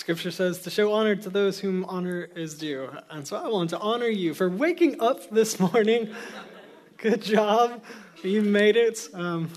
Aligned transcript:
Scripture 0.00 0.30
says 0.30 0.60
to 0.60 0.70
show 0.70 0.94
honor 0.94 1.14
to 1.14 1.28
those 1.28 1.60
whom 1.60 1.84
honor 1.84 2.26
is 2.34 2.54
due. 2.54 2.88
And 3.10 3.28
so 3.28 3.36
I 3.36 3.48
want 3.48 3.68
to 3.68 3.78
honor 3.80 4.06
you 4.06 4.32
for 4.32 4.48
waking 4.48 4.98
up 4.98 5.28
this 5.28 5.60
morning. 5.60 6.14
Good 6.96 7.20
job. 7.20 7.84
You 8.24 8.40
made 8.40 8.76
it. 8.76 9.10
Um, 9.12 9.50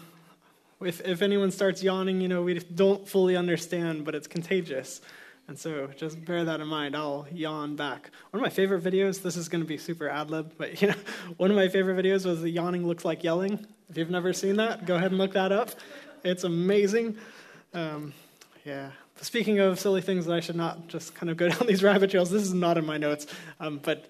if, 0.82 1.00
if 1.08 1.22
anyone 1.22 1.50
starts 1.50 1.82
yawning, 1.82 2.20
you 2.20 2.28
know, 2.28 2.42
we 2.42 2.60
don't 2.60 3.08
fully 3.08 3.38
understand, 3.38 4.04
but 4.04 4.16
it's 4.16 4.28
contagious. 4.28 5.00
And 5.48 5.58
so 5.58 5.88
just 5.96 6.26
bear 6.26 6.44
that 6.44 6.60
in 6.60 6.68
mind. 6.68 6.98
I'll 6.98 7.26
yawn 7.32 7.78
back. 7.78 8.12
One 8.32 8.42
of 8.42 8.44
my 8.44 8.54
favorite 8.54 8.84
videos, 8.84 9.22
this 9.22 9.38
is 9.38 9.48
going 9.48 9.64
to 9.64 9.68
be 9.68 9.78
super 9.78 10.10
ad 10.10 10.30
lib, 10.30 10.52
but 10.58 10.82
you 10.82 10.90
know, 10.90 10.96
one 11.38 11.52
of 11.52 11.56
my 11.56 11.70
favorite 11.70 11.96
videos 11.96 12.26
was 12.26 12.42
the 12.42 12.50
yawning 12.50 12.86
looks 12.86 13.06
like 13.06 13.24
yelling. 13.24 13.66
If 13.90 13.98
you've 13.98 14.10
never 14.10 14.34
seen 14.34 14.58
that, 14.58 14.86
go 14.86 14.96
ahead 14.96 15.12
and 15.12 15.18
look 15.18 15.32
that 15.36 15.54
up. 15.54 15.70
It's 16.26 16.44
amazing. 16.44 17.16
Um, 17.74 18.14
yeah. 18.66 18.92
Speaking 19.22 19.60
of 19.60 19.80
silly 19.80 20.02
things 20.02 20.26
that 20.26 20.34
I 20.34 20.40
should 20.40 20.56
not 20.56 20.88
just 20.88 21.16
kind 21.16 21.30
of 21.30 21.38
go 21.38 21.50
down 21.54 21.68
these 21.68 21.84
rabbit 21.84 22.12
trails, 22.12 22.30
this 22.30 22.44
is 22.44 22.54
not 22.54 22.78
in 22.78 22.86
my 22.86 22.98
notes, 22.98 23.28
um, 23.60 23.80
but 23.82 24.08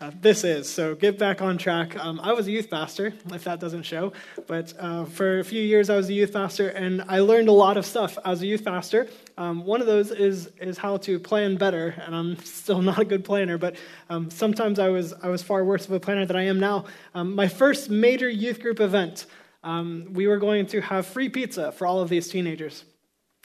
uh, 0.00 0.10
this 0.20 0.42
is. 0.42 0.68
So 0.68 0.94
get 0.94 1.18
back 1.18 1.40
on 1.40 1.56
track. 1.56 1.96
Um, 1.96 2.18
I 2.20 2.32
was 2.32 2.46
a 2.46 2.50
youth 2.50 2.68
pastor, 2.68 3.14
if 3.32 3.44
that 3.44 3.60
doesn't 3.60 3.84
show, 3.84 4.12
but 4.46 4.74
uh, 4.78 5.04
for 5.04 5.38
a 5.38 5.44
few 5.44 5.62
years 5.62 5.88
I 5.88 5.96
was 5.96 6.08
a 6.08 6.12
youth 6.12 6.32
pastor, 6.32 6.68
and 6.68 7.02
I 7.08 7.20
learned 7.20 7.48
a 7.48 7.52
lot 7.52 7.76
of 7.76 7.86
stuff 7.86 8.18
as 8.24 8.42
a 8.42 8.46
youth 8.46 8.64
pastor. 8.64 9.08
Um, 9.38 9.64
one 9.64 9.80
of 9.80 9.86
those 9.86 10.10
is 10.10 10.50
is 10.60 10.78
how 10.78 10.96
to 10.98 11.18
plan 11.18 11.56
better, 11.56 11.94
and 12.04 12.14
I'm 12.14 12.36
still 12.44 12.82
not 12.90 12.98
a 12.98 13.04
good 13.04 13.24
planner, 13.24 13.56
but 13.56 13.76
um, 14.10 14.30
sometimes 14.30 14.78
I 14.78 14.88
was 14.88 15.12
I 15.22 15.28
was 15.28 15.42
far 15.42 15.64
worse 15.64 15.86
of 15.86 15.92
a 15.92 16.00
planner 16.00 16.26
than 16.26 16.36
I 16.36 16.46
am 16.46 16.58
now. 16.58 16.86
Um, 17.14 17.34
my 17.34 17.48
first 17.48 17.88
major 17.88 18.28
youth 18.28 18.60
group 18.60 18.80
event, 18.80 19.26
um, 19.62 20.08
we 20.12 20.26
were 20.26 20.38
going 20.38 20.66
to 20.66 20.80
have 20.80 21.06
free 21.06 21.28
pizza 21.28 21.72
for 21.72 21.86
all 21.86 22.00
of 22.00 22.08
these 22.08 22.28
teenagers. 22.28 22.84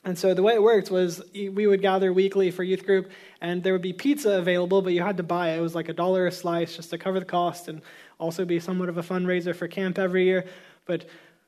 And 0.05 0.17
so 0.17 0.34
the 0.34 0.41
way 0.41 0.53
it 0.53 0.63
worked 0.63 0.89
was 0.89 1.21
we 1.34 1.67
would 1.67 1.81
gather 1.81 2.13
weekly 2.13 2.52
for 2.52 2.63
youth 2.63 2.85
group, 2.85 3.12
and 3.41 3.62
there 3.62 3.73
would 3.73 3.81
be 3.81 3.91
pizza 3.91 4.38
available, 4.38 4.81
but 4.81 4.93
you 4.93 5.01
had 5.01 5.18
to 5.18 5.23
buy 5.23 5.49
it. 5.49 5.57
It 5.57 5.62
was 5.62 5.76
like 5.76 5.90
a 5.90 5.93
dollar 5.93 6.27
a 6.27 6.32
slice 6.32 6.76
just 6.76 6.90
to 6.91 6.98
cover 6.98 7.20
the 7.20 7.26
cost 7.26 7.68
and 7.68 7.82
also 8.18 8.46
be 8.46 8.60
somewhat 8.60 8.88
of 8.88 8.98
a 8.98 9.04
fundraiser 9.04 9.54
for 9.54 9.68
camp 9.68 9.99
every 9.99 10.23
year. 10.23 10.46
But 10.85 11.05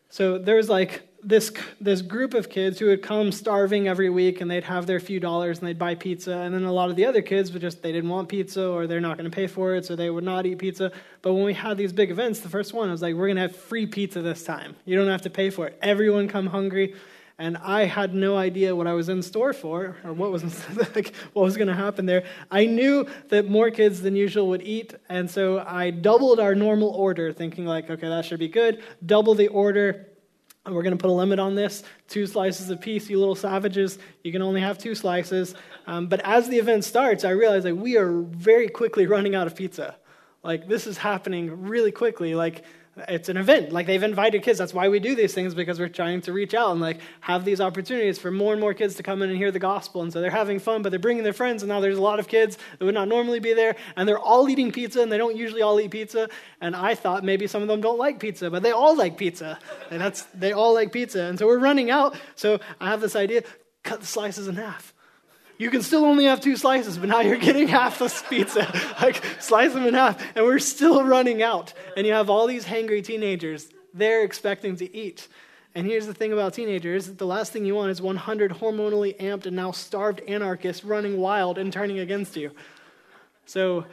so 0.10 0.38
there 0.38 0.58
was 0.58 0.68
like 0.68 1.08
this 1.24 1.54
this 1.80 2.02
group 2.02 2.34
of 2.34 2.50
kids 2.50 2.78
who 2.80 2.88
would 2.88 3.02
come 3.02 3.32
starving 3.32 3.88
every 3.88 4.10
week, 4.10 4.42
and 4.42 4.52
they'd 4.52 4.66
have 4.66 4.86
their 4.86 5.00
few 5.00 5.22
dollars 5.22 5.60
and 5.60 5.68
they'd 5.68 5.80
buy 5.80 5.96
pizza. 5.96 6.34
And 6.40 6.54
then 6.54 6.64
a 6.64 6.74
lot 6.74 6.90
of 6.90 6.98
the 6.98 7.06
other 7.06 7.22
kids 7.22 7.54
would 7.54 7.62
just 7.62 7.82
they 7.82 7.94
didn't 7.94 8.10
want 8.10 8.28
pizza 8.28 8.68
or 8.68 8.86
they're 8.86 9.00
not 9.00 9.18
going 9.18 9.32
to 9.32 9.34
pay 9.34 9.48
for 9.48 9.76
it, 9.76 9.86
so 9.86 9.96
they 9.96 10.10
would 10.10 10.26
not 10.26 10.46
eat 10.46 10.58
pizza. 10.58 10.92
But 11.22 11.36
when 11.36 11.46
we 11.46 11.54
had 11.54 11.78
these 11.78 11.94
big 11.94 12.12
events, 12.12 12.42
the 12.42 12.50
first 12.50 12.74
one 12.74 12.90
I 12.90 12.92
was 12.92 13.02
like, 13.02 13.16
we're 13.16 13.28
going 13.28 13.38
to 13.38 13.44
have 13.44 13.56
free 13.56 13.86
pizza 13.86 14.22
this 14.22 14.44
time. 14.44 14.76
You 14.84 14.98
don't 14.98 15.08
have 15.08 15.22
to 15.22 15.30
pay 15.30 15.50
for 15.50 15.68
it. 15.68 15.80
Everyone 15.82 16.28
come 16.28 16.48
hungry 16.48 16.96
and 17.42 17.58
I 17.58 17.86
had 17.86 18.14
no 18.14 18.38
idea 18.38 18.76
what 18.76 18.86
I 18.86 18.94
was 18.94 19.10
in 19.10 19.24
store 19.24 19.52
for 19.52 19.98
or 20.04 20.14
what 20.14 20.32
was 20.32 20.44
like, 20.96 21.12
what 21.34 21.42
was 21.42 21.58
going 21.58 21.70
to 21.70 21.74
happen 21.74 22.06
there. 22.06 22.24
I 22.52 22.68
knew 22.68 23.08
that 23.30 23.50
more 23.50 23.72
kids 23.72 24.00
than 24.00 24.16
usual 24.16 24.48
would 24.50 24.62
eat, 24.62 24.94
and 25.10 25.30
so 25.30 25.60
I 25.60 25.90
doubled 25.90 26.40
our 26.40 26.54
normal 26.54 26.90
order, 26.90 27.34
thinking 27.34 27.66
like, 27.66 27.90
okay, 27.90 28.08
that 28.08 28.26
should 28.26 28.38
be 28.40 28.48
good. 28.48 28.84
Double 29.04 29.34
the 29.34 29.48
order. 29.48 30.08
And 30.68 30.76
we're 30.76 30.84
going 30.84 30.96
to 30.96 31.02
put 31.02 31.10
a 31.10 31.14
limit 31.14 31.40
on 31.40 31.56
this 31.56 31.84
two 32.08 32.28
slices 32.28 32.70
apiece, 32.70 33.10
you 33.10 33.18
little 33.18 33.34
savages. 33.34 33.98
You 34.24 34.32
can 34.32 34.44
only 34.44 34.62
have 34.62 34.78
two 34.78 34.94
slices. 34.94 35.56
Um, 35.88 36.06
but 36.06 36.20
as 36.20 36.48
the 36.48 36.58
event 36.58 36.84
starts, 36.84 37.26
I 37.26 37.32
realize 37.32 37.64
that 37.64 37.76
we 37.76 37.98
are 37.98 38.22
very 38.22 38.70
quickly 38.70 39.08
running 39.08 39.34
out 39.34 39.48
of 39.48 39.56
pizza. 39.56 39.96
Like, 40.44 40.68
this 40.68 40.86
is 40.86 41.00
happening 41.00 41.64
really 41.64 41.92
quickly. 41.92 42.36
Like, 42.36 42.64
it's 43.08 43.30
an 43.30 43.38
event. 43.38 43.72
Like 43.72 43.88
they've 43.88 44.04
invited 44.04 44.44
kids. 44.44 44.60
That's 44.60 44.74
why 44.74 44.90
we 44.90 45.00
do 45.00 45.16
these 45.16 45.34
things 45.34 45.54
because 45.54 45.80
we're 45.80 45.88
trying 45.90 46.22
to 46.22 46.34
reach 46.34 46.54
out 46.54 46.72
and 46.72 46.82
like 46.82 47.00
have 47.22 47.46
these 47.46 47.62
opportunities 47.62 48.20
for 48.20 48.32
more 48.32 48.52
and 48.52 48.60
more 48.60 48.74
kids 48.74 48.96
to 48.96 49.04
come 49.04 49.22
in 49.22 49.30
and 49.30 49.38
hear 49.38 49.52
the 49.52 49.60
gospel. 49.60 50.02
And 50.02 50.12
so 50.12 50.20
they're 50.20 50.30
having 50.30 50.60
fun 50.60 50.82
but 50.82 50.90
they're 50.90 51.00
bringing 51.00 51.24
their 51.24 51.34
friends 51.34 51.64
and 51.64 51.70
now 51.70 51.80
there's 51.80 51.98
a 51.98 52.02
lot 52.02 52.20
of 52.20 52.28
kids 52.28 52.58
that 52.78 52.86
would 52.86 52.94
not 52.94 53.08
normally 53.08 53.40
be 53.40 53.54
there 53.54 53.76
and 53.96 54.08
they're 54.08 54.20
all 54.20 54.50
eating 54.50 54.72
pizza 54.72 55.02
and 55.02 55.12
they 55.12 55.18
don't 55.18 55.38
usually 55.38 55.62
all 55.62 55.80
eat 55.80 55.92
pizza. 55.92 56.30
And 56.60 56.76
i 56.76 56.96
thought 56.96 57.24
maybe 57.24 57.48
some 57.48 57.62
of 57.62 57.68
them 57.68 57.82
don't 57.82 57.98
like 57.98 58.20
pizza 58.20 58.50
but 58.50 58.62
they 58.62 58.72
all 58.72 58.96
like 58.96 59.18
pizza. 59.18 59.58
And 59.90 60.02
that's 60.02 60.24
they 60.34 60.52
all 60.52 60.74
like 60.74 60.92
pizza. 60.92 61.24
And 61.24 61.40
so 61.40 61.48
we're 61.48 61.60
running 61.60 61.92
out. 61.92 62.18
So 62.36 62.60
i 62.80 62.90
have 62.90 63.00
this 63.00 63.16
idea 63.16 63.44
cut 63.84 64.02
the 64.02 64.06
slices 64.06 64.48
in 64.48 64.56
half 64.56 64.94
you 65.62 65.70
can 65.70 65.84
still 65.84 66.06
only 66.06 66.26
have 66.26 66.42
two 66.42 66.58
slices, 66.58 66.98
but 66.98 67.08
now 67.08 67.20
you're 67.20 67.38
getting 67.38 67.68
half 67.68 68.00
the 68.00 68.12
pizza. 68.28 68.62
like, 69.02 69.24
slice 69.40 69.74
them 69.74 69.86
in 69.86 69.94
half. 69.94 70.20
And 70.36 70.44
we're 70.44 70.58
still 70.58 71.04
running 71.04 71.44
out. 71.44 71.74
And 71.96 72.08
you 72.08 72.14
have 72.14 72.32
all 72.32 72.48
these 72.48 72.66
hangry 72.66 73.04
teenagers. 73.04 73.70
They're 73.94 74.24
expecting 74.24 74.76
to 74.78 74.96
eat. 74.96 75.28
And 75.76 75.86
here's 75.86 76.08
the 76.08 76.16
thing 76.16 76.34
about 76.34 76.56
teenagers 76.56 77.06
the 77.06 77.28
last 77.28 77.54
thing 77.54 77.64
you 77.64 77.76
want 77.76 77.92
is 77.92 78.02
100 78.02 78.54
hormonally 78.54 79.16
amped 79.20 79.46
and 79.46 79.56
now 79.56 79.70
starved 79.70 80.22
anarchists 80.28 80.84
running 80.84 81.20
wild 81.20 81.60
and 81.60 81.72
turning 81.72 82.00
against 82.00 82.36
you. 82.36 82.50
So 83.46 83.86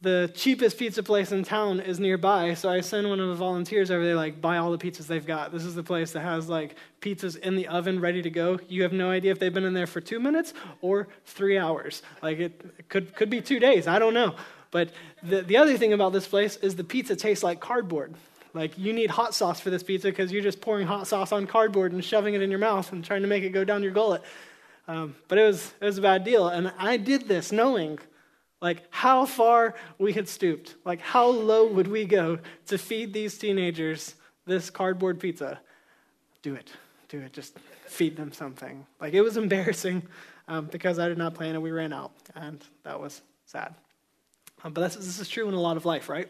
the 0.00 0.30
cheapest 0.34 0.78
pizza 0.78 1.02
place 1.02 1.32
in 1.32 1.42
town 1.42 1.80
is 1.80 1.98
nearby, 1.98 2.54
so 2.54 2.68
I 2.68 2.82
send 2.82 3.08
one 3.08 3.18
of 3.18 3.28
the 3.30 3.34
volunteers 3.34 3.90
over 3.90 4.04
there, 4.04 4.14
like, 4.14 4.40
buy 4.40 4.58
all 4.58 4.70
the 4.70 4.78
pizzas 4.78 5.08
they've 5.08 5.26
got. 5.26 5.50
This 5.50 5.64
is 5.64 5.74
the 5.74 5.82
place 5.82 6.12
that 6.12 6.20
has, 6.20 6.48
like, 6.48 6.76
pizzas 7.00 7.36
in 7.36 7.56
the 7.56 7.66
oven 7.66 7.98
ready 7.98 8.22
to 8.22 8.30
go. 8.30 8.60
You 8.68 8.84
have 8.84 8.92
no 8.92 9.10
idea 9.10 9.32
if 9.32 9.40
they've 9.40 9.52
been 9.52 9.64
in 9.64 9.74
there 9.74 9.88
for 9.88 10.00
two 10.00 10.20
minutes 10.20 10.54
or 10.82 11.08
three 11.26 11.58
hours. 11.58 12.02
Like, 12.22 12.38
it, 12.38 12.88
could, 12.88 13.12
could 13.16 13.28
be 13.28 13.40
two 13.40 13.58
days. 13.58 13.88
I 13.88 13.98
don't 13.98 14.14
know. 14.14 14.36
But 14.70 14.90
the, 15.24 15.42
the 15.42 15.56
other 15.56 15.76
thing 15.76 15.92
about 15.92 16.12
this 16.12 16.28
place 16.28 16.56
is 16.56 16.76
the 16.76 16.84
pizza 16.84 17.16
tastes 17.16 17.42
like 17.42 17.58
cardboard. 17.58 18.14
Like, 18.54 18.78
you 18.78 18.92
need 18.92 19.10
hot 19.10 19.34
sauce 19.34 19.58
for 19.58 19.70
this 19.70 19.82
pizza 19.82 20.08
because 20.08 20.30
you're 20.30 20.42
just 20.42 20.60
pouring 20.60 20.86
hot 20.86 21.08
sauce 21.08 21.32
on 21.32 21.48
cardboard 21.48 21.90
and 21.92 22.04
shoving 22.04 22.34
it 22.34 22.42
in 22.42 22.50
your 22.50 22.60
mouth 22.60 22.92
and 22.92 23.04
trying 23.04 23.22
to 23.22 23.28
make 23.28 23.42
it 23.42 23.50
go 23.50 23.64
down 23.64 23.82
your 23.82 23.92
gullet. 23.92 24.22
Um, 24.86 25.16
but 25.26 25.38
it 25.38 25.44
was, 25.44 25.74
it 25.80 25.84
was 25.84 25.98
a 25.98 26.02
bad 26.02 26.22
deal. 26.22 26.48
And 26.48 26.72
I 26.78 26.98
did 26.98 27.26
this 27.26 27.50
knowing 27.50 27.98
like, 28.60 28.84
how 28.90 29.24
far 29.24 29.74
we 29.98 30.12
had 30.12 30.28
stooped. 30.28 30.74
Like, 30.84 31.00
how 31.00 31.26
low 31.26 31.66
would 31.66 31.86
we 31.86 32.04
go 32.04 32.38
to 32.66 32.78
feed 32.78 33.12
these 33.12 33.38
teenagers 33.38 34.14
this 34.46 34.70
cardboard 34.70 35.20
pizza? 35.20 35.60
Do 36.42 36.54
it. 36.54 36.72
Do 37.08 37.20
it. 37.20 37.32
Just 37.32 37.56
feed 37.86 38.16
them 38.16 38.32
something. 38.32 38.84
Like, 39.00 39.14
it 39.14 39.20
was 39.20 39.36
embarrassing 39.36 40.02
um, 40.48 40.66
because 40.66 40.98
I 40.98 41.08
did 41.08 41.18
not 41.18 41.34
plan 41.34 41.54
and 41.54 41.62
we 41.62 41.70
ran 41.70 41.92
out. 41.92 42.12
And 42.34 42.62
that 42.82 43.00
was 43.00 43.22
sad. 43.46 43.74
Um, 44.64 44.72
but 44.72 44.92
this 44.92 45.20
is 45.20 45.28
true 45.28 45.48
in 45.48 45.54
a 45.54 45.60
lot 45.60 45.76
of 45.76 45.84
life, 45.84 46.08
right? 46.08 46.28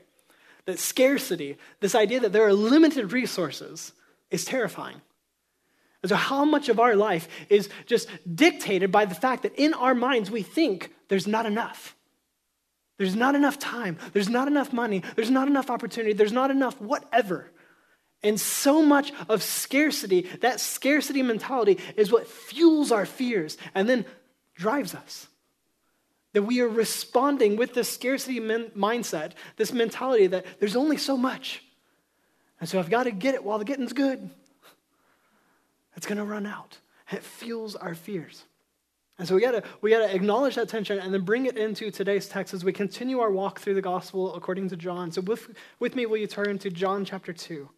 That 0.67 0.79
scarcity, 0.79 1.57
this 1.81 1.95
idea 1.95 2.21
that 2.21 2.33
there 2.33 2.47
are 2.47 2.53
limited 2.53 3.13
resources, 3.13 3.93
is 4.31 4.45
terrifying. 4.45 5.01
And 6.03 6.11
so, 6.11 6.17
how 6.17 6.45
much 6.45 6.69
of 6.69 6.79
our 6.79 6.95
life 6.95 7.27
is 7.49 7.71
just 7.87 8.09
dictated 8.33 8.93
by 8.93 9.07
the 9.07 9.15
fact 9.15 9.43
that 9.43 9.55
in 9.57 9.73
our 9.73 9.95
minds 9.95 10.31
we 10.31 10.43
think 10.43 10.93
there's 11.09 11.27
not 11.27 11.47
enough? 11.47 11.97
There's 12.99 13.17
not 13.17 13.35
enough 13.35 13.59
time. 13.59 13.97
There's 14.13 14.29
not 14.29 14.49
enough 14.49 14.73
money. 14.73 15.03
There's 15.15 15.31
not 15.31 15.49
enough 15.49 15.71
opportunity. 15.71 16.13
There's 16.13 16.33
not 16.33 16.51
enough 16.51 16.81
whatever. 16.81 17.51
And 18.23 18.39
so 18.41 18.83
much 18.83 19.13
of 19.29 19.43
scarcity, 19.43 20.23
that 20.41 20.61
scarcity 20.61 21.23
mentality, 21.23 21.79
is 21.97 22.11
what 22.11 22.27
fuels 22.27 22.91
our 22.91 23.07
fears 23.07 23.57
and 23.75 23.89
then 23.89 24.05
drives 24.55 24.95
us. 24.95 25.29
That 26.33 26.43
we 26.43 26.61
are 26.61 26.69
responding 26.69 27.57
with 27.57 27.75
this 27.75 27.89
scarcity 27.89 28.41
men- 28.41 28.73
mindset, 28.77 29.33
this 29.57 29.73
mentality 29.73 30.27
that 30.27 30.45
there's 30.59 30.77
only 30.77 30.97
so 30.97 31.17
much. 31.17 31.63
And 32.61 32.69
so 32.69 32.81
I've 32.81 32.91
got 32.91 33.05
to 33.05 33.13
get 33.13 33.35
it 33.35 33.45
while 33.45 33.59
the 33.59 33.65
getting's 33.65 33.93
good. 33.93 34.29
It's 35.97 36.07
going 36.07 36.19
to 36.19 36.25
run 36.25 36.47
out. 36.47 36.79
It 37.13 37.23
fuels 37.23 37.77
our 37.77 37.95
fears. 37.95 38.45
And 39.19 39.27
so 39.27 39.35
we 39.35 39.41
gotta 39.41 39.65
we 39.81 39.91
gotta 39.91 40.15
acknowledge 40.15 40.55
that 40.55 40.69
tension 40.69 40.99
and 40.99 41.13
then 41.13 41.23
bring 41.23 41.47
it 41.47 41.57
into 41.57 41.91
today's 41.91 42.29
text 42.29 42.55
as 42.55 42.65
we 42.65 42.73
continue 42.73 43.19
our 43.19 43.33
walk 43.33 43.59
through 43.59 43.75
the 43.75 43.83
gospel 43.83 44.35
according 44.35 44.69
to 44.69 44.77
John. 44.77 45.11
So 45.11 45.21
with, 45.21 45.51
with 45.81 45.97
me, 45.97 46.07
will 46.07 46.19
you 46.19 46.29
turn 46.29 46.59
to 46.61 46.71
John 46.71 47.05
chapter 47.05 47.33
two? 47.33 47.69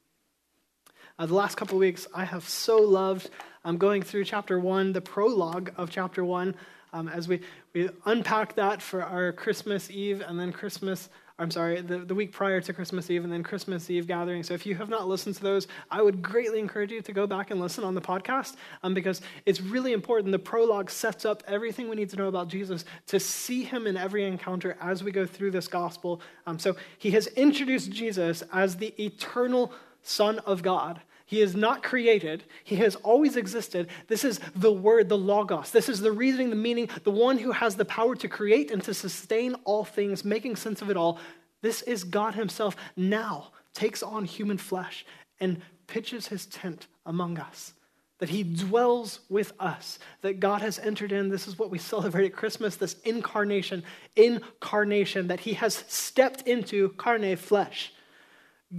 Uh, 1.18 1.26
the 1.26 1.34
last 1.34 1.56
couple 1.56 1.78
weeks, 1.78 2.06
I 2.14 2.24
have 2.24 2.48
so 2.48 2.78
loved 2.78 3.30
um, 3.64 3.78
going 3.78 4.02
through 4.02 4.24
chapter 4.24 4.58
one, 4.58 4.92
the 4.92 5.00
prologue 5.00 5.70
of 5.76 5.90
chapter 5.90 6.24
one, 6.24 6.54
um, 6.92 7.08
as 7.08 7.28
we, 7.28 7.40
we 7.74 7.88
unpack 8.04 8.56
that 8.56 8.82
for 8.82 9.02
our 9.02 9.32
Christmas 9.32 9.90
Eve 9.90 10.22
and 10.26 10.38
then 10.38 10.52
Christmas 10.52 11.08
I'm 11.40 11.50
sorry, 11.50 11.80
the, 11.80 11.98
the 11.98 12.14
week 12.14 12.32
prior 12.32 12.60
to 12.60 12.72
Christmas 12.74 13.08
Eve 13.08 13.24
and 13.24 13.32
then 13.32 13.42
Christmas 13.42 13.88
Eve 13.88 14.06
gathering. 14.06 14.42
So 14.42 14.52
if 14.52 14.66
you 14.66 14.74
have 14.74 14.90
not 14.90 15.08
listened 15.08 15.36
to 15.36 15.42
those, 15.42 15.68
I 15.90 16.02
would 16.02 16.20
greatly 16.20 16.60
encourage 16.60 16.92
you 16.92 17.00
to 17.00 17.12
go 17.12 17.26
back 17.26 17.50
and 17.50 17.58
listen 17.58 17.82
on 17.82 17.94
the 17.94 18.00
podcast 18.02 18.56
um, 18.82 18.92
because 18.92 19.22
it's 19.46 19.58
really 19.58 19.94
important. 19.94 20.32
The 20.32 20.38
prologue 20.38 20.90
sets 20.90 21.24
up 21.24 21.42
everything 21.46 21.88
we 21.88 21.96
need 21.96 22.10
to 22.10 22.16
know 22.16 22.28
about 22.28 22.48
Jesus 22.48 22.84
to 23.06 23.18
see 23.18 23.64
him 23.64 23.86
in 23.86 23.96
every 23.96 24.26
encounter 24.26 24.76
as 24.82 25.02
we 25.02 25.12
go 25.12 25.24
through 25.24 25.52
this 25.52 25.66
gospel. 25.66 26.20
Um, 26.46 26.58
so 26.58 26.76
he 26.98 27.12
has 27.12 27.26
introduced 27.28 27.90
Jesus 27.90 28.42
as 28.52 28.76
the 28.76 28.92
eternal 29.02 29.72
Son 30.02 30.40
of 30.40 30.62
God. 30.62 31.00
He 31.30 31.42
is 31.42 31.54
not 31.54 31.84
created. 31.84 32.42
He 32.64 32.74
has 32.74 32.96
always 32.96 33.36
existed. 33.36 33.86
This 34.08 34.24
is 34.24 34.40
the 34.56 34.72
word, 34.72 35.08
the 35.08 35.16
logos. 35.16 35.70
This 35.70 35.88
is 35.88 36.00
the 36.00 36.10
reasoning, 36.10 36.50
the 36.50 36.56
meaning, 36.56 36.88
the 37.04 37.12
one 37.12 37.38
who 37.38 37.52
has 37.52 37.76
the 37.76 37.84
power 37.84 38.16
to 38.16 38.26
create 38.26 38.72
and 38.72 38.82
to 38.82 38.92
sustain 38.92 39.54
all 39.62 39.84
things, 39.84 40.24
making 40.24 40.56
sense 40.56 40.82
of 40.82 40.90
it 40.90 40.96
all. 40.96 41.20
This 41.62 41.82
is 41.82 42.02
God 42.02 42.34
Himself 42.34 42.74
now, 42.96 43.52
takes 43.74 44.02
on 44.02 44.24
human 44.24 44.58
flesh 44.58 45.06
and 45.38 45.62
pitches 45.86 46.26
His 46.26 46.46
tent 46.46 46.88
among 47.06 47.38
us 47.38 47.74
that 48.18 48.28
he 48.28 48.42
dwells 48.42 49.20
with 49.30 49.52
us, 49.58 49.98
that 50.20 50.40
God 50.40 50.60
has 50.60 50.78
entered 50.80 51.10
in. 51.10 51.30
This 51.30 51.48
is 51.48 51.58
what 51.58 51.70
we 51.70 51.78
celebrate 51.78 52.26
at 52.26 52.34
Christmas 52.34 52.76
this 52.76 52.96
incarnation, 53.04 53.82
incarnation, 54.14 55.28
that 55.28 55.40
he 55.40 55.54
has 55.54 55.84
stepped 55.88 56.46
into 56.46 56.90
carne, 56.98 57.34
flesh. 57.36 57.94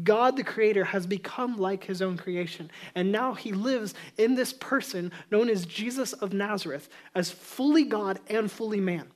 God 0.03 0.37
the 0.37 0.43
Creator 0.43 0.85
has 0.85 1.05
become 1.05 1.57
like 1.57 1.83
his 1.83 2.01
own 2.01 2.17
creation. 2.17 2.71
And 2.95 3.11
now 3.11 3.33
he 3.33 3.51
lives 3.51 3.93
in 4.17 4.35
this 4.35 4.53
person 4.53 5.11
known 5.29 5.49
as 5.49 5.65
Jesus 5.65 6.13
of 6.13 6.33
Nazareth 6.33 6.87
as 7.13 7.29
fully 7.29 7.83
God 7.83 8.19
and 8.27 8.49
fully 8.49 8.79
man. 8.79 9.07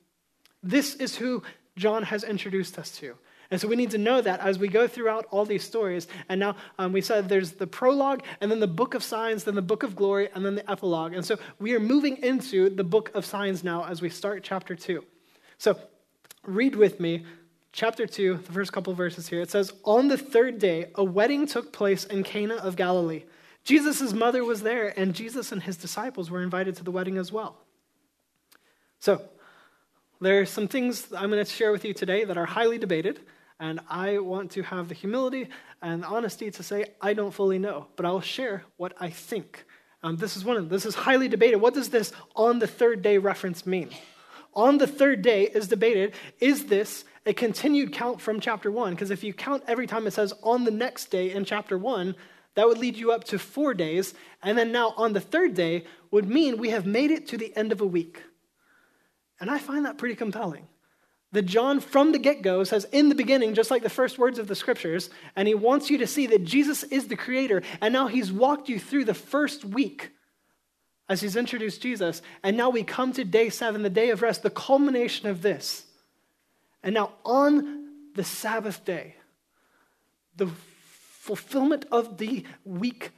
This 0.62 0.94
is 0.94 1.16
who 1.16 1.42
John 1.76 2.02
has 2.02 2.24
introduced 2.24 2.78
us 2.78 2.90
to. 2.98 3.16
And 3.50 3.60
so 3.60 3.68
we 3.68 3.76
need 3.76 3.92
to 3.92 3.98
know 3.98 4.20
that 4.20 4.40
as 4.40 4.58
we 4.58 4.68
go 4.68 4.88
throughout 4.88 5.26
all 5.30 5.44
these 5.44 5.62
stories. 5.62 6.08
And 6.28 6.40
now 6.40 6.56
um, 6.78 6.92
we 6.92 7.00
said 7.00 7.28
there's 7.28 7.52
the 7.52 7.66
prologue, 7.66 8.22
and 8.40 8.50
then 8.50 8.60
the 8.60 8.66
book 8.66 8.94
of 8.94 9.04
signs, 9.04 9.44
then 9.44 9.54
the 9.54 9.62
book 9.62 9.82
of 9.82 9.94
glory, 9.94 10.28
and 10.34 10.44
then 10.44 10.56
the 10.56 10.68
epilogue. 10.70 11.14
And 11.14 11.24
so 11.24 11.38
we 11.58 11.74
are 11.74 11.80
moving 11.80 12.16
into 12.18 12.68
the 12.70 12.84
book 12.84 13.14
of 13.14 13.24
signs 13.24 13.62
now 13.62 13.84
as 13.84 14.02
we 14.02 14.10
start 14.10 14.42
chapter 14.42 14.74
2. 14.74 15.04
So 15.58 15.78
read 16.44 16.74
with 16.74 16.98
me 16.98 17.24
chapter 17.76 18.06
2, 18.06 18.38
the 18.38 18.52
first 18.52 18.72
couple 18.72 18.94
verses 18.94 19.28
here. 19.28 19.42
It 19.42 19.50
says, 19.50 19.72
On 19.84 20.08
the 20.08 20.16
third 20.16 20.58
day, 20.58 20.86
a 20.94 21.04
wedding 21.04 21.46
took 21.46 21.72
place 21.72 22.04
in 22.04 22.24
Cana 22.24 22.56
of 22.56 22.74
Galilee. 22.74 23.24
Jesus' 23.64 24.12
mother 24.12 24.44
was 24.44 24.62
there, 24.62 24.98
and 24.98 25.14
Jesus 25.14 25.52
and 25.52 25.62
his 25.62 25.76
disciples 25.76 26.30
were 26.30 26.42
invited 26.42 26.74
to 26.76 26.84
the 26.84 26.90
wedding 26.90 27.18
as 27.18 27.30
well. 27.30 27.58
So, 28.98 29.22
there 30.20 30.40
are 30.40 30.46
some 30.46 30.68
things 30.68 31.12
I'm 31.12 31.30
going 31.30 31.44
to 31.44 31.50
share 31.50 31.70
with 31.70 31.84
you 31.84 31.92
today 31.92 32.24
that 32.24 32.38
are 32.38 32.46
highly 32.46 32.78
debated. 32.78 33.20
And 33.60 33.80
I 33.88 34.18
want 34.18 34.52
to 34.52 34.62
have 34.62 34.88
the 34.88 34.94
humility 34.94 35.48
and 35.82 36.04
honesty 36.04 36.50
to 36.50 36.62
say, 36.62 36.86
I 37.00 37.12
don't 37.12 37.32
fully 37.32 37.58
know, 37.58 37.86
but 37.96 38.06
I'll 38.06 38.20
share 38.22 38.64
what 38.76 38.94
I 38.98 39.10
think. 39.10 39.64
Um, 40.02 40.16
this 40.16 40.36
is 40.36 40.44
one 40.44 40.56
of 40.56 40.62
them. 40.62 40.68
This 40.70 40.86
is 40.86 40.94
highly 40.94 41.28
debated. 41.28 41.56
What 41.56 41.74
does 41.74 41.90
this 41.90 42.12
on 42.34 42.58
the 42.58 42.66
third 42.66 43.02
day 43.02 43.18
reference 43.18 43.66
mean? 43.66 43.90
On 44.54 44.78
the 44.78 44.86
third 44.86 45.20
day 45.20 45.44
is 45.44 45.68
debated. 45.68 46.14
Is 46.38 46.66
this 46.66 47.04
a 47.26 47.34
continued 47.34 47.92
count 47.92 48.20
from 48.20 48.40
chapter 48.40 48.70
one? 48.70 48.94
Because 48.94 49.10
if 49.10 49.22
you 49.22 49.34
count 49.34 49.64
every 49.66 49.86
time 49.86 50.06
it 50.06 50.12
says 50.12 50.32
on 50.42 50.64
the 50.64 50.70
next 50.70 51.06
day 51.06 51.32
in 51.32 51.44
chapter 51.44 51.76
one, 51.76 52.14
that 52.54 52.66
would 52.66 52.78
lead 52.78 52.96
you 52.96 53.12
up 53.12 53.24
to 53.24 53.38
four 53.38 53.74
days. 53.74 54.14
And 54.42 54.56
then 54.56 54.72
now 54.72 54.94
on 54.96 55.12
the 55.12 55.20
third 55.20 55.54
day 55.54 55.84
would 56.10 56.28
mean 56.28 56.56
we 56.56 56.70
have 56.70 56.86
made 56.86 57.10
it 57.10 57.26
to 57.28 57.36
the 57.36 57.54
end 57.56 57.72
of 57.72 57.80
a 57.80 57.86
week. 57.86 58.22
And 59.38 59.50
I 59.50 59.58
find 59.58 59.84
that 59.84 59.98
pretty 59.98 60.14
compelling 60.14 60.66
that 61.32 61.42
John 61.42 61.80
from 61.80 62.12
the 62.12 62.18
get 62.18 62.40
go 62.40 62.64
says, 62.64 62.86
in 62.92 63.08
the 63.08 63.14
beginning, 63.14 63.54
just 63.54 63.70
like 63.70 63.82
the 63.82 63.90
first 63.90 64.18
words 64.18 64.38
of 64.38 64.46
the 64.46 64.54
scriptures, 64.54 65.10
and 65.34 65.46
he 65.46 65.54
wants 65.54 65.90
you 65.90 65.98
to 65.98 66.06
see 66.06 66.26
that 66.28 66.44
Jesus 66.44 66.82
is 66.84 67.08
the 67.08 67.16
creator. 67.16 67.62
And 67.80 67.92
now 67.92 68.06
he's 68.06 68.32
walked 68.32 68.68
you 68.68 68.78
through 68.78 69.04
the 69.04 69.12
first 69.14 69.64
week 69.64 70.12
as 71.08 71.20
he's 71.20 71.36
introduced 71.36 71.82
Jesus. 71.82 72.22
And 72.42 72.56
now 72.56 72.70
we 72.70 72.84
come 72.84 73.12
to 73.12 73.24
day 73.24 73.50
seven, 73.50 73.82
the 73.82 73.90
day 73.90 74.10
of 74.10 74.22
rest, 74.22 74.42
the 74.42 74.50
culmination 74.50 75.28
of 75.28 75.42
this. 75.42 75.85
And 76.86 76.94
now 76.94 77.10
on 77.24 77.88
the 78.14 78.22
Sabbath 78.22 78.84
day, 78.84 79.16
the 80.36 80.46
fulfillment 80.46 81.84
of 81.90 82.16
the 82.18 82.44
week, 82.64 83.10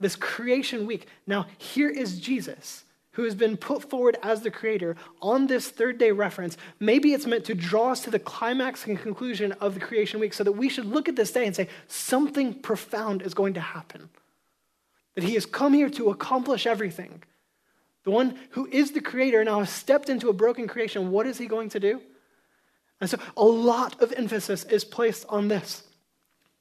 this 0.00 0.16
creation 0.16 0.86
week. 0.86 1.06
Now, 1.24 1.46
here 1.56 1.88
is 1.88 2.18
Jesus 2.18 2.82
who 3.12 3.22
has 3.22 3.36
been 3.36 3.56
put 3.56 3.88
forward 3.88 4.18
as 4.24 4.42
the 4.42 4.50
creator 4.50 4.96
on 5.22 5.46
this 5.46 5.68
third 5.68 5.98
day 5.98 6.10
reference, 6.10 6.56
maybe 6.80 7.14
it's 7.14 7.26
meant 7.26 7.44
to 7.44 7.54
draw 7.54 7.92
us 7.92 8.00
to 8.02 8.10
the 8.10 8.18
climax 8.18 8.84
and 8.86 8.98
conclusion 8.98 9.52
of 9.52 9.74
the 9.74 9.80
creation 9.80 10.18
week 10.18 10.34
so 10.34 10.42
that 10.42 10.52
we 10.52 10.68
should 10.68 10.84
look 10.84 11.08
at 11.08 11.14
this 11.14 11.30
day 11.30 11.46
and 11.46 11.54
say, 11.54 11.68
something 11.86 12.54
profound 12.54 13.22
is 13.22 13.34
going 13.34 13.54
to 13.54 13.60
happen. 13.60 14.10
That 15.14 15.22
he 15.22 15.34
has 15.34 15.46
come 15.46 15.74
here 15.74 15.90
to 15.90 16.10
accomplish 16.10 16.66
everything. 16.66 17.22
The 18.02 18.10
one 18.10 18.36
who 18.50 18.66
is 18.66 18.90
the 18.90 19.00
creator 19.00 19.44
now 19.44 19.60
has 19.60 19.70
stepped 19.70 20.08
into 20.08 20.28
a 20.28 20.32
broken 20.32 20.66
creation. 20.66 21.12
What 21.12 21.26
is 21.26 21.38
he 21.38 21.46
going 21.46 21.68
to 21.68 21.78
do? 21.78 22.02
And 23.00 23.10
so 23.10 23.18
a 23.36 23.44
lot 23.44 24.00
of 24.02 24.12
emphasis 24.12 24.64
is 24.64 24.84
placed 24.84 25.26
on 25.28 25.48
this. 25.48 25.82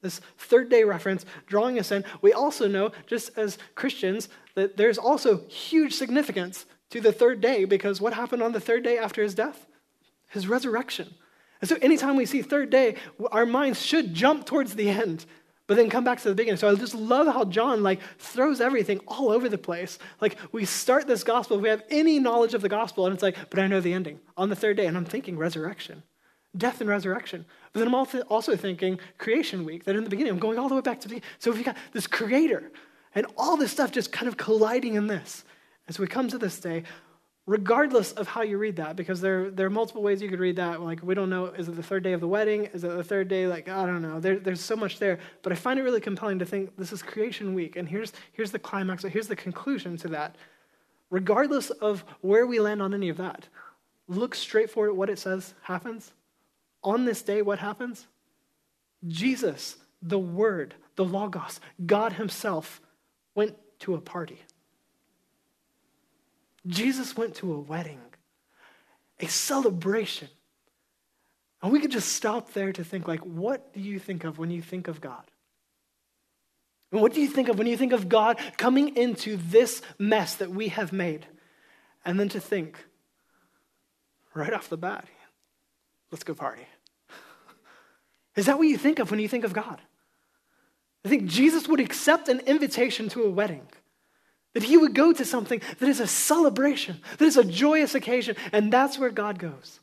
This 0.02 0.20
third 0.38 0.70
day 0.70 0.84
reference 0.84 1.26
drawing 1.48 1.80
us 1.80 1.92
in. 1.92 2.04
We 2.22 2.34
also 2.34 2.68
know, 2.68 2.92
just 3.08 3.38
as 3.38 3.58
Christians, 3.74 4.30
that 4.56 4.78
there's 4.78 4.98
also 4.98 5.46
huge 5.48 5.94
significance 5.94 6.66
to 6.92 7.02
the 7.02 7.12
third 7.12 7.42
day 7.42 7.66
because 7.66 8.02
what 8.02 8.14
happened 8.14 8.44
on 8.44 8.52
the 8.52 8.60
third 8.60 8.84
day 8.84 8.98
after 8.98 9.24
his 9.24 9.34
death? 9.34 9.66
His 10.28 10.48
resurrection. 10.48 11.14
And 11.62 11.70
so 11.70 11.78
anytime 11.82 12.18
we 12.18 12.26
see 12.26 12.42
third 12.42 12.70
day, 12.70 12.96
our 13.32 13.46
minds 13.46 13.84
should 13.84 14.14
jump 14.14 14.46
towards 14.46 14.76
the 14.76 14.90
end, 14.90 15.26
but 15.66 15.78
then 15.78 15.90
come 15.90 16.04
back 16.04 16.20
to 16.22 16.30
the 16.30 16.36
beginning. 16.36 16.58
So 16.58 16.70
I 16.70 16.76
just 16.76 16.94
love 16.94 17.28
how 17.28 17.46
John 17.46 17.82
like 17.82 18.02
throws 18.20 18.60
everything 18.60 19.00
all 19.08 19.32
over 19.32 19.48
the 19.48 19.58
place. 19.58 19.98
Like 20.20 20.38
we 20.52 20.66
start 20.66 21.08
this 21.08 21.24
gospel, 21.24 21.58
if 21.58 21.64
we 21.64 21.70
have 21.70 21.84
any 21.90 22.20
knowledge 22.20 22.54
of 22.54 22.62
the 22.62 22.70
gospel, 22.70 23.06
and 23.06 23.14
it's 23.14 23.24
like, 23.24 23.38
but 23.50 23.60
I 23.60 23.68
know 23.68 23.80
the 23.80 23.94
ending 23.94 24.20
on 24.36 24.50
the 24.50 24.56
third 24.56 24.78
day, 24.78 24.86
and 24.86 24.98
I'm 24.98 25.06
thinking 25.06 25.38
resurrection 25.38 26.04
death 26.58 26.82
and 26.82 26.90
resurrection. 26.90 27.46
But 27.74 27.80
then 27.80 27.94
I'm 27.94 28.24
also 28.30 28.56
thinking 28.56 29.00
creation 29.18 29.66
week, 29.66 29.84
that 29.84 29.96
in 29.96 30.04
the 30.04 30.10
beginning, 30.10 30.32
I'm 30.32 30.40
going 30.40 30.58
all 30.58 30.70
the 30.70 30.76
way 30.76 30.82
back 30.82 31.02
to 31.02 31.08
the 31.08 31.22
So 31.40 31.52
we've 31.52 31.64
got 31.64 31.78
this 31.92 32.08
creator 32.08 32.72
and 33.14 33.26
all 33.38 33.58
this 33.58 33.72
stuff 33.72 33.92
just 33.92 34.12
kind 34.12 34.28
of 34.28 34.38
colliding 34.38 34.96
in 34.96 35.08
this. 35.08 35.44
As 35.88 36.00
we 36.00 36.08
come 36.08 36.28
to 36.30 36.38
this 36.38 36.60
day, 36.60 36.84
regardless 37.46 38.12
of 38.14 38.28
how 38.28 38.42
you 38.42 38.58
read 38.58 38.78
that, 38.78 38.96
because 38.96 39.22
there, 39.22 39.52
there 39.52 39.68
are 39.68 39.72
multiple 39.72 40.02
ways 40.02 40.22
you 40.22 40.30
could 40.30 40.40
read 40.40 40.56
that. 40.56 40.82
Like, 40.82 41.04
we 41.04 41.14
don't 41.14 41.30
know, 41.30 41.48
is 41.48 41.68
it 41.68 41.76
the 41.76 41.84
third 41.84 42.02
day 42.02 42.14
of 42.14 42.22
the 42.22 42.28
wedding? 42.28 42.66
Is 42.74 42.84
it 42.84 42.96
the 42.96 43.04
third 43.04 43.28
day? 43.28 43.46
Like, 43.46 43.70
I 43.70 43.86
don't 43.86 44.02
know. 44.02 44.20
There, 44.20 44.40
there's 44.40 44.62
so 44.62 44.76
much 44.76 44.98
there. 44.98 45.20
But 45.44 45.52
I 45.52 45.56
find 45.56 45.80
it 45.80 45.84
really 45.84 46.02
compelling 46.02 46.40
to 46.40 46.46
think 46.46 46.76
this 46.76 46.92
is 46.92 47.04
creation 47.04 47.54
week. 47.54 47.76
And 47.76 47.88
here's, 47.88 48.14
here's 48.34 48.52
the 48.52 48.60
climax, 48.60 49.06
or 49.06 49.10
here's 49.10 49.28
the 49.28 49.36
conclusion 49.36 49.96
to 49.98 50.08
that. 50.10 50.38
Regardless 51.12 51.70
of 51.70 52.04
where 52.22 52.48
we 52.48 52.60
land 52.60 52.82
on 52.82 52.94
any 52.94 53.10
of 53.10 53.18
that, 53.18 53.48
look 54.08 54.34
straight 54.34 54.72
forward 54.72 54.90
at 54.90 54.96
what 54.96 55.10
it 55.10 55.20
says 55.20 55.54
happens 55.62 56.14
on 56.86 57.06
this 57.06 57.22
day, 57.22 57.42
what 57.42 57.60
happens? 57.60 58.08
Jesus, 59.08 59.76
the 60.02 60.20
Word, 60.20 60.76
the 60.96 61.06
Logos, 61.06 61.60
God 61.86 62.14
Himself, 62.14 62.82
went 63.34 63.56
to 63.80 63.96
a 63.96 64.02
party. 64.02 64.42
Jesus 66.68 67.16
went 67.16 67.36
to 67.36 67.54
a 67.54 67.60
wedding, 67.60 68.02
a 69.20 69.28
celebration. 69.28 70.30
And 71.62 71.72
we 71.72 71.80
could 71.80 71.92
just 71.92 72.14
stop 72.14 72.54
there 72.54 72.72
to 72.74 72.84
think, 72.84 73.08
like, 73.08 73.22
what 73.22 73.74
do 73.74 73.80
you 73.80 74.00
think 74.00 74.24
of 74.24 74.38
when 74.38 74.52
you 74.52 74.62
think 74.62 74.88
of 74.88 75.02
God? 75.02 75.24
And 76.92 77.02
what 77.02 77.14
do 77.14 77.22
you 77.22 77.28
think 77.28 77.50
of 77.50 77.58
when 77.58 77.68
you 77.68 77.78
think 77.78 77.94
of 77.94 78.08
God 78.08 78.38
coming 78.58 78.96
into 78.96 79.38
this 79.38 79.82
mess 80.00 80.36
that 80.36 80.52
we 80.52 80.70
have 80.70 80.94
made? 80.94 81.26
And 82.06 82.20
then 82.20 82.30
to 82.30 82.40
think, 82.40 82.78
right 84.34 84.54
off 84.54 84.70
the 84.70 84.78
bat, 84.78 85.08
let's 86.12 86.24
go 86.24 86.34
party. 86.34 86.68
Is 88.36 88.48
that 88.48 88.58
what 88.58 88.68
you 88.68 88.78
think 88.78 89.00
of 89.00 89.12
when 89.12 89.20
you 89.20 89.28
think 89.28 89.44
of 89.44 89.54
God? 89.54 89.82
I 91.06 91.10
think 91.10 91.26
Jesus 91.26 91.68
would 91.68 91.80
accept 91.80 92.28
an 92.30 92.40
invitation 92.42 93.10
to 93.10 93.24
a 93.24 93.30
wedding. 93.30 93.68
That 94.54 94.64
he 94.64 94.78
would 94.78 94.96
go 94.96 95.14
to 95.14 95.26
something 95.26 95.62
that 95.80 95.90
is 95.90 96.00
a 96.00 96.08
celebration, 96.08 97.02
that 97.18 97.26
is 97.26 97.38
a 97.38 97.44
joyous 97.44 97.94
occasion, 97.94 98.36
and 98.52 98.72
that's 98.72 98.98
where 98.98 99.10
God 99.10 99.38
goes. 99.38 99.80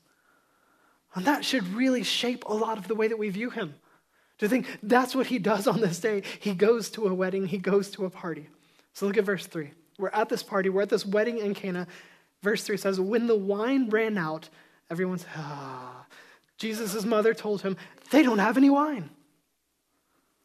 And 1.14 1.24
that 1.26 1.44
should 1.44 1.68
really 1.74 2.02
shape 2.02 2.44
a 2.46 2.54
lot 2.54 2.78
of 2.78 2.88
the 2.88 2.94
way 2.94 3.08
that 3.08 3.18
we 3.18 3.28
view 3.28 3.50
him. 3.50 3.74
To 4.38 4.48
think 4.48 4.66
that's 4.82 5.14
what 5.14 5.26
he 5.26 5.38
does 5.38 5.66
on 5.66 5.80
this 5.80 6.00
day. 6.00 6.22
He 6.40 6.54
goes 6.54 6.90
to 6.90 7.06
a 7.06 7.14
wedding, 7.14 7.46
he 7.46 7.58
goes 7.58 7.90
to 7.92 8.06
a 8.06 8.10
party. 8.10 8.48
So 8.94 9.06
look 9.06 9.18
at 9.18 9.24
verse 9.24 9.46
3. 9.46 9.70
We're 9.98 10.08
at 10.08 10.28
this 10.28 10.42
party, 10.42 10.68
we're 10.68 10.82
at 10.82 10.88
this 10.88 11.06
wedding 11.06 11.38
in 11.38 11.54
Cana. 11.54 11.86
Verse 12.42 12.64
3 12.64 12.76
says, 12.76 12.98
When 12.98 13.26
the 13.26 13.36
wine 13.36 13.88
ran 13.90 14.18
out, 14.18 14.48
everyone's, 14.90 15.26
ah. 15.36 16.06
Jesus' 16.62 17.04
mother 17.04 17.34
told 17.34 17.62
him, 17.62 17.76
They 18.12 18.22
don't 18.22 18.38
have 18.38 18.56
any 18.56 18.70
wine. 18.70 19.10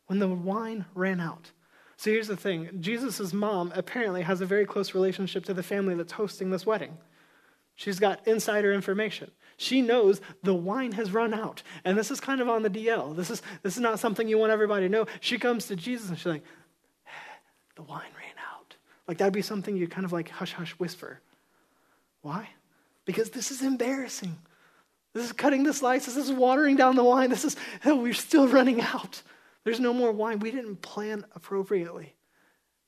When 0.08 0.18
the 0.18 0.28
wine 0.28 0.86
ran 0.96 1.20
out. 1.20 1.52
So 1.96 2.10
here's 2.10 2.28
the 2.28 2.36
thing 2.36 2.70
Jesus' 2.80 3.34
mom 3.34 3.72
apparently 3.76 4.24
has 4.24 4.42
a 4.42 4.46
very 4.48 4.66
close 4.66 4.96
relationship 4.96 5.46
to 5.46 5.54
the 5.54 5.62
family 5.62 5.94
that's 5.94 6.14
hosting 6.14 6.50
this 6.50 6.66
wedding. 6.66 6.98
She's 7.76 8.00
got 8.00 8.28
insider 8.28 8.74
information. 8.74 9.30
She 9.58 9.84
knows 9.84 10.20
the 10.42 10.56
wine 10.56 10.94
has 10.94 11.12
run 11.12 11.36
out. 11.36 11.62
And 11.86 11.96
this 11.96 12.10
is 12.10 12.20
kind 12.20 12.42
of 12.42 12.50
on 12.50 12.64
the 12.64 12.70
DL. 12.72 13.16
This 13.16 13.30
is, 13.30 13.44
this 13.62 13.76
is 13.76 13.82
not 13.82 14.00
something 14.00 14.28
you 14.28 14.40
want 14.40 14.52
everybody 14.52 14.88
to 14.88 14.92
know. 14.92 15.06
She 15.20 15.38
comes 15.38 15.68
to 15.68 15.76
Jesus 15.76 16.10
and 16.10 16.18
she's 16.18 16.26
like, 16.26 16.44
the 17.76 17.84
wine 17.84 18.10
ran 18.18 18.34
out. 18.56 18.76
Like 19.08 19.20
that'd 19.20 19.34
be 19.34 19.44
something 19.44 19.78
you 19.78 19.88
kind 19.88 20.06
of 20.06 20.12
like 20.12 20.30
hush 20.30 20.54
hush 20.54 20.72
whisper. 20.80 21.22
Why? 22.24 22.50
Because 23.06 23.30
this 23.30 23.52
is 23.52 23.62
embarrassing. 23.62 24.36
This 25.18 25.26
is 25.26 25.34
cutting 25.34 25.64
the 25.64 25.74
slices. 25.74 26.14
This 26.14 26.26
is 26.26 26.32
watering 26.32 26.76
down 26.76 26.96
the 26.96 27.04
wine. 27.04 27.32
This 27.32 27.44
is, 27.44 27.56
oh, 27.86 27.96
we're 27.96 28.14
still 28.14 28.48
running 28.48 28.82
out. 28.82 29.24
There's 29.64 29.80
no 29.80 29.92
more 29.92 30.12
wine. 30.12 30.40
We 30.40 30.52
didn't 30.52 30.84
plan 30.84 31.26
appropriately. 31.36 32.14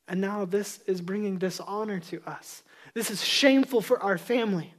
And 0.07 0.21
now 0.21 0.45
this 0.45 0.79
is 0.85 1.01
bringing 1.01 1.39
dishonor 1.39 1.99
to 1.99 2.21
us. 2.27 2.61
This 2.93 3.09
is 3.09 3.23
shameful 3.23 3.81
for 3.81 4.01
our 4.01 4.17
family. 4.17 4.73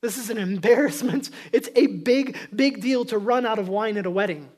This 0.00 0.16
is 0.16 0.30
an 0.30 0.38
embarrassment. 0.38 1.30
It's 1.52 1.68
a 1.74 1.88
big, 1.88 2.36
big 2.54 2.80
deal 2.80 3.04
to 3.06 3.18
run 3.18 3.46
out 3.46 3.58
of 3.58 3.68
wine 3.68 3.96
at 3.96 4.06
a 4.06 4.10
wedding. 4.10 4.48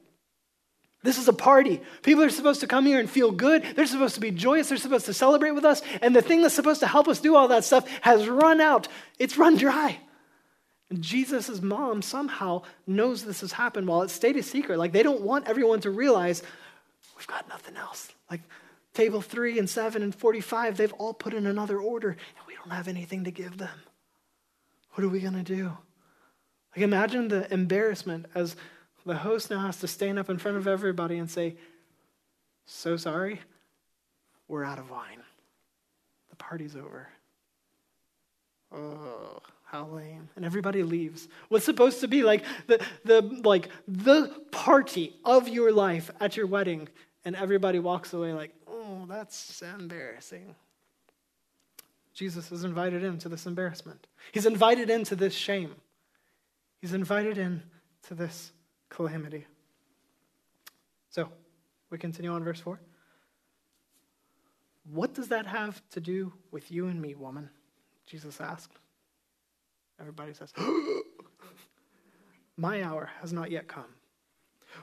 This 1.02 1.16
is 1.16 1.28
a 1.28 1.32
party. 1.32 1.80
People 2.02 2.24
are 2.24 2.30
supposed 2.30 2.60
to 2.60 2.66
come 2.66 2.84
here 2.84 3.00
and 3.00 3.08
feel 3.08 3.30
good. 3.30 3.64
They're 3.74 3.86
supposed 3.86 4.16
to 4.16 4.20
be 4.20 4.32
joyous. 4.32 4.68
They're 4.68 4.76
supposed 4.76 5.06
to 5.06 5.14
celebrate 5.14 5.52
with 5.52 5.64
us. 5.64 5.80
And 6.02 6.14
the 6.14 6.22
thing 6.22 6.42
that's 6.42 6.54
supposed 6.54 6.80
to 6.80 6.86
help 6.86 7.08
us 7.08 7.20
do 7.20 7.36
all 7.36 7.48
that 7.48 7.64
stuff 7.64 7.88
has 8.02 8.28
run 8.28 8.60
out. 8.60 8.88
It's 9.18 9.38
run 9.38 9.56
dry. 9.56 9.98
Jesus' 10.96 11.60
mom 11.60 12.00
somehow 12.00 12.62
knows 12.86 13.24
this 13.24 13.42
has 13.42 13.52
happened 13.52 13.86
while 13.86 14.02
it 14.02 14.10
stayed 14.10 14.36
a 14.36 14.42
secret. 14.42 14.78
Like 14.78 14.92
they 14.92 15.02
don't 15.02 15.20
want 15.20 15.46
everyone 15.46 15.80
to 15.80 15.90
realize 15.90 16.42
we've 17.16 17.26
got 17.26 17.48
nothing 17.48 17.76
else. 17.76 18.08
Like 18.30 18.40
table 18.94 19.20
three 19.20 19.58
and 19.58 19.68
seven 19.68 20.02
and 20.02 20.14
45, 20.14 20.76
they've 20.76 20.92
all 20.94 21.12
put 21.12 21.34
in 21.34 21.46
another 21.46 21.78
order 21.78 22.10
and 22.10 22.46
we 22.46 22.54
don't 22.54 22.70
have 22.70 22.88
anything 22.88 23.24
to 23.24 23.30
give 23.30 23.58
them. 23.58 23.78
What 24.92 25.04
are 25.04 25.08
we 25.08 25.20
going 25.20 25.34
to 25.34 25.42
do? 25.42 25.76
Like 26.74 26.84
imagine 26.84 27.28
the 27.28 27.52
embarrassment 27.52 28.26
as 28.34 28.56
the 29.04 29.16
host 29.16 29.50
now 29.50 29.60
has 29.60 29.78
to 29.80 29.88
stand 29.88 30.18
up 30.18 30.30
in 30.30 30.38
front 30.38 30.56
of 30.56 30.66
everybody 30.66 31.18
and 31.18 31.30
say, 31.30 31.56
So 32.64 32.96
sorry, 32.96 33.40
we're 34.48 34.64
out 34.64 34.78
of 34.78 34.90
wine. 34.90 35.22
The 36.30 36.36
party's 36.36 36.76
over. 36.76 37.08
Oh, 38.72 39.40
how 39.70 39.86
lame. 39.86 40.28
And 40.36 40.44
everybody 40.44 40.82
leaves. 40.82 41.28
What's 41.48 41.64
supposed 41.64 42.00
to 42.00 42.08
be 42.08 42.22
like 42.22 42.44
the, 42.66 42.82
the 43.04 43.22
like 43.44 43.68
the 43.86 44.32
party 44.50 45.14
of 45.24 45.48
your 45.48 45.72
life 45.72 46.10
at 46.20 46.36
your 46.36 46.46
wedding, 46.46 46.88
and 47.24 47.36
everybody 47.36 47.78
walks 47.78 48.12
away 48.12 48.32
like, 48.32 48.52
oh, 48.66 49.04
that's 49.08 49.62
embarrassing. 49.62 50.54
Jesus 52.14 52.50
is 52.50 52.64
invited 52.64 53.04
into 53.04 53.28
this 53.28 53.46
embarrassment. 53.46 54.06
He's 54.32 54.46
invited 54.46 54.90
into 54.90 55.14
this 55.14 55.34
shame. 55.34 55.74
He's 56.80 56.94
invited 56.94 57.38
into 57.38 58.14
this 58.14 58.50
calamity. 58.88 59.46
So, 61.10 61.28
we 61.90 61.98
continue 61.98 62.32
on 62.32 62.42
verse 62.42 62.60
4. 62.60 62.80
What 64.90 65.14
does 65.14 65.28
that 65.28 65.46
have 65.46 65.82
to 65.90 66.00
do 66.00 66.32
with 66.50 66.72
you 66.72 66.86
and 66.86 67.00
me, 67.00 67.14
woman? 67.14 67.50
Jesus 68.06 68.40
asked. 68.40 68.78
Everybody 70.00 70.34
says, 70.34 70.52
My 72.56 72.82
hour 72.82 73.10
has 73.20 73.32
not 73.32 73.50
yet 73.50 73.68
come. 73.68 73.86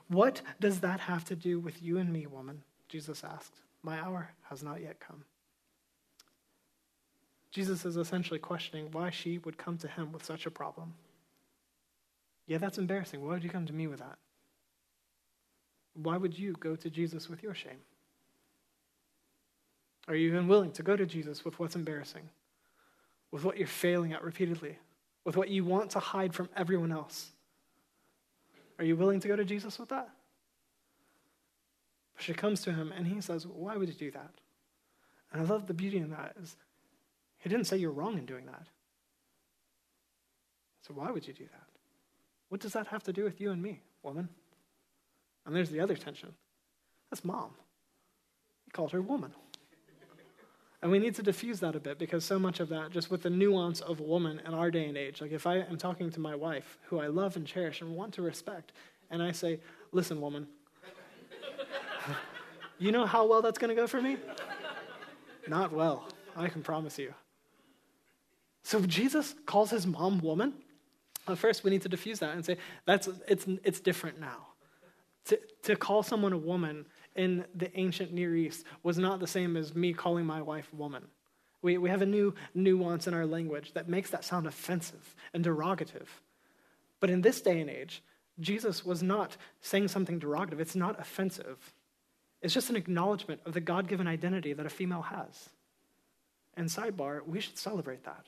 What 0.07 0.41
does 0.59 0.79
that 0.79 0.99
have 1.01 1.25
to 1.25 1.35
do 1.35 1.59
with 1.59 1.81
you 1.81 1.97
and 1.97 2.11
me, 2.11 2.25
woman? 2.25 2.63
Jesus 2.89 3.23
asked. 3.23 3.61
My 3.83 3.99
hour 3.99 4.31
has 4.49 4.63
not 4.63 4.81
yet 4.81 4.99
come. 4.99 5.23
Jesus 7.51 7.85
is 7.85 7.95
essentially 7.95 8.39
questioning 8.39 8.89
why 8.91 9.09
she 9.09 9.37
would 9.39 9.57
come 9.57 9.77
to 9.77 9.87
him 9.87 10.11
with 10.11 10.25
such 10.25 10.45
a 10.45 10.51
problem. 10.51 10.93
Yeah, 12.47 12.57
that's 12.57 12.77
embarrassing. 12.77 13.21
Why 13.21 13.33
would 13.33 13.43
you 13.43 13.49
come 13.49 13.65
to 13.65 13.73
me 13.73 13.87
with 13.87 13.99
that? 13.99 14.17
Why 15.93 16.17
would 16.17 16.37
you 16.37 16.53
go 16.59 16.75
to 16.75 16.89
Jesus 16.89 17.29
with 17.29 17.41
your 17.41 17.53
shame? 17.53 17.79
Are 20.07 20.15
you 20.15 20.27
even 20.27 20.47
willing 20.47 20.71
to 20.73 20.83
go 20.83 20.95
to 20.95 21.05
Jesus 21.05 21.43
with 21.43 21.59
what's 21.59 21.75
embarrassing, 21.75 22.29
with 23.31 23.43
what 23.43 23.57
you're 23.57 23.67
failing 23.67 24.13
at 24.13 24.23
repeatedly, 24.23 24.77
with 25.25 25.35
what 25.35 25.49
you 25.49 25.65
want 25.65 25.89
to 25.91 25.99
hide 25.99 26.33
from 26.33 26.47
everyone 26.55 26.91
else? 26.91 27.31
Are 28.79 28.85
you 28.85 28.95
willing 28.95 29.19
to 29.19 29.27
go 29.27 29.35
to 29.35 29.43
Jesus 29.43 29.77
with 29.77 29.89
that? 29.89 30.09
But 32.15 32.23
she 32.23 32.33
comes 32.33 32.61
to 32.61 32.71
him 32.71 32.93
and 32.95 33.07
he 33.07 33.19
says, 33.19 33.45
Why 33.45 33.75
would 33.75 33.89
you 33.89 33.95
do 33.95 34.11
that? 34.11 34.31
And 35.33 35.41
I 35.41 35.45
love 35.45 35.67
the 35.67 35.73
beauty 35.73 35.97
in 35.97 36.11
that 36.11 36.35
is 36.41 36.55
he 37.39 37.49
didn't 37.49 37.65
say 37.65 37.77
you're 37.77 37.91
wrong 37.91 38.17
in 38.17 38.25
doing 38.25 38.45
that. 38.45 38.67
So 40.81 40.93
why 40.93 41.11
would 41.11 41.27
you 41.27 41.33
do 41.33 41.43
that? 41.43 41.67
What 42.49 42.61
does 42.61 42.73
that 42.73 42.87
have 42.87 43.03
to 43.03 43.13
do 43.13 43.23
with 43.23 43.41
you 43.41 43.51
and 43.51 43.61
me, 43.61 43.81
woman? 44.03 44.29
And 45.45 45.55
there's 45.55 45.69
the 45.69 45.79
other 45.79 45.95
tension. 45.95 46.33
That's 47.09 47.25
mom. 47.25 47.51
He 48.65 48.71
called 48.71 48.91
her 48.91 49.01
woman. 49.01 49.33
And 50.85 50.91
we 50.91 50.99
need 50.99 51.15
to 51.15 51.23
diffuse 51.23 51.61
that 51.61 51.75
a 51.75 51.79
bit 51.79 51.97
because 51.97 52.23
so 52.23 52.37
much 52.37 52.59
of 52.59 52.69
that, 52.69 52.91
just 52.91 53.09
with 53.09 53.23
the 53.23 53.29
nuance 53.31 53.81
of 53.81 53.99
a 53.99 54.03
woman 54.03 54.39
in 54.45 54.53
our 54.53 54.69
day 54.69 54.85
and 54.85 54.95
age, 54.95 55.19
like 55.19 55.31
if 55.31 55.47
I 55.47 55.61
am 55.61 55.79
talking 55.79 56.11
to 56.11 56.19
my 56.19 56.35
wife, 56.35 56.77
who 56.83 56.99
I 56.99 57.07
love 57.07 57.37
and 57.37 57.47
cherish 57.47 57.81
and 57.81 57.95
want 57.95 58.13
to 58.13 58.21
respect, 58.21 58.71
and 59.09 59.19
I 59.19 59.31
say, 59.31 59.59
listen, 59.91 60.21
woman, 60.21 60.45
you 62.77 62.91
know 62.91 63.07
how 63.07 63.25
well 63.25 63.41
that's 63.41 63.57
going 63.57 63.69
to 63.69 63.75
go 63.75 63.87
for 63.87 63.99
me? 63.99 64.17
Not 65.47 65.73
well, 65.73 66.07
I 66.37 66.49
can 66.49 66.61
promise 66.61 66.99
you. 66.99 67.15
So 68.61 68.79
Jesus 68.81 69.33
calls 69.47 69.71
his 69.71 69.87
mom 69.87 70.19
woman. 70.19 70.53
At 71.27 71.39
first, 71.39 71.63
we 71.63 71.71
need 71.71 71.81
to 71.81 71.89
diffuse 71.89 72.19
that 72.19 72.35
and 72.35 72.45
say 72.45 72.57
that's 72.85 73.09
it's 73.27 73.47
it's 73.63 73.79
different 73.79 74.19
now. 74.19 74.49
To 75.29 75.39
to 75.63 75.75
call 75.75 76.03
someone 76.03 76.31
a 76.31 76.37
woman 76.37 76.85
in 77.15 77.45
the 77.55 77.75
ancient 77.79 78.13
Near 78.13 78.35
East 78.35 78.65
was 78.83 78.97
not 78.97 79.19
the 79.19 79.27
same 79.27 79.55
as 79.55 79.75
me 79.75 79.93
calling 79.93 80.25
my 80.25 80.41
wife 80.41 80.73
woman. 80.73 81.03
We 81.61 81.77
we 81.77 81.89
have 81.89 82.01
a 82.01 82.05
new 82.05 82.35
nuance 82.53 83.07
in 83.07 83.13
our 83.13 83.25
language 83.25 83.73
that 83.73 83.89
makes 83.89 84.09
that 84.11 84.25
sound 84.25 84.47
offensive 84.47 85.15
and 85.33 85.43
derogative. 85.43 86.07
But 86.99 87.09
in 87.09 87.21
this 87.21 87.41
day 87.41 87.59
and 87.59 87.69
age, 87.69 88.03
Jesus 88.39 88.85
was 88.85 89.01
not 89.01 89.37
saying 89.61 89.87
something 89.87 90.19
derogative. 90.19 90.59
It's 90.59 90.75
not 90.75 90.99
offensive. 90.99 91.73
It's 92.41 92.53
just 92.53 92.69
an 92.69 92.75
acknowledgement 92.75 93.41
of 93.45 93.53
the 93.53 93.61
God 93.61 93.87
given 93.87 94.07
identity 94.07 94.53
that 94.53 94.65
a 94.65 94.69
female 94.69 95.03
has. 95.03 95.49
And 96.55 96.67
sidebar, 96.67 97.25
we 97.25 97.39
should 97.39 97.57
celebrate 97.57 98.03
that. 98.03 98.25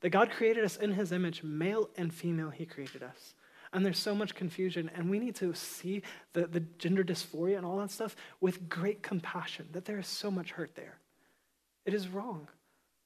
That 0.00 0.10
God 0.10 0.30
created 0.30 0.64
us 0.64 0.76
in 0.76 0.92
his 0.92 1.12
image, 1.12 1.42
male 1.42 1.88
and 1.96 2.12
female, 2.12 2.50
he 2.50 2.66
created 2.66 3.02
us. 3.02 3.34
And 3.76 3.84
there's 3.84 3.98
so 3.98 4.14
much 4.14 4.34
confusion, 4.34 4.90
and 4.94 5.10
we 5.10 5.18
need 5.18 5.34
to 5.34 5.52
see 5.52 6.00
the, 6.32 6.46
the 6.46 6.60
gender 6.60 7.04
dysphoria 7.04 7.58
and 7.58 7.66
all 7.66 7.76
that 7.76 7.90
stuff 7.90 8.16
with 8.40 8.70
great 8.70 9.02
compassion, 9.02 9.68
that 9.72 9.84
there 9.84 9.98
is 9.98 10.06
so 10.06 10.30
much 10.30 10.52
hurt 10.52 10.74
there. 10.76 10.96
It 11.84 11.92
is 11.92 12.08
wrong. 12.08 12.48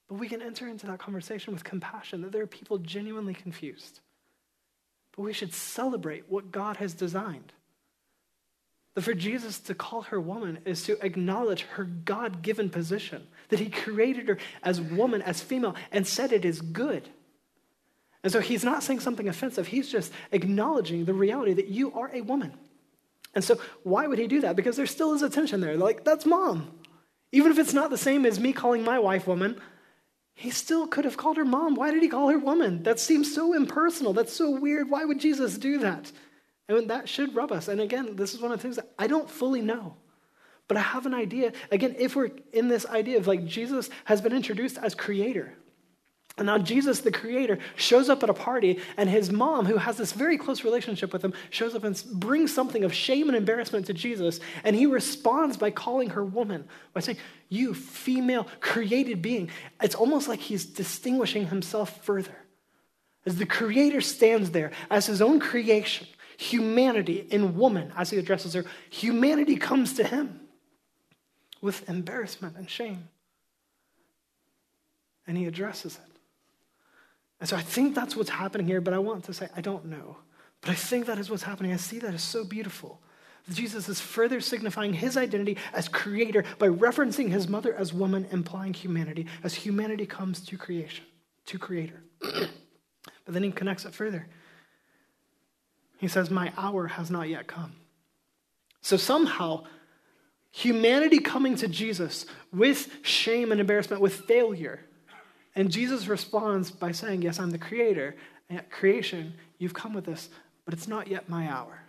But 0.07 0.21
we 0.21 0.29
can 0.29 0.41
enter 0.41 0.69
into 0.69 0.87
that 0.87 1.01
conversation 1.01 1.53
with 1.53 1.65
compassion, 1.65 2.23
that 2.23 2.31
there 2.31 2.43
are 2.43 2.47
people 2.47 2.79
genuinely 2.79 3.35
confused. 3.35 3.99
But 5.17 5.25
we 5.25 5.33
should 5.33 5.53
celebrate 5.53 6.31
what 6.31 6.53
God 6.53 6.77
has 6.77 6.95
designed. 6.95 7.53
That 8.95 9.03
for 9.03 9.13
Jesus 9.13 9.59
to 9.59 9.75
call 9.75 10.03
her 10.03 10.21
woman 10.21 10.61
is 10.65 10.85
to 10.85 11.05
acknowledge 11.05 11.63
her 11.63 11.83
God 11.83 12.43
given 12.43 12.71
position, 12.71 13.27
that 13.49 13.59
he 13.59 13.71
created 13.71 14.29
her 14.29 14.39
as 14.63 14.81
woman, 14.81 15.21
as 15.21 15.43
female, 15.43 15.75
and 15.91 16.07
said 16.07 16.31
it 16.31 16.45
is 16.45 16.61
good. 16.61 17.09
And 18.23 18.33
so 18.33 18.41
he's 18.41 18.65
not 18.65 18.83
saying 18.83 19.01
something 19.01 19.29
offensive, 19.29 19.69
he's 19.69 19.91
just 19.91 20.13
acknowledging 20.33 21.05
the 21.05 21.15
reality 21.15 21.55
that 21.55 21.69
you 21.69 21.93
are 21.93 22.11
a 22.13 22.21
woman. 22.21 22.53
And 23.35 23.45
so 23.45 23.59
why 23.83 24.07
would 24.07 24.19
he 24.19 24.27
do 24.27 24.41
that? 24.41 24.57
Because 24.57 24.77
there 24.77 24.87
still 24.87 25.13
is 25.13 25.23
a 25.23 25.31
tension 25.31 25.61
there. 25.61 25.77
Like, 25.77 26.05
that's 26.05 26.27
mom. 26.27 26.71
Even 27.33 27.53
if 27.53 27.59
it's 27.59 27.73
not 27.73 27.91
the 27.91 27.99
same 27.99 28.27
as 28.27 28.41
me 28.41 28.53
calling 28.53 28.83
my 28.83 28.99
wife 28.99 29.27
woman, 29.27 29.61
he 30.35 30.51
still 30.51 30.87
could 30.87 31.05
have 31.05 31.17
called 31.17 31.37
her 31.37 31.45
mom. 31.45 31.75
Why 31.75 31.91
did 31.91 32.03
he 32.03 32.09
call 32.09 32.29
her 32.29 32.39
woman? 32.39 32.83
That 32.83 32.99
seems 32.99 33.33
so 33.33 33.55
impersonal. 33.55 34.13
That's 34.13 34.33
so 34.33 34.51
weird. 34.51 34.91
Why 34.91 35.05
would 35.05 35.21
Jesus 35.21 35.57
do 35.59 35.79
that? 35.79 36.11
And 36.69 36.91
that 36.91 37.09
should 37.09 37.35
rub 37.35 37.53
us. 37.53 37.69
And 37.69 37.81
again, 37.81 38.17
this 38.17 38.35
is 38.35 38.41
one 38.41 38.51
of 38.53 38.59
the 38.59 38.63
things 38.63 38.77
that 38.77 38.91
I 38.99 39.07
don't 39.07 39.31
fully 39.31 39.61
know. 39.61 39.97
But 40.67 40.77
I 40.77 40.81
have 40.81 41.05
an 41.05 41.15
idea. 41.15 41.53
Again, 41.71 41.97
if 41.99 42.17
we're 42.17 42.31
in 42.53 42.69
this 42.69 42.87
idea 42.87 43.19
of 43.19 43.27
like 43.27 43.45
Jesus 43.45 43.91
has 44.05 44.21
been 44.21 44.33
introduced 44.33 44.79
as 44.79 44.95
creator, 44.95 45.53
and 46.41 46.47
now 46.47 46.57
Jesus, 46.57 47.01
the 47.01 47.13
creator, 47.13 47.59
shows 47.77 48.09
up 48.09 48.23
at 48.23 48.31
a 48.31 48.35
party, 48.35 48.81
and 48.97 49.11
his 49.11 49.31
mom, 49.31 49.67
who 49.67 49.77
has 49.77 49.99
this 49.99 50.13
very 50.13 50.39
close 50.39 50.65
relationship 50.65 51.13
with 51.13 51.23
him, 51.23 51.35
shows 51.51 51.75
up 51.75 51.85
and 51.85 52.03
brings 52.15 52.51
something 52.51 52.83
of 52.83 52.95
shame 52.95 53.29
and 53.29 53.37
embarrassment 53.37 53.85
to 53.87 53.93
Jesus. 53.93 54.41
And 54.65 54.75
he 54.75 54.87
responds 54.87 55.59
by 55.59 55.71
calling 55.71 56.09
her 56.11 56.25
woman, 56.25 56.67
by 56.95 57.01
saying, 57.01 57.19
You, 57.51 57.75
female, 57.75 58.49
created 58.61 59.21
being. 59.21 59.51
It's 59.83 59.95
almost 59.95 60.29
like 60.29 60.41
he's 60.41 60.65
distinguishing 60.65 61.49
himself 61.49 62.03
further. 62.05 62.35
As 63.27 63.37
the 63.37 63.45
creator 63.45 64.01
stands 64.01 64.51
there 64.51 64.71
as 64.91 65.05
his 65.05 65.21
own 65.21 65.41
creation, 65.41 66.07
humanity 66.39 67.27
in 67.29 67.59
woman 67.59 67.93
as 67.99 68.09
he 68.09 68.17
addresses 68.17 68.55
her, 68.55 68.65
humanity 68.89 69.57
comes 69.57 69.93
to 69.95 70.05
him 70.05 70.41
with 71.61 71.87
embarrassment 71.87 72.57
and 72.57 72.71
shame. 72.71 73.11
And 75.27 75.37
he 75.37 75.45
addresses 75.45 75.97
it. 76.03 76.10
And 77.41 77.49
so 77.49 77.57
I 77.57 77.63
think 77.63 77.95
that's 77.95 78.15
what's 78.15 78.31
happening 78.31 78.67
here, 78.67 78.81
but 78.81 78.95
I 78.95 78.99
want 78.99 79.25
to 79.25 79.33
say, 79.33 79.49
I 79.57 79.61
don't 79.61 79.87
know. 79.87 80.19
But 80.61 80.71
I 80.71 80.75
think 80.75 81.07
that 81.07 81.19
is 81.19 81.31
what's 81.31 81.43
happening. 81.43 81.73
I 81.73 81.77
see 81.77 81.99
that 82.01 82.13
as 82.13 82.23
so 82.23 82.45
beautiful. 82.45 83.01
Jesus 83.49 83.89
is 83.89 83.99
further 83.99 84.41
signifying 84.41 84.93
his 84.93 85.17
identity 85.17 85.57
as 85.73 85.89
creator 85.89 86.45
by 86.59 86.69
referencing 86.69 87.31
his 87.31 87.49
mother 87.49 87.75
as 87.75 87.93
woman, 87.93 88.27
implying 88.31 88.75
humanity, 88.75 89.27
as 89.43 89.55
humanity 89.55 90.07
comes 90.07 90.41
to 90.43 90.59
creation, 90.59 91.05
to 91.47 91.59
creator. 91.59 92.03
but 92.21 92.51
then 93.27 93.43
he 93.43 93.51
connects 93.51 93.87
it 93.87 93.95
further. 93.95 94.29
He 95.99 96.09
says, 96.09 96.31
My 96.31 96.53
hour 96.57 96.87
has 96.87 97.11
not 97.11 97.29
yet 97.29 97.47
come. 97.47 97.73
So 98.83 98.97
somehow, 98.97 99.65
humanity 100.51 101.19
coming 101.21 101.57
to 101.57 101.69
Jesus 101.69 102.27
with 102.53 102.91
shame 103.03 103.53
and 103.53 103.61
embarrassment, 103.61 104.03
with 104.03 104.15
failure. 104.15 104.81
And 105.55 105.71
Jesus 105.71 106.07
responds 106.07 106.71
by 106.71 106.93
saying, 106.93 107.23
Yes, 107.23 107.39
I'm 107.39 107.51
the 107.51 107.59
creator. 107.59 108.17
And 108.49 108.59
at 108.59 108.71
creation, 108.71 109.35
you've 109.59 109.75
come 109.75 109.95
with 109.95 110.05
this, 110.05 110.29
but 110.65 110.75
it's 110.75 110.89
not 110.89 111.09
yet 111.09 111.29
my 111.29 111.49
hour. 111.49 111.83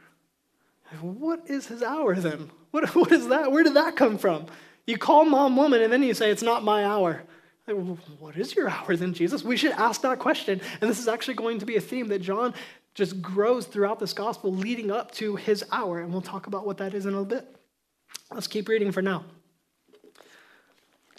What 1.00 1.50
is 1.50 1.68
his 1.68 1.82
hour 1.82 2.16
then? 2.16 2.52
What, 2.72 2.90
what 2.96 3.12
is 3.12 3.28
that? 3.30 3.52
Where 3.52 3.64
did 3.64 3.76
that 3.76 3.96
come 3.96 4.18
from? 4.18 4.48
You 4.86 4.98
call 4.98 5.26
mom 5.26 5.56
woman 5.56 5.82
and 5.82 5.92
then 5.92 6.04
you 6.04 6.14
say, 6.14 6.32
It's 6.32 6.44
not 6.44 6.64
my 6.64 6.86
hour. 6.86 7.24
What 7.68 8.36
is 8.36 8.56
your 8.56 8.70
hour 8.70 8.96
then, 8.96 9.14
Jesus? 9.14 9.44
We 9.44 9.56
should 9.56 9.72
ask 9.72 10.02
that 10.02 10.20
question. 10.20 10.60
And 10.82 10.90
this 10.90 11.00
is 11.00 11.08
actually 11.08 11.36
going 11.36 11.60
to 11.60 11.66
be 11.66 11.78
a 11.78 11.82
theme 11.82 12.08
that 12.08 12.20
John 12.20 12.54
just 12.94 13.22
grows 13.22 13.66
throughout 13.66 14.00
this 14.00 14.14
gospel 14.14 14.54
leading 14.54 14.92
up 14.92 15.12
to 15.14 15.36
his 15.36 15.64
hour. 15.72 16.02
And 16.02 16.12
we'll 16.12 16.22
talk 16.22 16.48
about 16.48 16.66
what 16.66 16.78
that 16.78 16.94
is 16.94 17.06
in 17.06 17.14
a 17.14 17.18
little 17.22 17.38
bit. 17.38 17.56
Let's 18.32 18.48
keep 18.48 18.68
reading 18.68 18.92
for 18.92 19.02
now. 19.02 19.26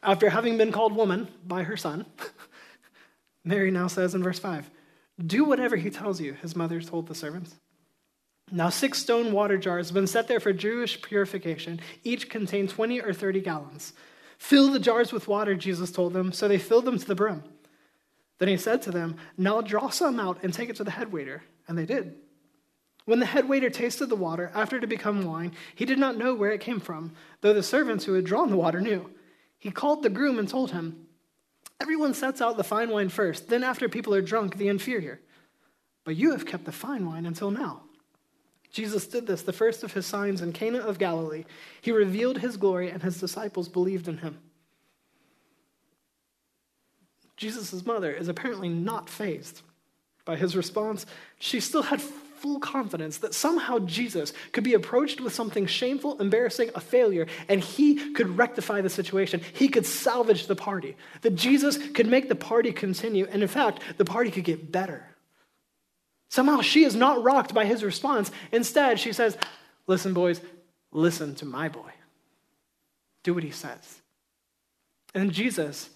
After 0.02 0.30
having 0.30 0.58
been 0.58 0.72
called 0.72 0.96
woman 0.96 1.28
by 1.46 1.62
her 1.62 1.76
son, 1.76 2.06
Mary 3.44 3.70
now 3.70 3.86
says 3.86 4.14
in 4.14 4.22
verse 4.22 4.38
5 4.38 4.70
Do 5.24 5.44
whatever 5.44 5.76
he 5.76 5.90
tells 5.90 6.20
you, 6.20 6.34
his 6.34 6.56
mother 6.56 6.80
told 6.80 7.06
the 7.06 7.14
servants. 7.14 7.54
Now, 8.50 8.68
six 8.68 8.98
stone 8.98 9.32
water 9.32 9.56
jars 9.56 9.88
have 9.88 9.94
been 9.94 10.06
set 10.06 10.28
there 10.28 10.40
for 10.40 10.52
Jewish 10.52 11.00
purification. 11.00 11.80
Each 12.04 12.28
contain 12.28 12.68
20 12.68 13.00
or 13.00 13.14
30 13.14 13.40
gallons. 13.40 13.94
Fill 14.36 14.70
the 14.70 14.78
jars 14.78 15.12
with 15.12 15.28
water, 15.28 15.54
Jesus 15.54 15.90
told 15.90 16.12
them, 16.12 16.32
so 16.32 16.48
they 16.48 16.58
filled 16.58 16.84
them 16.84 16.98
to 16.98 17.06
the 17.06 17.14
brim. 17.14 17.44
Then 18.38 18.48
he 18.48 18.56
said 18.56 18.82
to 18.82 18.90
them, 18.90 19.16
Now 19.38 19.60
draw 19.60 19.88
some 19.88 20.18
out 20.18 20.38
and 20.42 20.52
take 20.52 20.68
it 20.68 20.76
to 20.76 20.84
the 20.84 20.90
head 20.90 21.12
waiter. 21.12 21.44
And 21.68 21.78
they 21.78 21.86
did. 21.86 22.16
When 23.04 23.20
the 23.20 23.26
head 23.26 23.48
waiter 23.48 23.70
tasted 23.70 24.06
the 24.08 24.16
water, 24.16 24.50
after 24.54 24.76
it 24.76 24.82
had 24.82 24.90
become 24.90 25.24
wine, 25.24 25.52
he 25.74 25.84
did 25.84 25.98
not 25.98 26.18
know 26.18 26.34
where 26.34 26.50
it 26.50 26.60
came 26.60 26.80
from, 26.80 27.12
though 27.40 27.54
the 27.54 27.62
servants 27.62 28.04
who 28.04 28.14
had 28.14 28.24
drawn 28.24 28.50
the 28.50 28.56
water 28.56 28.80
knew. 28.80 29.08
He 29.62 29.70
called 29.70 30.02
the 30.02 30.10
groom 30.10 30.40
and 30.40 30.48
told 30.48 30.72
him, 30.72 31.06
Everyone 31.80 32.14
sets 32.14 32.40
out 32.40 32.56
the 32.56 32.64
fine 32.64 32.90
wine 32.90 33.10
first, 33.10 33.48
then 33.48 33.62
after 33.62 33.88
people 33.88 34.12
are 34.12 34.20
drunk, 34.20 34.56
the 34.56 34.66
inferior. 34.66 35.20
But 36.02 36.16
you 36.16 36.32
have 36.32 36.44
kept 36.44 36.64
the 36.64 36.72
fine 36.72 37.06
wine 37.06 37.26
until 37.26 37.52
now. 37.52 37.82
Jesus 38.72 39.06
did 39.06 39.28
this, 39.28 39.42
the 39.42 39.52
first 39.52 39.84
of 39.84 39.92
his 39.92 40.04
signs 40.04 40.42
in 40.42 40.52
Cana 40.52 40.78
of 40.78 40.98
Galilee. 40.98 41.44
He 41.80 41.92
revealed 41.92 42.38
his 42.38 42.56
glory, 42.56 42.90
and 42.90 43.04
his 43.04 43.20
disciples 43.20 43.68
believed 43.68 44.08
in 44.08 44.18
him. 44.18 44.40
Jesus' 47.36 47.86
mother 47.86 48.10
is 48.10 48.26
apparently 48.26 48.68
not 48.68 49.08
fazed 49.08 49.62
by 50.24 50.34
his 50.34 50.56
response. 50.56 51.06
She 51.38 51.60
still 51.60 51.82
had 51.82 52.02
full 52.42 52.58
confidence 52.58 53.18
that 53.18 53.34
somehow 53.34 53.78
Jesus 53.78 54.32
could 54.50 54.64
be 54.64 54.74
approached 54.74 55.20
with 55.20 55.32
something 55.32 55.66
shameful, 55.66 56.20
embarrassing, 56.20 56.70
a 56.74 56.80
failure, 56.80 57.28
and 57.48 57.60
he 57.60 58.12
could 58.12 58.36
rectify 58.36 58.80
the 58.80 58.90
situation. 58.90 59.40
He 59.52 59.68
could 59.68 59.86
salvage 59.86 60.48
the 60.48 60.56
party. 60.56 60.96
That 61.20 61.36
Jesus 61.36 61.78
could 61.92 62.08
make 62.08 62.28
the 62.28 62.34
party 62.34 62.72
continue, 62.72 63.28
and 63.30 63.42
in 63.42 63.48
fact, 63.48 63.80
the 63.96 64.04
party 64.04 64.32
could 64.32 64.42
get 64.42 64.72
better. 64.72 65.06
Somehow 66.28 66.62
she 66.62 66.82
is 66.82 66.96
not 66.96 67.22
rocked 67.22 67.54
by 67.54 67.64
his 67.64 67.84
response. 67.84 68.32
Instead, 68.50 68.98
she 68.98 69.12
says, 69.12 69.38
Listen, 69.86 70.12
boys, 70.12 70.40
listen 70.90 71.34
to 71.36 71.44
my 71.44 71.68
boy. 71.68 71.90
Do 73.22 73.34
what 73.34 73.44
he 73.44 73.50
says. 73.50 74.00
And 75.14 75.32
Jesus 75.32 75.90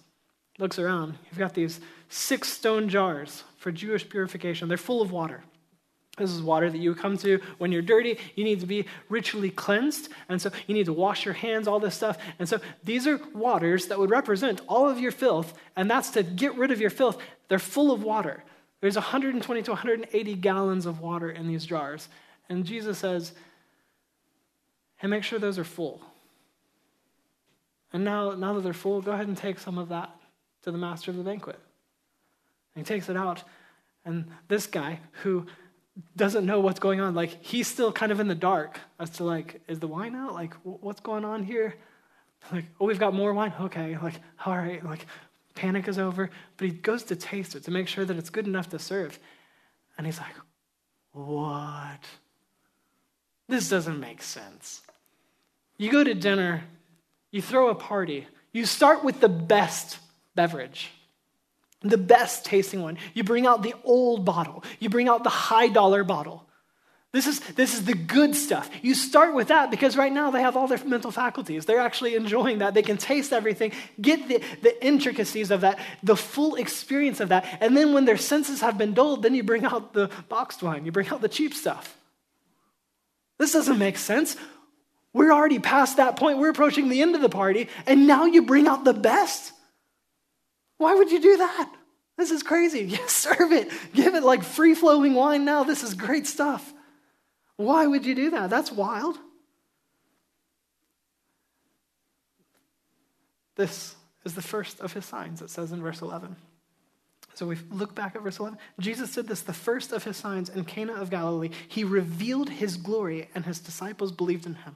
looks 0.59 0.79
around. 0.79 1.19
You've 1.31 1.39
got 1.39 1.55
these 1.55 1.81
six 2.09 2.49
stone 2.49 2.89
jars 2.89 3.45
for 3.59 3.73
Jewish 3.73 4.09
purification, 4.09 4.69
they're 4.69 4.77
full 4.77 5.03
of 5.03 5.11
water. 5.11 5.43
This 6.17 6.31
is 6.31 6.41
water 6.41 6.71
that 6.71 6.79
you 6.79 6.95
come 6.95 7.19
to 7.19 7.41
when 7.59 7.73
you're 7.73 7.83
dirty. 7.83 8.19
You 8.37 8.45
need 8.45 8.61
to 8.61 8.67
be 8.67 8.87
ritually 9.11 9.51
cleansed. 9.51 10.09
And 10.29 10.41
so 10.41 10.51
you 10.67 10.75
need 10.75 10.87
to 10.87 10.93
wash 10.93 11.25
your 11.25 11.35
hands, 11.35 11.69
all 11.69 11.79
this 11.79 11.95
stuff. 11.95 12.17
And 12.39 12.49
so 12.49 12.59
these 12.83 13.07
are 13.07 13.21
waters 13.35 13.87
that 13.87 13.99
would 13.99 14.11
represent 14.11 14.63
all 14.67 14.89
of 14.89 14.99
your 14.99 15.13
filth. 15.13 15.53
And 15.77 15.91
that's 15.91 16.11
to 16.11 16.23
get 16.23 16.55
rid 16.57 16.71
of 16.71 16.81
your 16.81 16.91
filth. 16.91 17.19
They're 17.49 17.59
full 17.59 17.93
of 17.93 18.03
water. 18.03 18.43
There's 18.81 18.95
120 18.95 19.63
to 19.63 19.71
180 19.73 20.35
gallons 20.37 20.87
of 20.87 21.01
water 21.01 21.31
in 21.31 21.49
these 21.49 21.67
jars. 21.67 22.09
And 22.49 22.65
Jesus 22.65 22.99
says, 22.99 23.33
Hey, 24.97 25.09
make 25.09 25.23
sure 25.23 25.39
those 25.39 25.59
are 25.59 25.65
full. 25.65 26.01
And 27.93 28.05
now, 28.05 28.33
now 28.33 28.55
that 28.55 28.63
they're 28.63 28.73
full, 28.73 29.03
go 29.03 29.13
ahead 29.13 29.29
and 29.29 29.37
take 29.37 29.59
some 29.59 29.77
of 29.77 29.91
that 29.91 30.11
to 30.63 30.71
the 30.71 30.79
master 30.79 31.11
of 31.11 31.19
the 31.19 31.23
banquet. 31.23 31.59
And 32.75 32.87
he 32.87 32.95
takes 32.95 33.11
it 33.11 33.17
out. 33.17 33.43
And 34.05 34.27
this 34.49 34.67
guy 34.67 35.01
who 35.23 35.47
doesn't 36.17 36.45
know 36.45 36.61
what's 36.61 36.81
going 36.81 37.01
on, 37.01 37.15
like 37.15 37.43
he's 37.43 37.67
still 37.67 37.93
kind 37.93 38.13
of 38.13 38.21
in 38.21 38.29
the 38.29 38.35
dark 38.35 38.79
as 38.99 39.11
to 39.11 39.25
like, 39.25 39.63
is 39.69 39.81
the 39.81 39.89
wine 39.89 40.15
out? 40.15 40.35
Like, 40.35 40.55
what's 40.63 41.01
going 41.01 41.25
on 41.25 41.45
here? 41.45 41.75
Like, 42.53 42.67
oh, 42.81 42.87
we've 42.87 42.99
got 42.99 43.15
more 43.15 43.33
wine? 43.33 43.53
Okay. 43.61 43.99
Like, 44.01 44.21
all 44.45 44.57
right. 44.57 44.85
Like, 44.85 45.07
Panic 45.57 45.89
is 45.89 45.99
over, 45.99 46.31
but 46.59 46.69
he 46.69 46.75
goes 46.75 47.03
to 47.05 47.17
taste 47.17 47.57
it 47.57 47.65
to 47.65 47.71
make 47.71 47.89
sure 47.89 48.05
that 48.05 48.17
it's 48.17 48.31
good 48.31 48.47
enough 48.47 48.69
to 48.71 48.79
serve. 48.79 49.19
And 49.97 50.07
he's 50.07 50.19
like, 50.19 50.35
What? 51.13 52.05
This 53.49 53.69
doesn't 53.69 53.99
make 53.99 54.23
sense. 54.23 54.83
You 55.79 55.91
go 55.91 56.05
to 56.05 56.15
dinner, 56.15 56.65
you 57.31 57.43
throw 57.43 57.69
a 57.69 57.75
party, 57.75 58.27
you 58.53 58.67
start 58.67 59.03
with 59.03 59.21
the 59.21 59.29
best 59.29 59.99
beverage, 60.35 60.91
the 61.83 61.99
best 61.99 62.45
tasting 62.45 62.83
one. 62.83 62.99
You 63.15 63.25
bring 63.25 63.47
out 63.47 63.63
the 63.63 63.75
old 63.85 64.25
bottle, 64.25 64.65
you 64.79 64.89
bring 64.89 65.09
out 65.09 65.25
the 65.25 65.31
high 65.31 65.69
dollar 65.69 66.05
bottle. 66.05 66.47
This 67.13 67.27
is, 67.27 67.41
this 67.55 67.73
is 67.73 67.87
the 67.87 67.95
good 67.95 68.35
stuff. 68.35 68.69
You 68.83 68.95
start 68.95 69.35
with 69.35 69.49
that 69.49 69.71
because 69.71 69.97
right 69.97 70.13
now 70.13 70.31
they 70.31 70.43
have 70.43 70.55
all 70.55 70.67
their 70.67 70.85
mental 70.85 71.11
faculties. 71.11 71.65
They're 71.65 71.81
actually 71.81 72.15
enjoying 72.15 72.59
that. 72.59 72.75
They 72.75 72.83
can 72.83 72.99
taste 72.99 73.33
everything, 73.33 73.73
get 73.99 74.29
the, 74.29 74.43
the 74.61 74.85
intricacies 74.85 75.51
of 75.51 75.63
that, 75.63 75.79
the 76.03 76.17
full 76.17 76.57
experience 76.57 77.21
of 77.21 77.31
that. 77.31 77.47
And 77.63 77.75
then 77.75 77.95
when 77.95 78.05
their 78.05 78.19
senses 78.19 78.61
have 78.61 78.77
been 78.77 78.93
dulled, 78.93 79.23
then 79.23 79.35
you 79.35 79.43
bring 79.43 79.65
out 79.65 79.95
the 79.95 80.11
boxed 80.29 80.63
wine, 80.63 80.85
you 80.85 80.93
bring 80.93 81.09
out 81.09 81.23
the 81.23 81.29
cheap 81.29 81.55
stuff. 81.55 81.97
This 83.39 83.53
doesn't 83.53 83.79
make 83.79 83.97
sense. 83.97 84.37
We're 85.15 85.33
already 85.33 85.59
past 85.59 85.97
that 85.97 86.17
point. 86.17 86.37
We're 86.37 86.51
approaching 86.51 86.91
the 86.91 87.01
end 87.01 87.15
of 87.15 87.23
the 87.23 87.31
party, 87.31 87.71
and 87.87 88.07
now 88.07 88.27
you 88.27 88.43
bring 88.43 88.67
out 88.67 88.85
the 88.85 88.93
best. 88.93 89.53
Why 90.79 90.95
would 90.95 91.11
you 91.11 91.21
do 91.21 91.37
that? 91.39 91.73
This 92.17 92.31
is 92.31 92.43
crazy. 92.43 92.81
Yes, 92.85 93.13
serve 93.13 93.53
it. 93.53 93.71
Give 93.95 94.15
it 94.15 94.23
like 94.23 94.43
free 94.43 94.75
flowing 94.75 95.15
wine 95.15 95.45
now. 95.45 95.65
This 95.65 95.83
is 95.83 95.95
great 95.95 96.27
stuff. 96.27 96.73
Why 97.57 97.87
would 97.87 98.05
you 98.05 98.15
do 98.15 98.31
that? 98.31 98.51
That's 98.51 98.71
wild. 98.71 99.17
This 103.57 103.95
is 104.25 104.35
the 104.35 104.43
first 104.43 104.81
of 104.81 104.93
his 104.93 105.05
signs, 105.05 105.41
it 105.41 105.51
says 105.51 105.73
in 105.73 105.83
verse 105.83 106.03
11. 106.03 106.37
So 107.35 107.47
we 107.47 107.57
look 107.71 107.95
back 107.95 108.17
at 108.17 108.23
verse 108.23 108.39
11. 108.39 108.59
Jesus 108.81 109.13
did 109.13 109.29
this, 109.29 109.43
the 109.43 109.53
first 109.53 109.93
of 109.93 110.05
his 110.05 110.17
signs 110.17 110.49
in 110.49 110.65
Cana 110.65 110.95
of 110.95 111.11
Galilee. 111.11 111.51
He 111.69 111.85
revealed 111.85 112.49
his 112.49 112.77
glory, 112.77 113.29
and 113.35 113.45
his 113.45 113.61
disciples 113.61 114.13
believed 114.13 114.47
in 114.47 114.55
him. 114.55 114.75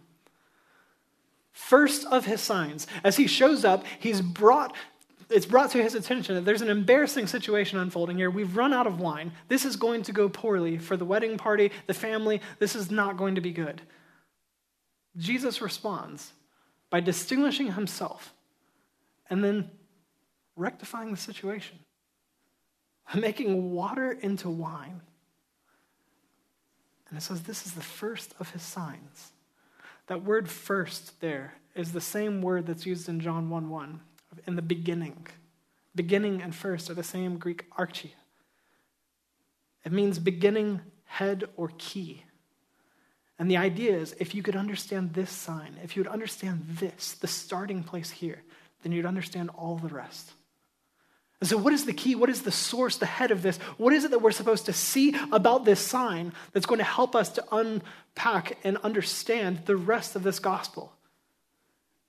First 1.52 2.06
of 2.06 2.26
his 2.26 2.40
signs. 2.40 2.86
As 3.02 3.16
he 3.16 3.26
shows 3.26 3.64
up, 3.64 3.84
he's 3.98 4.20
brought 4.20 4.74
it's 5.31 5.47
brought 5.47 5.71
to 5.71 5.83
his 5.83 5.95
attention 5.95 6.35
that 6.35 6.45
there's 6.45 6.62
an 6.62 6.69
embarrassing 6.69 7.27
situation 7.27 7.79
unfolding 7.79 8.16
here. 8.16 8.31
We've 8.31 8.57
run 8.57 8.73
out 8.73 8.87
of 8.87 9.01
wine. 9.01 9.33
This 9.49 9.64
is 9.64 9.77
going 9.77 10.03
to 10.03 10.12
go 10.12 10.29
poorly 10.29 10.77
for 10.77 10.97
the 10.97 11.05
wedding 11.05 11.38
party, 11.38 11.71
the 11.87 11.95
family. 11.95 12.40
This 12.59 12.75
is 12.75 12.90
not 12.90 13.16
going 13.16 13.37
to 13.37 13.40
be 13.40 13.53
good. 13.53 13.81
Jesus 15.16 15.62
responds 15.62 16.33
by 16.90 17.01
distinguishing 17.01 17.73
himself 17.73 18.35
and 19.29 19.43
then 19.45 19.71
rectifying 20.57 21.12
the 21.12 21.16
situation, 21.16 21.79
making 23.14 23.73
water 23.73 24.12
into 24.12 24.51
wine. 24.51 25.01
And 27.09 27.19
it 27.19 27.23
says 27.23 27.43
this 27.43 27.66
is 27.66 27.73
the 27.73 27.81
first 27.81 28.35
of 28.40 28.51
his 28.51 28.62
signs. 28.62 29.33
That 30.09 30.25
word 30.25 30.49
first 30.49 31.21
there 31.21 31.55
is 31.77 31.93
the 31.93 32.01
same 32.01 32.43
word 32.43 32.66
that's 32.66 32.87
used 32.87 33.09
in 33.09 33.21
John 33.21 33.49
1 33.49 33.71
1 33.71 34.01
in 34.47 34.57
the 34.57 34.62
beginning. 34.62 35.27
Beginning 35.95 36.43
and 36.43 36.55
first 36.55 36.90
are 36.90 36.95
the 36.95 37.03
same 37.03 37.38
Greek 37.38 37.69
arche. 37.73 38.11
It 39.85 39.93
means 39.93 40.19
beginning, 40.19 40.81
head, 41.05 41.45
or 41.57 41.73
key. 41.79 42.25
And 43.38 43.51
the 43.51 43.57
idea 43.57 43.97
is 43.97 44.14
if 44.19 44.35
you 44.35 44.43
could 44.43 44.57
understand 44.57 45.14
this 45.14 45.31
sign, 45.31 45.79
if 45.83 45.97
you 45.97 46.03
would 46.03 46.12
understand 46.12 46.64
this, 46.69 47.12
the 47.14 47.27
starting 47.27 47.83
place 47.83 48.11
here, 48.11 48.43
then 48.83 48.93
you'd 48.93 49.07
understand 49.07 49.51
all 49.51 49.77
the 49.77 49.88
rest. 49.88 50.33
And 51.40 51.49
so, 51.49 51.57
what 51.57 51.73
is 51.73 51.87
the 51.87 51.95
key? 51.95 52.14
What 52.14 52.29
is 52.29 52.43
the 52.43 52.53
source, 52.53 52.99
the 52.99 53.07
head 53.07 53.31
of 53.31 53.40
this? 53.40 53.57
What 53.79 53.95
is 53.95 54.05
it 54.05 54.11
that 54.11 54.21
we're 54.21 54.31
supposed 54.31 54.66
to 54.66 54.75
see 54.75 55.16
about 55.33 55.64
this 55.64 55.81
sign 55.81 56.35
that's 56.53 56.66
going 56.66 56.79
to 56.79 56.85
help 56.85 57.16
us 57.16 57.31
to 57.31 57.45
unpack 57.51 58.59
and 58.62 58.77
understand 58.79 59.64
the 59.64 59.77
rest 59.77 60.16
of 60.16 60.23
this 60.23 60.38
gospel? 60.38 60.93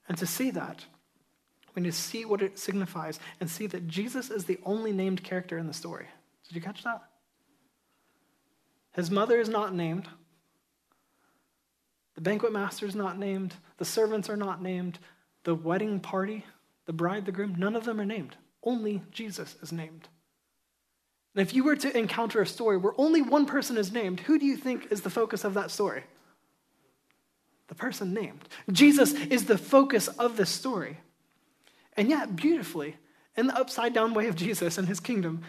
And 0.06 0.18
to 0.18 0.26
see 0.26 0.50
that, 0.50 0.84
we 1.74 1.82
need 1.82 1.92
to 1.92 1.98
see 1.98 2.24
what 2.24 2.42
it 2.42 2.58
signifies 2.58 3.18
and 3.40 3.50
see 3.50 3.66
that 3.68 3.88
Jesus 3.88 4.30
is 4.30 4.44
the 4.44 4.58
only 4.64 4.92
named 4.92 5.22
character 5.22 5.58
in 5.58 5.66
the 5.66 5.72
story. 5.72 6.06
Did 6.46 6.54
you 6.54 6.60
catch 6.60 6.84
that? 6.84 7.02
His 8.92 9.10
mother 9.10 9.40
is 9.40 9.48
not 9.48 9.74
named. 9.74 10.08
The 12.14 12.20
banquet 12.20 12.52
master 12.52 12.86
is 12.86 12.94
not 12.94 13.18
named. 13.18 13.54
The 13.78 13.84
servants 13.84 14.28
are 14.28 14.36
not 14.36 14.62
named. 14.62 14.98
The 15.44 15.54
wedding 15.54 15.98
party, 15.98 16.44
the 16.86 16.92
bride, 16.92 17.24
the 17.24 17.32
groom, 17.32 17.54
none 17.56 17.74
of 17.74 17.84
them 17.84 18.00
are 18.00 18.04
named. 18.04 18.36
Only 18.62 19.02
Jesus 19.10 19.56
is 19.62 19.72
named. 19.72 20.08
And 21.34 21.46
if 21.46 21.54
you 21.54 21.64
were 21.64 21.76
to 21.76 21.96
encounter 21.96 22.42
a 22.42 22.46
story 22.46 22.76
where 22.76 22.92
only 22.98 23.22
one 23.22 23.46
person 23.46 23.78
is 23.78 23.92
named, 23.92 24.20
who 24.20 24.38
do 24.38 24.44
you 24.44 24.56
think 24.56 24.88
is 24.90 25.00
the 25.00 25.10
focus 25.10 25.44
of 25.44 25.54
that 25.54 25.70
story? 25.70 26.04
the 27.72 27.78
person 27.78 28.12
named. 28.12 28.50
Jesus 28.70 29.14
is 29.14 29.46
the 29.46 29.56
focus 29.56 30.06
of 30.06 30.36
this 30.36 30.50
story. 30.50 30.98
And 31.96 32.08
yet, 32.08 32.36
beautifully, 32.36 32.96
in 33.36 33.46
the 33.46 33.58
upside 33.58 33.92
down 33.92 34.14
way 34.14 34.28
of 34.28 34.36
Jesus 34.36 34.78
and 34.78 34.88
his 34.88 35.00
kingdom, 35.00 35.42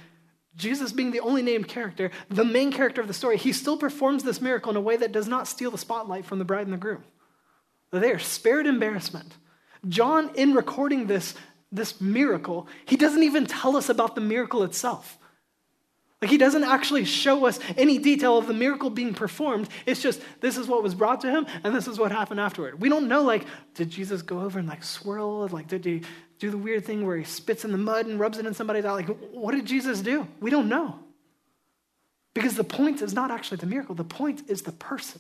Jesus 0.56 0.92
being 0.92 1.12
the 1.12 1.20
only 1.20 1.42
named 1.42 1.68
character, 1.68 2.12
the 2.30 2.46
main 2.46 2.72
character 2.72 3.02
of 3.02 3.08
the 3.08 3.14
story, 3.14 3.38
he 3.38 3.54
still 3.54 3.78
performs 3.78 4.24
this 4.24 4.42
miracle 4.42 4.72
in 4.72 4.78
a 4.78 4.82
way 4.82 4.98
that 4.98 5.12
does 5.12 5.28
not 5.28 5.48
steal 5.48 5.72
the 5.72 5.78
spotlight 5.78 6.26
from 6.26 6.40
the 6.40 6.46
bride 6.46 6.68
and 6.68 6.74
the 6.74 6.78
groom. 6.78 7.04
They 7.92 8.12
are 8.12 8.20
spared 8.20 8.68
embarrassment. 8.68 9.38
John, 9.88 10.32
in 10.36 10.54
recording 10.54 11.08
this, 11.08 11.36
this 11.72 12.00
miracle, 12.00 12.68
he 12.86 12.98
doesn't 12.98 13.24
even 13.24 13.46
tell 13.46 13.76
us 13.76 13.90
about 13.90 14.16
the 14.16 14.22
miracle 14.22 14.64
itself. 14.64 15.18
Like 16.24 16.30
he 16.30 16.38
doesn't 16.38 16.64
actually 16.64 17.04
show 17.04 17.46
us 17.46 17.60
any 17.76 17.98
detail 17.98 18.38
of 18.38 18.48
the 18.48 18.54
miracle 18.54 18.90
being 18.90 19.14
performed. 19.14 19.68
It's 19.86 20.02
just 20.02 20.22
this 20.40 20.56
is 20.56 20.70
what 20.70 20.82
was 20.82 20.96
brought 20.96 21.20
to 21.20 21.30
him 21.30 21.46
and 21.66 21.76
this 21.76 21.86
is 21.86 22.00
what 22.00 22.14
happened 22.14 22.40
afterward. 22.40 22.80
We 22.80 22.88
don't 22.88 23.10
know 23.10 23.24
like 23.24 23.46
did 23.74 23.90
Jesus 23.90 24.22
go 24.22 24.40
over 24.40 24.58
and 24.58 24.66
like 24.66 24.86
swirl 24.86 25.50
like 25.50 25.68
did 25.68 25.84
he 25.84 26.04
do 26.40 26.50
the 26.50 26.58
weird 26.58 26.86
thing 26.86 27.06
where 27.06 27.18
he 27.18 27.26
spits 27.26 27.66
in 27.66 27.74
the 27.74 27.78
mud 27.78 28.06
and 28.06 28.22
rubs 28.22 28.38
it 28.38 28.46
in 28.46 28.54
somebody's 28.54 28.86
eye 28.86 28.94
like 28.94 29.10
what 29.34 29.54
did 29.54 29.66
Jesus 29.66 30.00
do? 30.00 30.26
We 30.40 30.50
don't 30.50 30.70
know. 30.70 30.98
Because 32.34 32.56
the 32.56 32.64
point 32.64 33.02
is 33.02 33.14
not 33.14 33.30
actually 33.30 33.58
the 33.58 33.66
miracle. 33.66 33.94
The 33.94 34.06
point 34.06 34.44
is 34.48 34.62
the 34.62 34.72
person. 34.72 35.20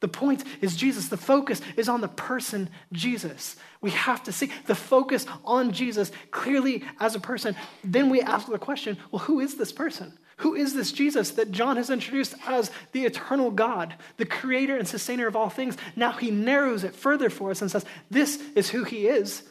The 0.00 0.08
point 0.08 0.44
is 0.60 0.76
Jesus. 0.76 1.08
The 1.08 1.16
focus 1.16 1.60
is 1.76 1.88
on 1.88 2.00
the 2.00 2.08
person 2.08 2.70
Jesus. 2.92 3.56
We 3.80 3.90
have 3.90 4.22
to 4.24 4.32
see 4.32 4.50
the 4.66 4.74
focus 4.74 5.26
on 5.44 5.72
Jesus 5.72 6.10
clearly 6.30 6.84
as 6.98 7.14
a 7.14 7.20
person. 7.20 7.54
Then 7.84 8.10
we 8.10 8.20
ask 8.22 8.48
the 8.48 8.58
question 8.58 8.96
well, 9.10 9.20
who 9.20 9.40
is 9.40 9.56
this 9.56 9.72
person? 9.72 10.18
Who 10.38 10.54
is 10.54 10.72
this 10.72 10.90
Jesus 10.90 11.32
that 11.32 11.52
John 11.52 11.76
has 11.76 11.90
introduced 11.90 12.34
as 12.46 12.70
the 12.92 13.04
eternal 13.04 13.50
God, 13.50 13.94
the 14.16 14.24
creator 14.24 14.78
and 14.78 14.88
sustainer 14.88 15.26
of 15.26 15.36
all 15.36 15.50
things? 15.50 15.76
Now 15.96 16.12
he 16.12 16.30
narrows 16.30 16.82
it 16.82 16.94
further 16.94 17.28
for 17.28 17.50
us 17.50 17.60
and 17.60 17.70
says, 17.70 17.84
This 18.10 18.42
is 18.54 18.70
who 18.70 18.84
he 18.84 19.06
is. 19.06 19.42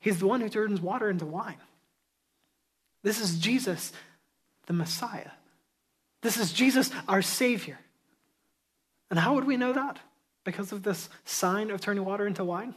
He's 0.00 0.20
the 0.20 0.26
one 0.26 0.40
who 0.40 0.48
turns 0.48 0.80
water 0.80 1.10
into 1.10 1.26
wine. 1.26 1.58
This 3.02 3.20
is 3.20 3.38
Jesus, 3.38 3.92
the 4.66 4.72
Messiah. 4.72 5.30
This 6.22 6.38
is 6.38 6.52
Jesus, 6.52 6.90
our 7.06 7.20
Savior. 7.20 7.78
And 9.10 9.18
how 9.18 9.34
would 9.34 9.44
we 9.44 9.56
know 9.56 9.72
that? 9.72 9.98
Because 10.44 10.72
of 10.72 10.82
this 10.82 11.08
sign 11.24 11.70
of 11.70 11.80
turning 11.80 12.04
water 12.04 12.26
into 12.26 12.44
wine? 12.44 12.74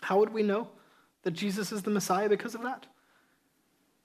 How 0.00 0.18
would 0.18 0.32
we 0.32 0.42
know 0.42 0.68
that 1.22 1.32
Jesus 1.32 1.72
is 1.72 1.82
the 1.82 1.90
Messiah 1.90 2.28
because 2.28 2.54
of 2.54 2.62
that? 2.62 2.86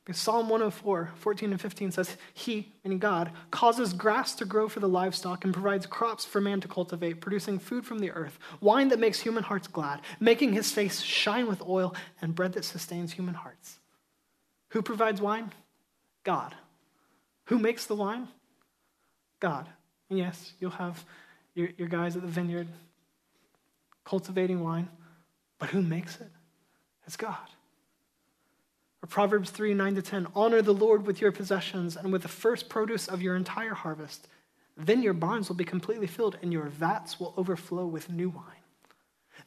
Because 0.03 0.19
Psalm 0.19 0.49
104, 0.49 1.11
14 1.15 1.51
and 1.51 1.61
15 1.61 1.91
says, 1.91 2.17
He, 2.33 2.73
meaning 2.83 2.97
God, 2.97 3.31
causes 3.51 3.93
grass 3.93 4.33
to 4.35 4.45
grow 4.45 4.67
for 4.67 4.79
the 4.79 4.89
livestock 4.89 5.43
and 5.43 5.53
provides 5.53 5.85
crops 5.85 6.25
for 6.25 6.41
man 6.41 6.59
to 6.61 6.67
cultivate, 6.67 7.21
producing 7.21 7.59
food 7.59 7.85
from 7.85 7.99
the 7.99 8.11
earth, 8.11 8.39
wine 8.61 8.87
that 8.87 8.99
makes 8.99 9.19
human 9.19 9.43
hearts 9.43 9.67
glad, 9.67 10.01
making 10.19 10.53
his 10.53 10.71
face 10.71 11.01
shine 11.01 11.47
with 11.47 11.61
oil, 11.61 11.95
and 12.19 12.33
bread 12.33 12.53
that 12.53 12.65
sustains 12.65 13.13
human 13.13 13.35
hearts. 13.35 13.77
Who 14.69 14.81
provides 14.81 15.21
wine? 15.21 15.51
God. 16.23 16.55
Who 17.45 17.59
makes 17.59 17.85
the 17.85 17.95
wine? 17.95 18.27
God. 19.39 19.69
And 20.09 20.17
yes, 20.17 20.53
you'll 20.59 20.71
have 20.71 21.05
your, 21.53 21.69
your 21.77 21.87
guys 21.87 22.15
at 22.15 22.21
the 22.21 22.27
vineyard 22.27 22.67
cultivating 24.03 24.61
wine, 24.61 24.89
but 25.59 25.69
who 25.69 25.81
makes 25.81 26.19
it? 26.19 26.29
It's 27.05 27.15
God. 27.15 27.35
Or 29.03 29.07
Proverbs 29.07 29.49
3 29.49 29.73
9 29.73 29.95
to 29.95 30.01
10 30.01 30.27
Honor 30.35 30.61
the 30.61 30.73
Lord 30.73 31.05
with 31.05 31.21
your 31.21 31.31
possessions 31.31 31.95
and 31.95 32.11
with 32.11 32.21
the 32.21 32.27
first 32.27 32.69
produce 32.69 33.07
of 33.07 33.21
your 33.21 33.35
entire 33.35 33.73
harvest. 33.73 34.27
Then 34.77 35.03
your 35.03 35.13
barns 35.13 35.49
will 35.49 35.55
be 35.55 35.65
completely 35.65 36.07
filled 36.07 36.37
and 36.41 36.51
your 36.51 36.65
vats 36.65 37.19
will 37.19 37.33
overflow 37.37 37.85
with 37.85 38.09
new 38.09 38.29
wine. 38.29 38.45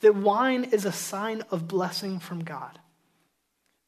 That 0.00 0.14
wine 0.14 0.64
is 0.64 0.84
a 0.84 0.92
sign 0.92 1.42
of 1.50 1.68
blessing 1.68 2.18
from 2.18 2.44
God. 2.44 2.78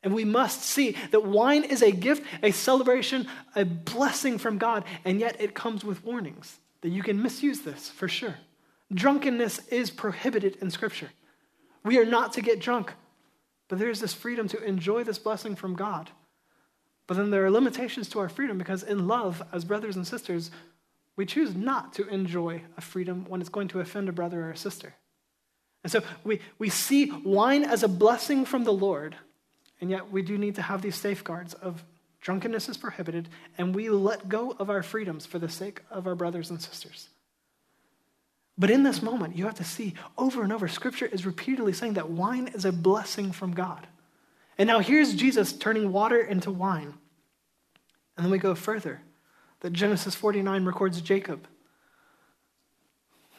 And 0.03 0.15
we 0.15 0.25
must 0.25 0.63
see 0.63 0.97
that 1.11 1.25
wine 1.25 1.65
is 1.65 1.83
a 1.83 1.91
gift, 1.91 2.23
a 2.43 2.53
celebration, 2.53 3.27
a 3.57 3.65
blessing 3.65 4.39
from 4.39 4.57
God, 4.57 4.85
and 5.05 5.19
yet 5.19 5.41
it 5.41 5.55
comes 5.55 5.85
with 5.85 6.05
warnings 6.05 6.59
that 6.81 6.91
you 6.91 7.03
can 7.03 7.23
misuse 7.23 7.61
this 7.61 7.89
for 7.89 8.09
sure. 8.09 8.37
Drunkenness 8.93 9.67
is 9.69 9.91
prohibited 9.91 10.57
in 10.61 10.71
Scripture. 10.71 11.11
We 11.85 11.99
are 11.99 12.05
not 12.05 12.33
to 12.35 12.43
get 12.43 12.61
drunk, 12.61 12.93
but 13.69 13.79
there's 13.79 14.01
this 14.01 14.15
freedom 14.15 14.49
to 14.49 14.63
enjoy 14.63 15.05
this 15.05 15.19
blessing 15.19 15.57
from 15.57 15.75
God. 15.75 16.11
But 17.07 17.17
then 17.17 17.31
there 17.31 17.45
are 17.45 17.51
limitations 17.51 18.09
to 18.11 18.19
our 18.19 18.29
freedom 18.29 18.59
because 18.59 18.83
in 18.83 19.07
love, 19.07 19.43
as 19.53 19.65
brothers 19.65 19.97
and 19.97 20.07
sisters, 20.07 20.51
we 21.17 21.25
choose 21.25 21.55
not 21.55 21.95
to 21.95 22.07
enjoy 22.09 22.63
a 22.77 22.81
freedom 22.81 23.25
when 23.29 23.41
it's 23.41 23.51
going 23.51 23.69
to 23.69 23.81
offend 23.81 24.09
a 24.09 24.13
brother 24.13 24.43
or 24.43 24.51
a 24.51 24.57
sister. 24.57 24.95
And 25.83 25.91
so 25.91 26.03
we, 26.25 26.41
we 26.59 26.69
see 26.69 27.11
wine 27.11 27.65
as 27.65 27.83
a 27.83 27.89
blessing 27.89 28.45
from 28.45 28.65
the 28.65 28.73
Lord, 28.73 29.17
and 29.81 29.89
yet 29.89 30.11
we 30.11 30.23
do 30.23 30.37
need 30.37 30.57
to 30.57 30.63
have 30.63 30.83
these 30.83 30.97
safeguards 30.97 31.55
of 31.55 31.85
Drunkenness 32.27 32.69
is 32.69 32.77
prohibited, 32.77 33.29
and 33.57 33.73
we 33.73 33.89
let 33.89 34.29
go 34.29 34.51
of 34.59 34.69
our 34.69 34.83
freedoms 34.83 35.25
for 35.25 35.39
the 35.39 35.49
sake 35.49 35.83
of 35.93 36.09
our 36.09 36.17
brothers 36.17 36.51
and 36.51 36.61
sisters. 36.61 37.09
But 38.59 38.69
in 38.69 38.83
this 38.83 39.01
moment, 39.01 39.37
you 39.37 39.45
have 39.45 39.55
to 39.55 39.65
see 39.65 39.95
over 40.19 40.43
and 40.43 40.53
over, 40.53 40.67
Scripture 40.67 41.07
is 41.07 41.25
repeatedly 41.25 41.73
saying 41.73 41.93
that 41.93 42.11
wine 42.11 42.49
is 42.49 42.65
a 42.65 42.73
blessing 42.73 43.31
from 43.31 43.55
God. 43.55 43.87
And 44.59 44.67
now 44.67 44.81
here's 44.81 45.15
Jesus 45.15 45.53
turning 45.53 45.93
water 45.93 46.19
into 46.21 46.51
wine. 46.51 46.95
And 48.17 48.25
then 48.25 48.33
we 48.33 48.39
go 48.39 48.57
further 48.57 49.03
that 49.61 49.73
Genesis 49.73 50.17
49 50.17 50.65
records 50.65 51.01
Jacob. 51.01 51.47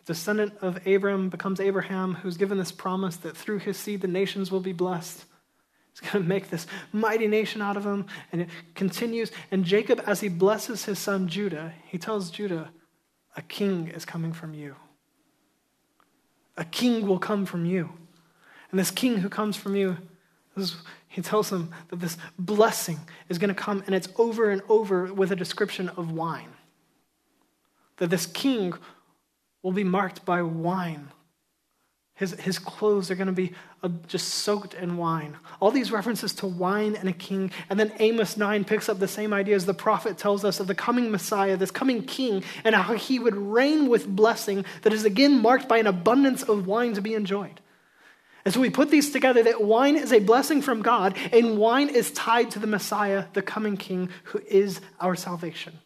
Descendant 0.06 0.54
of 0.62 0.88
Abram 0.88 1.28
becomes 1.28 1.60
Abraham, 1.60 2.14
who's 2.14 2.38
given 2.38 2.58
this 2.58 2.72
promise 2.72 3.18
that 3.18 3.36
through 3.36 3.60
his 3.60 3.76
seed 3.76 4.00
the 4.00 4.08
nations 4.08 4.50
will 4.50 4.62
be 4.62 4.72
blessed. 4.72 5.26
He's 6.00 6.12
going 6.12 6.24
to 6.24 6.30
make 6.30 6.50
this 6.50 6.68
mighty 6.92 7.28
nation 7.28 7.62
out 7.62 7.76
of 7.76 7.86
him. 7.86 8.06
And 8.32 8.42
it 8.42 8.50
continues. 8.76 9.32
And 9.50 9.64
Jacob, 9.64 10.02
as 10.06 10.20
he 10.20 10.30
blesses 10.30 10.86
his 10.86 11.00
son 11.00 11.28
Judah, 11.28 11.74
he 11.88 11.98
tells 11.98 12.30
Judah, 12.30 12.70
A 13.36 13.42
king 13.42 13.88
is 13.88 14.06
coming 14.06 14.32
from 14.32 14.54
you. 14.54 14.76
A 16.56 16.66
king 16.66 17.08
will 17.08 17.20
come 17.20 17.46
from 17.46 17.66
you. 17.66 17.90
And 18.70 18.80
this 18.80 18.92
king 18.92 19.18
who 19.18 19.30
comes 19.30 19.56
from 19.56 19.76
you, 19.76 19.98
is, 20.56 20.76
he 21.08 21.22
tells 21.22 21.52
him 21.52 21.72
that 21.90 22.00
this 22.00 22.18
blessing 22.38 23.00
is 23.30 23.38
going 23.38 23.50
to 23.50 23.60
come, 23.60 23.84
and 23.86 23.96
it's 23.96 24.10
over 24.18 24.52
and 24.52 24.62
over 24.70 25.12
with 25.14 25.32
a 25.32 25.36
description 25.36 25.90
of 25.90 26.12
wine. 26.12 26.50
That 27.98 28.10
this 28.10 28.26
king 28.26 28.74
will 29.64 29.72
be 29.72 29.84
marked 29.84 30.26
by 30.26 30.42
wine 30.44 31.10
his, 32.18 32.32
his 32.40 32.58
clothes 32.58 33.12
are 33.12 33.16
going 33.16 33.28
to 33.28 33.32
be 33.32 33.54
uh, 33.84 33.90
just 34.08 34.30
soaked 34.30 34.74
in 34.74 34.98
wine. 34.98 35.38
All 35.60 35.70
these 35.70 35.92
references 35.92 36.34
to 36.36 36.48
wine 36.48 36.96
and 36.96 37.08
a 37.08 37.14
king. 37.14 37.52
And 37.70 37.80
then 37.80 37.94
Amos 38.00 38.36
9 38.36 38.66
picks 38.66 38.90
up 38.90 38.98
the 38.98 39.08
same 39.08 39.34
idea 39.34 39.56
as 39.56 39.68
the 39.68 39.76
prophet 39.76 40.18
tells 40.18 40.44
us 40.44 40.60
of 40.60 40.66
the 40.66 40.74
coming 40.74 41.12
Messiah, 41.12 41.58
this 41.58 41.70
coming 41.70 42.04
king, 42.04 42.44
and 42.64 42.74
how 42.74 42.96
he 42.96 43.20
would 43.20 43.36
reign 43.36 43.88
with 43.88 44.08
blessing 44.08 44.66
that 44.82 44.94
is 44.94 45.06
again 45.06 45.44
marked 45.44 45.70
by 45.70 45.78
an 45.78 45.86
abundance 45.86 46.42
of 46.42 46.66
wine 46.66 46.96
to 46.96 47.02
be 47.02 47.14
enjoyed. 47.14 47.62
And 48.46 48.54
so 48.54 48.62
we 48.62 48.72
put 48.72 48.90
these 48.90 49.12
together 49.12 49.44
that 49.44 49.64
wine 49.64 49.96
is 49.96 50.12
a 50.12 50.20
blessing 50.20 50.64
from 50.64 50.82
God, 50.82 51.16
and 51.32 51.60
wine 51.60 51.90
is 51.90 52.10
tied 52.10 52.50
to 52.52 52.60
the 52.60 52.66
Messiah, 52.66 53.26
the 53.34 53.44
coming 53.44 53.78
king, 53.78 54.10
who 54.24 54.42
is 54.48 54.82
our 55.00 55.16
salvation. 55.16 55.78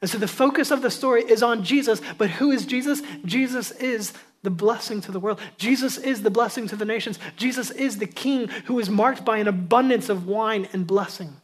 And 0.00 0.10
so 0.10 0.16
the 0.16 0.26
focus 0.26 0.70
of 0.70 0.80
the 0.80 0.90
story 0.90 1.22
is 1.22 1.42
on 1.42 1.64
Jesus, 1.64 2.00
but 2.16 2.30
who 2.30 2.50
is 2.50 2.64
Jesus? 2.64 3.02
Jesus 3.26 3.72
is 3.72 4.14
the 4.42 4.50
blessing 4.50 5.00
to 5.02 5.12
the 5.12 5.20
world. 5.20 5.40
Jesus 5.56 5.96
is 5.96 6.22
the 6.22 6.30
blessing 6.30 6.66
to 6.68 6.76
the 6.76 6.84
nations. 6.84 7.18
Jesus 7.36 7.70
is 7.70 7.98
the 7.98 8.06
king 8.06 8.48
who 8.66 8.78
is 8.78 8.90
marked 8.90 9.24
by 9.24 9.38
an 9.38 9.48
abundance 9.48 10.08
of 10.08 10.26
wine 10.26 10.68
and 10.72 10.86
blessing. 10.86 11.36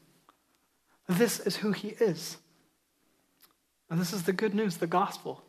This 1.08 1.40
is 1.40 1.56
who 1.56 1.72
he 1.72 1.88
is. 1.88 2.36
And 3.88 4.00
this 4.00 4.12
is 4.12 4.24
the 4.24 4.32
good 4.32 4.54
news, 4.54 4.76
the 4.76 4.86
gospel. 4.86 5.42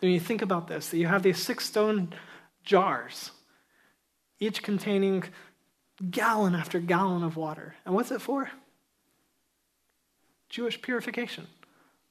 When 0.00 0.12
you 0.12 0.20
think 0.20 0.42
about 0.42 0.68
this, 0.68 0.88
that 0.88 0.98
you 0.98 1.06
have 1.06 1.22
these 1.22 1.42
six 1.42 1.66
stone 1.66 2.14
jars, 2.62 3.32
each 4.38 4.62
containing 4.62 5.24
gallon 6.10 6.54
after 6.54 6.78
gallon 6.80 7.22
of 7.22 7.36
water. 7.36 7.74
And 7.84 7.94
what's 7.94 8.10
it 8.10 8.22
for? 8.22 8.50
Jewish 10.48 10.80
purification, 10.80 11.46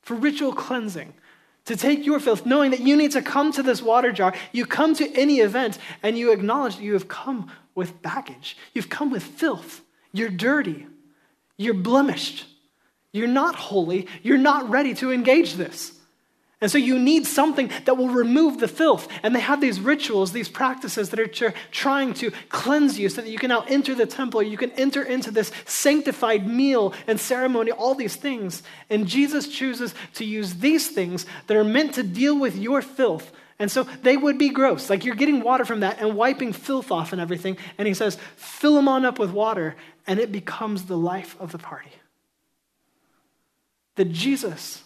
for 0.02 0.16
ritual 0.16 0.54
cleansing, 0.54 1.14
to 1.70 1.78
take 1.78 2.04
your 2.04 2.20
filth, 2.20 2.48
knowing 2.48 2.72
that 2.72 2.80
you 2.80 2.96
need 2.96 3.12
to 3.12 3.22
come 3.22 3.52
to 3.52 3.62
this 3.62 3.80
water 3.80 4.12
jar. 4.12 4.34
You 4.52 4.66
come 4.66 4.96
to 4.96 5.08
any 5.14 5.38
event 5.38 5.78
and 6.02 6.18
you 6.18 6.32
acknowledge 6.32 6.78
that 6.78 6.84
you 6.84 6.94
have 6.94 7.08
come 7.08 7.52
with 7.76 8.02
baggage. 8.02 8.58
You've 8.74 8.90
come 8.90 9.12
with 9.12 9.22
filth. 9.22 9.82
You're 10.12 10.32
dirty. 10.32 10.88
You're 11.58 11.76
blemished. 11.76 12.48
You're 13.14 13.28
not 13.28 13.54
holy. 13.54 14.08
You're 14.24 14.40
not 14.40 14.68
ready 14.68 14.96
to 14.96 15.12
engage 15.12 15.54
this. 15.54 15.99
And 16.62 16.70
so 16.70 16.78
you 16.78 17.00
need 17.00 17.26
something 17.26 17.72
that 17.86 17.96
will 17.96 18.10
remove 18.10 18.60
the 18.60 18.68
filth. 18.68 19.08
And 19.24 19.34
they 19.34 19.40
have 19.40 19.62
these 19.62 19.80
rituals, 19.80 20.34
these 20.34 20.50
practices 20.50 21.10
that 21.10 21.20
are 21.20 21.54
trying 21.72 22.14
to 22.16 22.32
cleanse 22.50 23.00
you 23.00 23.08
so 23.08 23.22
that 23.22 23.30
you 23.30 23.38
can 23.38 23.48
now 23.48 23.64
enter 23.70 23.96
the 23.96 24.06
temple. 24.06 24.44
You 24.44 24.58
can 24.58 24.72
enter 24.72 25.02
into 25.02 25.32
this 25.32 25.54
sanctified 25.66 26.46
meal 26.48 26.94
and 27.08 27.18
ceremony, 27.18 27.72
all 27.72 27.96
these 27.96 28.18
things. 28.18 28.62
And 28.90 29.08
Jesus 29.08 29.48
chooses 29.48 29.96
to 30.16 30.26
use 30.26 30.56
these 30.56 30.90
things 30.90 31.26
that 31.48 31.56
are 31.56 31.64
meant 31.64 31.94
to 31.94 32.04
deal 32.04 32.38
with 32.38 32.58
your 32.58 32.82
filth 32.82 33.32
And 33.60 33.70
so 33.70 33.84
they 33.84 34.16
would 34.16 34.38
be 34.38 34.50
gross. 34.50 34.90
Like 34.90 35.04
you're 35.04 35.16
getting 35.16 35.42
water 35.42 35.66
from 35.66 35.82
that 35.82 36.00
and 36.00 36.16
wiping 36.16 36.54
filth 36.54 36.92
off 36.92 37.12
and 37.12 37.22
everything. 37.22 37.58
And 37.78 37.88
he 37.88 37.94
says, 37.94 38.18
fill 38.38 38.76
them 38.76 38.88
on 38.88 39.04
up 39.04 39.20
with 39.20 39.32
water, 39.32 39.76
and 40.08 40.20
it 40.20 40.32
becomes 40.32 40.86
the 40.86 40.98
life 40.98 41.36
of 41.40 41.52
the 41.52 41.58
party. 41.58 41.92
That 43.96 44.12
Jesus 44.14 44.82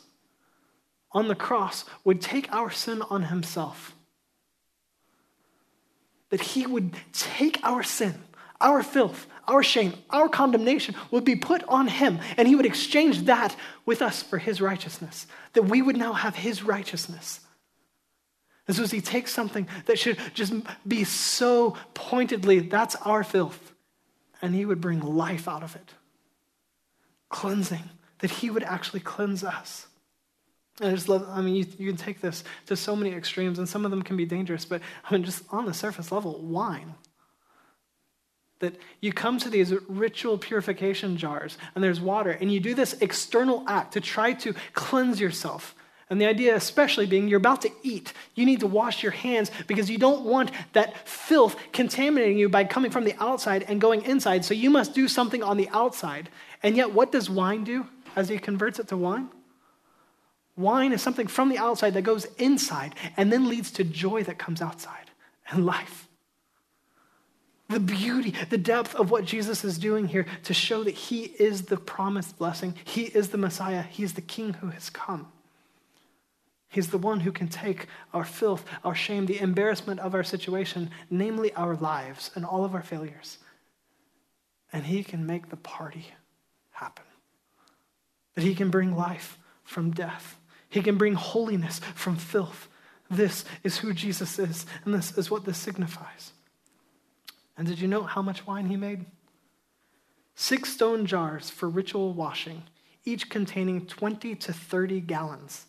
on 1.13 1.27
the 1.27 1.35
cross 1.35 1.85
would 2.03 2.21
take 2.21 2.51
our 2.53 2.71
sin 2.71 3.01
on 3.09 3.23
himself. 3.23 3.95
That 6.29 6.41
he 6.41 6.65
would 6.65 6.93
take 7.11 7.59
our 7.63 7.83
sin, 7.83 8.15
our 8.59 8.81
filth, 8.81 9.27
our 9.47 9.61
shame, 9.61 9.93
our 10.09 10.29
condemnation 10.29 10.95
would 11.11 11.25
be 11.25 11.35
put 11.35 11.63
on 11.63 11.87
him, 11.87 12.19
and 12.37 12.47
he 12.47 12.55
would 12.55 12.65
exchange 12.65 13.23
that 13.23 13.55
with 13.85 14.01
us 14.01 14.23
for 14.23 14.37
his 14.37 14.61
righteousness. 14.61 15.27
That 15.53 15.63
we 15.63 15.81
would 15.81 15.97
now 15.97 16.13
have 16.13 16.35
his 16.35 16.63
righteousness. 16.63 17.41
And 18.67 18.75
so 18.75 18.83
as 18.83 18.91
he 18.91 19.01
takes 19.01 19.33
something 19.33 19.67
that 19.85 19.99
should 19.99 20.17
just 20.33 20.53
be 20.87 21.03
so 21.03 21.75
pointedly, 21.93 22.59
that's 22.59 22.95
our 22.95 23.23
filth, 23.23 23.73
and 24.41 24.55
he 24.55 24.65
would 24.65 24.79
bring 24.79 25.01
life 25.01 25.47
out 25.47 25.63
of 25.63 25.75
it. 25.75 25.93
Cleansing, 27.27 27.89
that 28.19 28.31
he 28.31 28.49
would 28.49 28.63
actually 28.63 29.01
cleanse 29.01 29.43
us. 29.43 29.87
I 30.81 30.89
just 30.89 31.07
love, 31.07 31.27
I 31.29 31.41
mean, 31.41 31.55
you, 31.55 31.65
you 31.77 31.87
can 31.87 31.97
take 31.97 32.19
this 32.19 32.43
to 32.65 32.75
so 32.75 32.95
many 32.95 33.11
extremes, 33.11 33.59
and 33.59 33.69
some 33.69 33.85
of 33.85 33.91
them 33.91 34.01
can 34.01 34.17
be 34.17 34.25
dangerous, 34.25 34.65
but 34.65 34.81
I 35.03 35.13
mean, 35.13 35.23
just 35.23 35.43
on 35.51 35.65
the 35.65 35.73
surface 35.73 36.11
level, 36.11 36.39
wine. 36.41 36.95
That 38.59 38.75
you 38.99 39.13
come 39.13 39.37
to 39.39 39.49
these 39.49 39.73
ritual 39.87 40.37
purification 40.37 41.17
jars, 41.17 41.57
and 41.75 41.83
there's 41.83 42.01
water, 42.01 42.31
and 42.31 42.51
you 42.51 42.59
do 42.59 42.73
this 42.73 42.93
external 43.01 43.63
act 43.67 43.93
to 43.93 44.01
try 44.01 44.33
to 44.33 44.55
cleanse 44.73 45.19
yourself. 45.19 45.75
And 46.09 46.19
the 46.19 46.25
idea, 46.25 46.55
especially, 46.55 47.05
being 47.05 47.27
you're 47.27 47.37
about 47.37 47.61
to 47.63 47.71
eat. 47.81 48.13
You 48.35 48.45
need 48.45 48.59
to 48.59 48.67
wash 48.67 49.03
your 49.03 49.11
hands 49.11 49.51
because 49.67 49.89
you 49.89 49.97
don't 49.97 50.25
want 50.25 50.51
that 50.73 51.07
filth 51.07 51.55
contaminating 51.71 52.37
you 52.37 52.49
by 52.49 52.65
coming 52.65 52.91
from 52.91 53.03
the 53.03 53.15
outside 53.19 53.65
and 53.67 53.79
going 53.79 54.03
inside. 54.03 54.43
So 54.45 54.53
you 54.53 54.69
must 54.69 54.93
do 54.93 55.07
something 55.07 55.41
on 55.41 55.57
the 55.57 55.69
outside. 55.69 56.29
And 56.61 56.75
yet, 56.75 56.91
what 56.91 57.11
does 57.11 57.29
wine 57.29 57.63
do 57.63 57.87
as 58.15 58.29
he 58.29 58.37
converts 58.37 58.79
it 58.79 58.87
to 58.89 58.97
wine? 58.97 59.29
Wine 60.55 60.93
is 60.93 61.01
something 61.01 61.27
from 61.27 61.49
the 61.49 61.57
outside 61.57 61.95
that 61.95 62.03
goes 62.03 62.25
inside 62.37 62.95
and 63.17 63.31
then 63.31 63.49
leads 63.49 63.71
to 63.71 63.83
joy 63.83 64.23
that 64.23 64.37
comes 64.37 64.61
outside 64.61 65.09
and 65.49 65.65
life. 65.65 66.07
The 67.69 67.79
beauty, 67.79 68.35
the 68.49 68.57
depth 68.57 68.93
of 68.93 69.09
what 69.09 69.25
Jesus 69.25 69.63
is 69.63 69.79
doing 69.79 70.07
here 70.07 70.27
to 70.43 70.53
show 70.53 70.83
that 70.83 70.93
he 70.93 71.23
is 71.23 71.63
the 71.63 71.77
promised 71.77 72.37
blessing. 72.37 72.75
He 72.83 73.03
is 73.03 73.29
the 73.29 73.37
Messiah. 73.37 73.81
He 73.81 74.03
is 74.03 74.13
the 74.13 74.21
King 74.21 74.53
who 74.53 74.67
has 74.67 74.89
come. 74.89 75.31
He's 76.69 76.89
the 76.89 76.97
one 76.97 77.19
who 77.21 77.31
can 77.31 77.47
take 77.47 77.87
our 78.13 78.25
filth, 78.25 78.65
our 78.83 78.95
shame, 78.95 79.27
the 79.27 79.39
embarrassment 79.39 79.99
of 79.99 80.13
our 80.15 80.23
situation, 80.23 80.89
namely 81.09 81.53
our 81.53 81.75
lives 81.75 82.31
and 82.35 82.43
all 82.43 82.65
of 82.65 82.73
our 82.73 82.81
failures, 82.81 83.37
and 84.71 84.83
he 84.87 85.03
can 85.03 85.27
make 85.27 85.49
the 85.49 85.55
party 85.55 86.07
happen. 86.71 87.05
That 88.33 88.43
he 88.43 88.55
can 88.55 88.71
bring 88.71 88.95
life 88.95 89.37
from 89.63 89.91
death 89.91 90.39
he 90.73 90.81
can 90.81 90.97
bring 90.97 91.13
holiness 91.13 91.79
from 91.93 92.15
filth. 92.15 92.67
This 93.07 93.45
is 93.63 93.77
who 93.77 93.93
Jesus 93.93 94.39
is, 94.39 94.65
and 94.83 94.93
this 94.93 95.15
is 95.15 95.29
what 95.29 95.45
this 95.45 95.59
signifies. 95.59 96.31
And 97.55 97.67
did 97.67 97.79
you 97.79 97.87
know 97.87 98.01
how 98.01 98.23
much 98.23 98.47
wine 98.47 98.65
he 98.65 98.75
made? 98.75 99.05
Six 100.33 100.73
stone 100.73 101.05
jars 101.05 101.51
for 101.51 101.69
ritual 101.69 102.11
washing, 102.13 102.63
each 103.05 103.29
containing 103.29 103.85
20 103.85 104.33
to 104.33 104.51
30 104.51 105.01
gallons. 105.01 105.67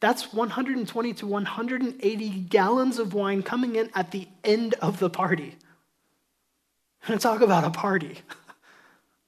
That's 0.00 0.32
120 0.32 1.12
to 1.14 1.26
180 1.28 2.28
gallons 2.30 2.98
of 2.98 3.14
wine 3.14 3.44
coming 3.44 3.76
in 3.76 3.90
at 3.94 4.10
the 4.10 4.26
end 4.42 4.74
of 4.82 4.98
the 4.98 5.08
party. 5.08 5.54
And 7.06 7.20
talk 7.20 7.42
about 7.42 7.62
a 7.62 7.70
party. 7.70 8.22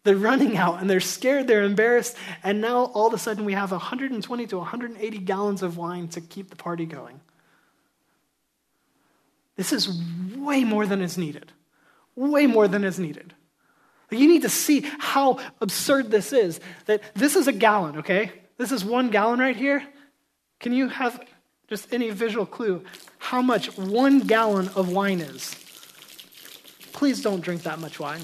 They're 0.04 0.16
running 0.16 0.56
out 0.56 0.80
and 0.80 0.88
they're 0.88 1.00
scared, 1.00 1.48
they're 1.48 1.64
embarrassed, 1.64 2.16
and 2.42 2.60
now 2.60 2.84
all 2.84 3.06
of 3.06 3.14
a 3.14 3.18
sudden 3.18 3.44
we 3.44 3.54
have 3.54 3.72
120 3.72 4.46
to 4.46 4.58
180 4.58 5.18
gallons 5.18 5.62
of 5.62 5.78
wine 5.78 6.08
to 6.08 6.20
keep 6.20 6.50
the 6.50 6.56
party 6.56 6.84
going. 6.84 7.20
This 9.56 9.72
is 9.72 9.88
way 10.36 10.62
more 10.62 10.86
than 10.86 11.00
is 11.00 11.16
needed. 11.16 11.52
Way 12.16 12.46
more 12.46 12.68
than 12.68 12.84
is 12.84 12.98
needed. 12.98 13.34
You 14.10 14.28
need 14.28 14.42
to 14.42 14.48
see 14.48 14.80
how 14.98 15.38
absurd 15.60 16.10
this 16.10 16.32
is. 16.32 16.60
That 16.86 17.02
this 17.14 17.34
is 17.34 17.48
a 17.48 17.52
gallon, 17.52 17.98
okay? 17.98 18.30
This 18.58 18.72
is 18.72 18.84
one 18.84 19.10
gallon 19.10 19.40
right 19.40 19.56
here. 19.56 19.84
Can 20.60 20.72
you 20.72 20.88
have 20.88 21.20
just 21.68 21.92
any 21.92 22.10
visual 22.10 22.46
clue 22.46 22.84
how 23.18 23.42
much 23.42 23.76
one 23.78 24.20
gallon 24.20 24.68
of 24.76 24.92
wine 24.92 25.20
is? 25.20 25.56
Please 26.92 27.22
don't 27.22 27.40
drink 27.40 27.62
that 27.62 27.80
much 27.80 27.98
wine. 27.98 28.20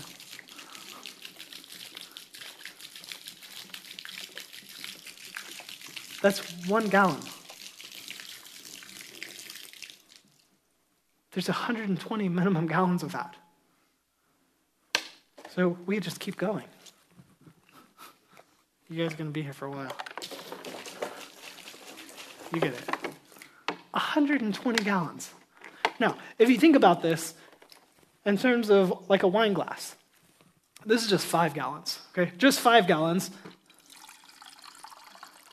That's 6.22 6.40
one 6.66 6.88
gallon. 6.88 7.20
There's 11.32 11.48
120 11.48 12.28
minimum 12.28 12.66
gallons 12.66 13.02
of 13.02 13.12
that. 13.12 13.36
So 15.54 15.78
we 15.86 16.00
just 16.00 16.20
keep 16.20 16.36
going. 16.36 16.64
You 18.88 19.02
guys 19.02 19.14
are 19.14 19.16
going 19.16 19.30
to 19.30 19.32
be 19.32 19.42
here 19.42 19.52
for 19.52 19.66
a 19.66 19.70
while. 19.70 19.92
You 22.52 22.60
get 22.60 22.74
it. 22.74 22.90
120 23.92 24.84
gallons. 24.84 25.30
Now, 26.00 26.16
if 26.38 26.48
you 26.48 26.58
think 26.58 26.74
about 26.74 27.02
this 27.02 27.34
in 28.26 28.36
terms 28.36 28.70
of 28.70 29.08
like 29.08 29.22
a 29.22 29.28
wine 29.28 29.52
glass, 29.52 29.94
this 30.84 31.04
is 31.04 31.10
just 31.10 31.26
five 31.26 31.54
gallons, 31.54 32.00
okay? 32.10 32.32
Just 32.38 32.60
five 32.60 32.86
gallons. 32.86 33.30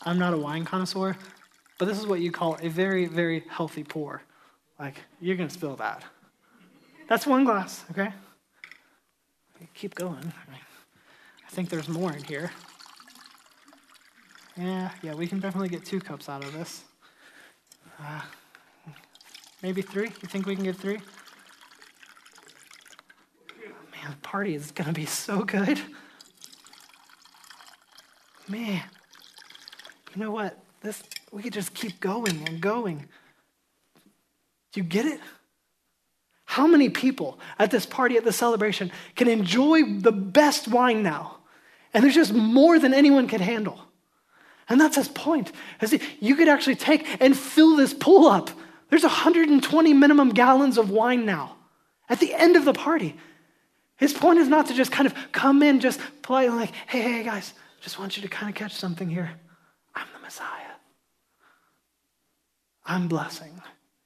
I'm 0.08 0.18
not 0.18 0.34
a 0.34 0.38
wine 0.38 0.64
connoisseur, 0.64 1.18
but 1.78 1.86
this 1.86 2.00
is 2.00 2.08
what 2.08 2.22
you 2.22 2.32
call 2.32 2.58
a 2.62 2.70
very, 2.70 3.08
very 3.08 3.44
healthy 3.50 3.84
pour. 3.84 4.22
Like, 4.80 5.02
you're 5.20 5.36
going 5.36 5.50
to 5.50 5.54
spill 5.54 5.76
that. 5.76 6.02
That's 7.10 7.28
one 7.28 7.44
glass, 7.44 7.84
okay? 7.92 8.14
Keep 9.74 9.96
going. 9.96 10.32
I 10.50 11.50
think 11.50 11.70
there's 11.70 11.90
more 11.90 12.14
in 12.14 12.24
here. 12.24 12.52
Yeah, 14.56 14.92
yeah, 15.02 15.14
we 15.14 15.28
can 15.28 15.42
definitely 15.42 15.68
get 15.68 15.84
two 15.84 16.00
cups 16.00 16.30
out 16.30 16.42
of 16.42 16.54
this. 16.54 16.86
Uh, 18.00 18.22
maybe 19.62 19.82
three? 19.82 20.08
You 20.08 20.30
think 20.30 20.46
we 20.46 20.56
can 20.56 20.64
get 20.64 20.78
three? 20.78 21.00
Man, 23.92 24.12
the 24.12 24.18
party 24.22 24.56
is 24.56 24.72
going 24.72 24.88
to 24.88 24.94
be 24.94 25.06
so 25.06 25.44
good. 25.44 25.82
Man 28.48 28.84
you 30.18 30.24
know 30.24 30.32
what? 30.32 30.58
This 30.82 31.04
we 31.32 31.44
could 31.44 31.54
just 31.54 31.76
keep 31.76 32.00
going 32.00 32.48
and 32.48 32.60
going. 32.60 33.08
Do 34.72 34.80
you 34.80 34.84
get 34.84 35.06
it? 35.06 35.20
How 36.46 36.66
many 36.66 36.90
people 36.90 37.40
at 37.60 37.70
this 37.70 37.86
party, 37.86 38.18
at 38.18 38.24
this 38.24 38.36
celebration, 38.36 38.92
can 39.16 39.28
enjoy 39.28 39.84
the 39.84 40.12
best 40.12 40.68
wine 40.68 41.04
now? 41.04 41.38
And 41.94 42.04
there's 42.04 42.16
just 42.16 42.34
more 42.34 42.80
than 42.80 42.96
anyone 42.96 43.28
can 43.28 43.42
handle. 43.42 43.80
And 44.68 44.82
that's 44.82 44.96
his 44.96 45.08
point. 45.08 45.52
Is 45.82 46.00
you 46.20 46.36
could 46.36 46.48
actually 46.48 46.78
take 46.78 47.22
and 47.22 47.38
fill 47.38 47.76
this 47.76 47.94
pool 47.94 48.26
up. 48.26 48.50
There's 48.90 49.04
120 49.04 49.94
minimum 49.94 50.30
gallons 50.30 50.80
of 50.80 50.90
wine 50.90 51.28
now 51.28 51.58
at 52.10 52.20
the 52.20 52.34
end 52.34 52.56
of 52.56 52.66
the 52.66 52.74
party. 52.74 53.16
His 53.98 54.14
point 54.14 54.40
is 54.40 54.48
not 54.48 54.66
to 54.68 54.74
just 54.74 54.92
kind 54.92 55.06
of 55.06 55.14
come 55.32 55.62
in, 55.62 55.80
just 55.80 56.00
politely 56.24 56.56
like, 56.56 56.72
hey, 56.88 57.02
hey, 57.02 57.24
guys, 57.24 57.54
just 57.82 58.00
want 58.00 58.18
you 58.18 58.24
to 58.24 58.30
kind 58.30 58.50
of 58.50 58.56
catch 58.56 58.74
something 58.74 59.10
here. 59.10 59.30
Messiah. 60.28 60.76
I'm 62.86 63.08
blessing. 63.08 63.62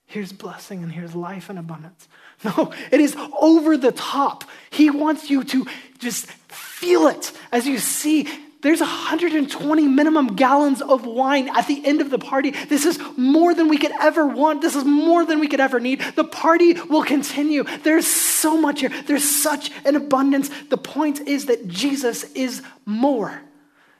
Here's 0.05 0.31
blessing 0.31 0.83
and 0.83 0.91
here's 0.91 1.15
life 1.15 1.49
and 1.49 1.57
abundance. 1.57 2.07
No, 2.43 2.73
it 2.91 2.99
is 2.99 3.15
over 3.39 3.77
the 3.77 3.91
top. 3.91 4.43
He 4.71 4.89
wants 4.89 5.29
you 5.29 5.43
to 5.43 5.65
just 5.99 6.25
feel 6.25 7.07
it 7.07 7.31
as 7.51 7.67
you 7.67 7.77
see 7.77 8.27
there's 8.61 8.79
120 8.79 9.87
minimum 9.87 10.35
gallons 10.35 10.81
of 10.83 11.05
wine 11.05 11.49
at 11.55 11.67
the 11.67 11.83
end 11.83 12.01
of 12.01 12.11
the 12.11 12.19
party. 12.19 12.51
This 12.51 12.85
is 12.85 12.99
more 13.17 13.55
than 13.55 13.67
we 13.67 13.77
could 13.79 13.93
ever 13.99 14.27
want. 14.27 14.61
This 14.61 14.75
is 14.75 14.85
more 14.85 15.25
than 15.25 15.39
we 15.39 15.47
could 15.47 15.59
ever 15.59 15.79
need. 15.79 16.01
The 16.15 16.23
party 16.23 16.73
will 16.73 17.03
continue. 17.03 17.63
There's 17.81 18.05
so 18.05 18.57
much 18.57 18.81
here. 18.81 18.91
There's 19.07 19.27
such 19.27 19.71
an 19.85 19.95
abundance. 19.95 20.49
The 20.69 20.77
point 20.77 21.21
is 21.21 21.47
that 21.47 21.67
Jesus 21.67 22.23
is 22.33 22.61
more. 22.85 23.41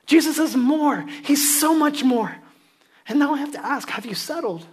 Jesus 0.06 0.40
is 0.40 0.56
more. 0.56 1.06
He's 1.24 1.60
so 1.60 1.74
much 1.74 2.04
more. 2.04 2.36
And 3.08 3.20
now 3.20 3.34
I 3.34 3.38
have 3.38 3.52
to 3.54 3.66
ask 3.66 3.90
have 3.90 4.06
you 4.06 4.16
settled? 4.16 4.66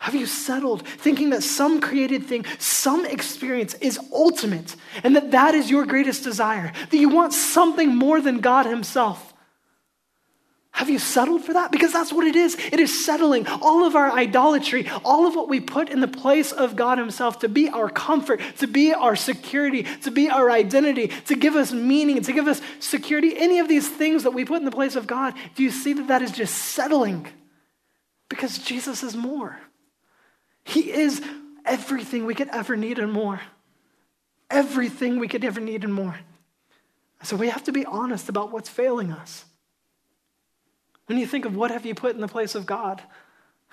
Have 0.00 0.14
you 0.14 0.26
settled 0.26 0.86
thinking 0.86 1.30
that 1.30 1.42
some 1.42 1.80
created 1.80 2.24
thing, 2.24 2.44
some 2.58 3.04
experience 3.04 3.74
is 3.74 3.98
ultimate 4.12 4.76
and 5.02 5.16
that 5.16 5.32
that 5.32 5.54
is 5.54 5.70
your 5.70 5.84
greatest 5.86 6.22
desire? 6.22 6.72
That 6.90 6.96
you 6.96 7.08
want 7.08 7.32
something 7.32 7.94
more 7.94 8.20
than 8.20 8.40
God 8.40 8.66
Himself? 8.66 9.27
Have 10.78 10.88
you 10.88 11.00
settled 11.00 11.44
for 11.44 11.54
that? 11.54 11.72
Because 11.72 11.92
that's 11.92 12.12
what 12.12 12.24
it 12.24 12.36
is. 12.36 12.54
It 12.54 12.78
is 12.78 13.04
settling 13.04 13.48
all 13.48 13.84
of 13.84 13.96
our 13.96 14.12
idolatry, 14.12 14.88
all 15.04 15.26
of 15.26 15.34
what 15.34 15.48
we 15.48 15.58
put 15.58 15.88
in 15.88 15.98
the 15.98 16.06
place 16.06 16.52
of 16.52 16.76
God 16.76 16.98
Himself 16.98 17.40
to 17.40 17.48
be 17.48 17.68
our 17.68 17.90
comfort, 17.90 18.40
to 18.58 18.68
be 18.68 18.94
our 18.94 19.16
security, 19.16 19.82
to 20.02 20.12
be 20.12 20.30
our 20.30 20.52
identity, 20.52 21.08
to 21.26 21.34
give 21.34 21.56
us 21.56 21.72
meaning, 21.72 22.22
to 22.22 22.32
give 22.32 22.46
us 22.46 22.60
security. 22.78 23.36
Any 23.36 23.58
of 23.58 23.66
these 23.66 23.88
things 23.88 24.22
that 24.22 24.30
we 24.30 24.44
put 24.44 24.58
in 24.58 24.64
the 24.64 24.70
place 24.70 24.94
of 24.94 25.08
God, 25.08 25.34
do 25.56 25.64
you 25.64 25.72
see 25.72 25.94
that 25.94 26.06
that 26.06 26.22
is 26.22 26.30
just 26.30 26.54
settling? 26.54 27.26
Because 28.28 28.58
Jesus 28.58 29.02
is 29.02 29.16
more. 29.16 29.58
He 30.62 30.92
is 30.92 31.20
everything 31.64 32.24
we 32.24 32.36
could 32.36 32.50
ever 32.50 32.76
need 32.76 33.00
and 33.00 33.10
more. 33.10 33.40
Everything 34.48 35.18
we 35.18 35.26
could 35.26 35.44
ever 35.44 35.58
need 35.58 35.82
and 35.82 35.92
more. 35.92 36.20
So 37.24 37.34
we 37.34 37.48
have 37.48 37.64
to 37.64 37.72
be 37.72 37.84
honest 37.84 38.28
about 38.28 38.52
what's 38.52 38.68
failing 38.68 39.10
us. 39.10 39.44
When 41.08 41.18
you 41.18 41.26
think 41.26 41.46
of 41.46 41.56
what 41.56 41.70
have 41.70 41.86
you 41.86 41.94
put 41.94 42.14
in 42.14 42.20
the 42.20 42.28
place 42.28 42.54
of 42.54 42.66
God, 42.66 43.02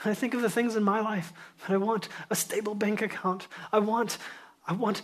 I 0.03 0.13
think 0.13 0.33
of 0.33 0.41
the 0.41 0.49
things 0.49 0.75
in 0.75 0.83
my 0.83 1.01
life 1.01 1.33
that 1.61 1.73
I 1.73 1.77
want 1.77 2.07
a 2.29 2.35
stable 2.35 2.75
bank 2.75 3.01
account. 3.01 3.47
I 3.71 3.79
want, 3.79 4.17
I 4.67 4.73
want 4.73 5.01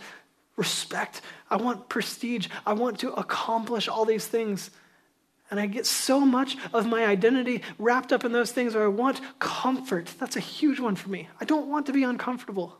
respect. 0.56 1.20
I 1.50 1.56
want 1.56 1.88
prestige. 1.88 2.48
I 2.66 2.72
want 2.72 2.98
to 3.00 3.12
accomplish 3.12 3.86
all 3.86 4.04
these 4.04 4.26
things. 4.26 4.70
And 5.50 5.60
I 5.60 5.66
get 5.66 5.84
so 5.84 6.20
much 6.20 6.56
of 6.72 6.86
my 6.86 7.04
identity 7.04 7.62
wrapped 7.78 8.12
up 8.12 8.24
in 8.24 8.32
those 8.32 8.52
things, 8.52 8.74
or 8.74 8.84
I 8.84 8.88
want 8.88 9.20
comfort. 9.38 10.10
That's 10.18 10.36
a 10.36 10.40
huge 10.40 10.80
one 10.80 10.96
for 10.96 11.10
me. 11.10 11.28
I 11.38 11.44
don't 11.44 11.68
want 11.68 11.86
to 11.86 11.92
be 11.92 12.04
uncomfortable. 12.04 12.76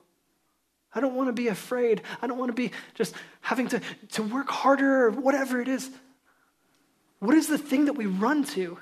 I 0.94 1.00
don't 1.00 1.14
want 1.14 1.28
to 1.28 1.34
be 1.34 1.48
afraid. 1.48 2.00
I 2.22 2.26
don't 2.26 2.38
want 2.38 2.48
to 2.48 2.54
be 2.54 2.72
just 2.94 3.14
having 3.42 3.68
to, 3.68 3.80
to 4.12 4.22
work 4.22 4.48
harder 4.48 5.06
or 5.06 5.10
whatever 5.10 5.60
it 5.60 5.68
is. 5.68 5.90
What 7.18 7.34
is 7.34 7.48
the 7.48 7.58
thing 7.58 7.84
that 7.86 7.94
we 7.94 8.06
run 8.06 8.44
to? 8.44 8.78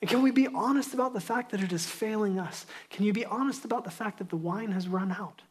And 0.00 0.10
can 0.10 0.22
we 0.22 0.30
be 0.30 0.46
honest 0.48 0.92
about 0.94 1.14
the 1.14 1.20
fact 1.20 1.50
that 1.50 1.62
it 1.62 1.72
is 1.72 1.86
failing 1.86 2.38
us? 2.38 2.66
Can 2.90 3.04
you 3.04 3.12
be 3.12 3.24
honest 3.24 3.64
about 3.64 3.84
the 3.84 3.90
fact 3.90 4.18
that 4.18 4.28
the 4.28 4.36
wine 4.36 4.72
has 4.72 4.88
run 4.88 5.10
out? 5.12 5.42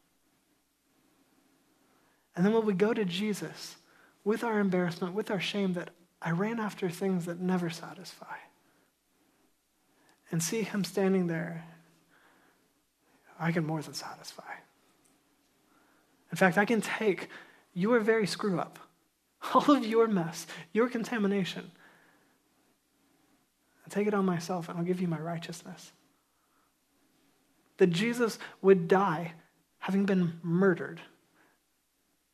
And 2.35 2.45
then 2.45 2.53
when 2.53 2.65
we 2.65 2.73
go 2.73 2.93
to 2.93 3.05
Jesus 3.05 3.77
with 4.23 4.43
our 4.43 4.59
embarrassment, 4.59 5.13
with 5.13 5.31
our 5.31 5.39
shame, 5.39 5.73
that 5.73 5.91
I 6.21 6.31
ran 6.31 6.59
after 6.59 6.89
things 6.89 7.25
that 7.25 7.39
never 7.39 7.69
satisfy, 7.69 8.35
and 10.31 10.41
see 10.41 10.63
him 10.63 10.83
standing 10.83 11.27
there, 11.27 11.63
I 13.39 13.51
can 13.51 13.65
more 13.65 13.81
than 13.81 13.93
satisfy. 13.93 14.43
In 16.31 16.37
fact, 16.37 16.57
I 16.57 16.65
can 16.65 16.81
take 16.81 17.29
your 17.73 17.99
very 17.99 18.27
screw 18.27 18.59
up, 18.59 18.79
all 19.53 19.71
of 19.71 19.85
your 19.85 20.07
mess, 20.07 20.47
your 20.73 20.89
contamination, 20.89 21.71
and 23.85 23.93
take 23.93 24.07
it 24.07 24.13
on 24.13 24.25
myself, 24.25 24.67
and 24.67 24.77
I'll 24.77 24.83
give 24.83 24.99
you 24.99 25.07
my 25.07 25.19
righteousness. 25.19 25.93
That 27.77 27.91
Jesus 27.91 28.39
would 28.61 28.87
die 28.87 29.33
having 29.77 30.05
been 30.05 30.39
murdered. 30.43 30.99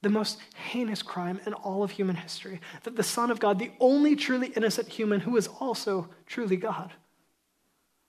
The 0.02 0.10
most 0.10 0.40
heinous 0.56 1.04
crime 1.04 1.40
in 1.46 1.54
all 1.54 1.84
of 1.84 1.92
human 1.92 2.16
history. 2.16 2.62
That 2.84 2.96
the 2.96 3.04
Son 3.04 3.30
of 3.30 3.40
God, 3.40 3.60
the 3.60 3.72
only 3.80 4.16
truly 4.16 4.48
innocent 4.56 4.88
human 4.88 5.20
who 5.20 5.38
is 5.38 5.48
also 5.60 6.10
truly 6.26 6.56
God, 6.56 6.94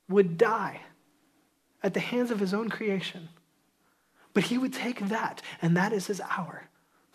would 0.09 0.39
die 0.39 0.81
at 1.83 1.95
the 1.95 2.01
hands 2.01 2.31
of 2.31 2.39
his 2.39 2.55
own 2.55 2.71
creation. 2.71 3.29
But 4.35 4.45
he 4.45 4.57
would 4.57 4.73
take 4.73 5.01
that, 5.09 5.43
and 5.61 5.77
that 5.77 5.93
is 5.93 6.07
his 6.07 6.21
hour. 6.21 6.69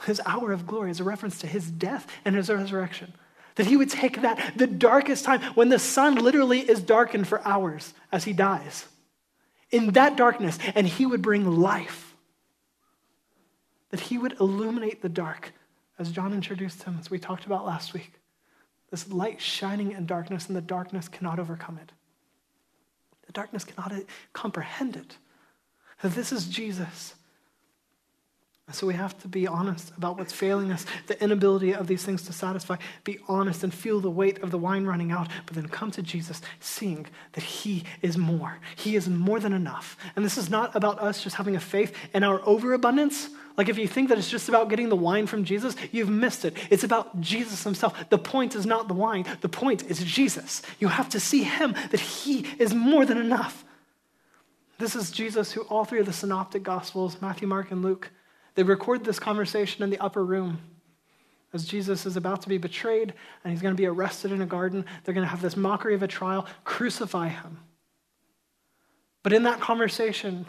His 0.06 0.22
hour 0.26 0.52
of 0.52 0.68
glory 0.68 0.92
is 0.92 1.00
a 1.00 1.04
reference 1.04 1.40
to 1.40 1.48
his 1.48 1.72
death 1.72 2.06
and 2.26 2.36
his 2.36 2.50
resurrection. 2.50 3.13
That 3.58 3.67
he 3.67 3.76
would 3.76 3.89
take 3.89 4.22
that, 4.22 4.54
the 4.56 4.67
darkest 4.67 5.26
time, 5.26 5.41
when 5.56 5.70
the 5.70 5.80
sun 5.80 6.15
literally 6.15 6.60
is 6.60 6.80
darkened 6.80 7.28
for 7.28 7.46
hours 7.46 7.93
as 8.12 8.24
he 8.24 8.34
dies, 8.34 8.88
in 9.70 9.91
that 9.91 10.15
darkness, 10.15 10.58
and 10.76 10.88
he 10.88 11.06
would 11.06 11.22
bring 11.22 11.46
life. 11.58 12.15
That 13.89 14.00
he 14.00 14.17
would 14.17 14.39
illuminate 14.39 15.02
the 15.02 15.10
dark, 15.10 15.54
as 16.00 16.12
John 16.12 16.34
introduced 16.34 16.84
him, 16.84 16.98
as 17.00 17.10
we 17.10 17.20
talked 17.20 17.46
about 17.46 17.65
last 17.65 17.93
week. 17.93 18.13
This 18.91 19.12
light 19.12 19.41
shining 19.41 19.91
in 19.91 20.06
darkness, 20.06 20.48
and 20.48 20.56
the 20.56 20.62
darkness 20.62 21.10
cannot 21.10 21.39
overcome 21.39 21.80
it. 21.82 21.91
The 23.26 23.34
darkness 23.34 23.65
cannot 23.65 23.91
comprehend 24.32 24.96
it. 24.96 25.17
That 26.02 26.13
this 26.13 26.32
is 26.32 26.48
Jesus 26.48 27.15
so 28.71 28.86
we 28.86 28.95
have 28.95 29.17
to 29.21 29.30
be 29.30 29.47
honest 29.47 29.93
about 29.95 30.17
what's 30.17 30.34
failing 30.34 30.73
us, 30.73 30.86
the 31.08 31.21
inability 31.23 31.73
of 31.73 31.88
these 31.88 32.03
things 32.03 32.23
to 32.23 32.34
satisfy. 32.34 32.75
Be 33.06 33.17
honest 33.30 33.63
and 33.63 33.73
feel 33.73 34.01
the 34.01 34.10
weight 34.10 34.43
of 34.43 34.51
the 34.51 34.58
wine 34.58 34.86
running 34.86 35.10
out, 35.10 35.30
but 35.45 35.56
then 35.56 35.69
come 35.69 35.89
to 35.91 36.01
Jesus 36.01 36.41
seeing 36.60 37.06
that 37.32 37.43
He 37.43 37.86
is 38.01 38.17
more. 38.17 38.58
He 38.75 38.97
is 38.97 39.08
more 39.08 39.39
than 39.39 39.53
enough. 39.53 39.95
And 40.17 40.25
this 40.25 40.38
is 40.38 40.49
not 40.49 40.75
about 40.75 40.99
us 40.99 41.23
just 41.23 41.38
having 41.38 41.56
a 41.56 41.62
faith 41.62 41.95
in 42.13 42.25
our 42.25 42.41
overabundance. 42.45 43.30
Like 43.56 43.69
if 43.69 43.77
you 43.77 43.88
think 43.88 44.10
that 44.10 44.17
it's 44.17 44.30
just 44.30 44.49
about 44.49 44.69
getting 44.69 44.89
the 44.89 44.97
wine 44.97 45.27
from 45.27 45.45
Jesus, 45.45 45.73
you've 45.93 46.10
missed 46.10 46.43
it. 46.43 46.58
It's 46.69 46.84
about 46.84 47.21
Jesus 47.21 47.63
Himself. 47.63 48.10
The 48.10 48.17
point 48.17 48.53
is 48.53 48.65
not 48.65 48.89
the 48.89 48.93
wine, 48.93 49.25
the 49.39 49.49
point 49.49 49.89
is 49.89 50.03
Jesus. 50.03 50.62
You 50.80 50.89
have 50.89 51.08
to 51.10 51.21
see 51.21 51.43
Him, 51.43 51.73
that 51.91 52.01
He 52.01 52.45
is 52.60 52.73
more 52.73 53.06
than 53.06 53.17
enough. 53.17 53.63
This 54.77 54.93
is 54.93 55.10
Jesus 55.10 55.53
who 55.53 55.62
all 55.62 55.86
three 55.86 56.01
of 56.01 56.06
the 56.06 56.13
synoptic 56.13 56.63
gospels, 56.63 57.21
Matthew, 57.21 57.47
Mark, 57.47 57.71
and 57.71 57.82
Luke, 57.82 58.12
they 58.58 58.63
record 58.63 59.06
this 59.06 59.20
conversation 59.20 59.84
in 59.84 59.91
the 59.91 60.00
upper 60.00 60.26
room 60.26 60.60
as 61.54 61.63
Jesus 61.63 62.08
is 62.08 62.17
about 62.17 62.41
to 62.41 62.50
be 62.50 62.58
betrayed 62.58 63.13
and 63.43 63.54
he's 63.54 63.62
going 63.62 63.76
to 63.76 63.80
be 63.80 63.86
arrested 63.86 64.32
in 64.32 64.41
a 64.41 64.48
garden. 64.48 64.84
They're 65.04 65.13
going 65.13 65.26
to 65.26 65.30
have 65.30 65.43
this 65.43 65.56
mockery 65.56 65.93
of 65.93 66.02
a 66.02 66.08
trial, 66.08 66.48
crucify 66.63 67.28
him. 67.28 67.60
But 69.22 69.32
in 69.32 69.43
that 69.43 69.60
conversation, 69.60 70.48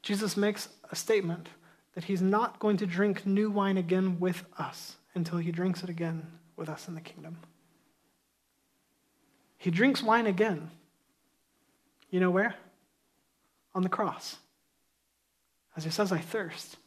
Jesus 0.00 0.34
makes 0.34 0.70
a 0.90 0.96
statement 0.96 1.50
that 1.94 2.04
he's 2.04 2.22
not 2.22 2.58
going 2.58 2.78
to 2.78 2.86
drink 2.86 3.26
new 3.26 3.50
wine 3.50 3.76
again 3.76 4.18
with 4.18 4.42
us 4.58 4.96
until 5.14 5.36
he 5.36 5.52
drinks 5.52 5.82
it 5.82 5.90
again 5.90 6.26
with 6.56 6.70
us 6.70 6.88
in 6.88 6.94
the 6.94 7.02
kingdom. 7.02 7.36
He 9.58 9.70
drinks 9.70 10.02
wine 10.02 10.26
again. 10.26 10.70
You 12.08 12.18
know 12.20 12.30
where? 12.30 12.54
On 13.74 13.82
the 13.82 13.90
cross. 13.90 14.38
As 15.76 15.84
he 15.84 15.90
says, 15.90 16.12
I 16.12 16.18
thirst. 16.18 16.78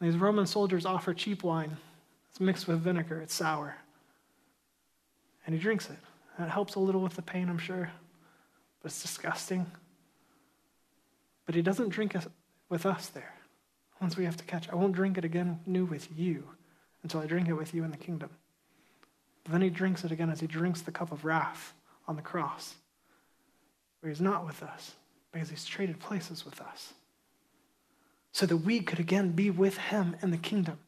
And 0.00 0.10
these 0.10 0.18
Roman 0.18 0.46
soldiers 0.46 0.86
offer 0.86 1.12
cheap 1.12 1.42
wine. 1.42 1.76
It's 2.30 2.40
mixed 2.40 2.66
with 2.66 2.80
vinegar, 2.80 3.20
it's 3.20 3.34
sour. 3.34 3.76
And 5.44 5.54
he 5.54 5.60
drinks 5.60 5.90
it. 5.90 5.98
And 6.36 6.46
it 6.46 6.50
helps 6.50 6.74
a 6.74 6.80
little 6.80 7.02
with 7.02 7.16
the 7.16 7.22
pain, 7.22 7.48
I'm 7.48 7.58
sure, 7.58 7.90
but 8.82 8.90
it's 8.90 9.02
disgusting. 9.02 9.70
But 11.44 11.54
he 11.54 11.62
doesn't 11.62 11.90
drink 11.90 12.14
it 12.14 12.26
with 12.68 12.86
us 12.86 13.08
there. 13.08 13.34
Once 14.00 14.16
we 14.16 14.24
have 14.24 14.36
to 14.38 14.44
catch, 14.44 14.68
I 14.70 14.74
won't 14.76 14.94
drink 14.94 15.18
it 15.18 15.24
again 15.24 15.60
new 15.66 15.84
with 15.84 16.08
you 16.16 16.44
until 17.02 17.20
I 17.20 17.26
drink 17.26 17.48
it 17.48 17.52
with 17.52 17.74
you 17.74 17.84
in 17.84 17.90
the 17.90 17.98
kingdom. 17.98 18.30
But 19.44 19.52
then 19.52 19.62
he 19.62 19.68
drinks 19.68 20.04
it 20.04 20.12
again 20.12 20.30
as 20.30 20.40
he 20.40 20.46
drinks 20.46 20.80
the 20.80 20.92
cup 20.92 21.12
of 21.12 21.24
wrath 21.24 21.74
on 22.08 22.16
the 22.16 22.22
cross, 22.22 22.74
where 24.00 24.08
he's 24.08 24.20
not 24.20 24.46
with 24.46 24.62
us 24.62 24.94
because 25.32 25.50
he's 25.50 25.66
traded 25.66 25.98
places 26.00 26.44
with 26.44 26.60
us 26.60 26.94
so 28.32 28.46
that 28.46 28.58
we 28.58 28.80
could 28.80 28.98
again 28.98 29.32
be 29.32 29.50
with 29.50 29.76
him 29.76 30.16
in 30.22 30.30
the 30.30 30.36
kingdom. 30.36 30.78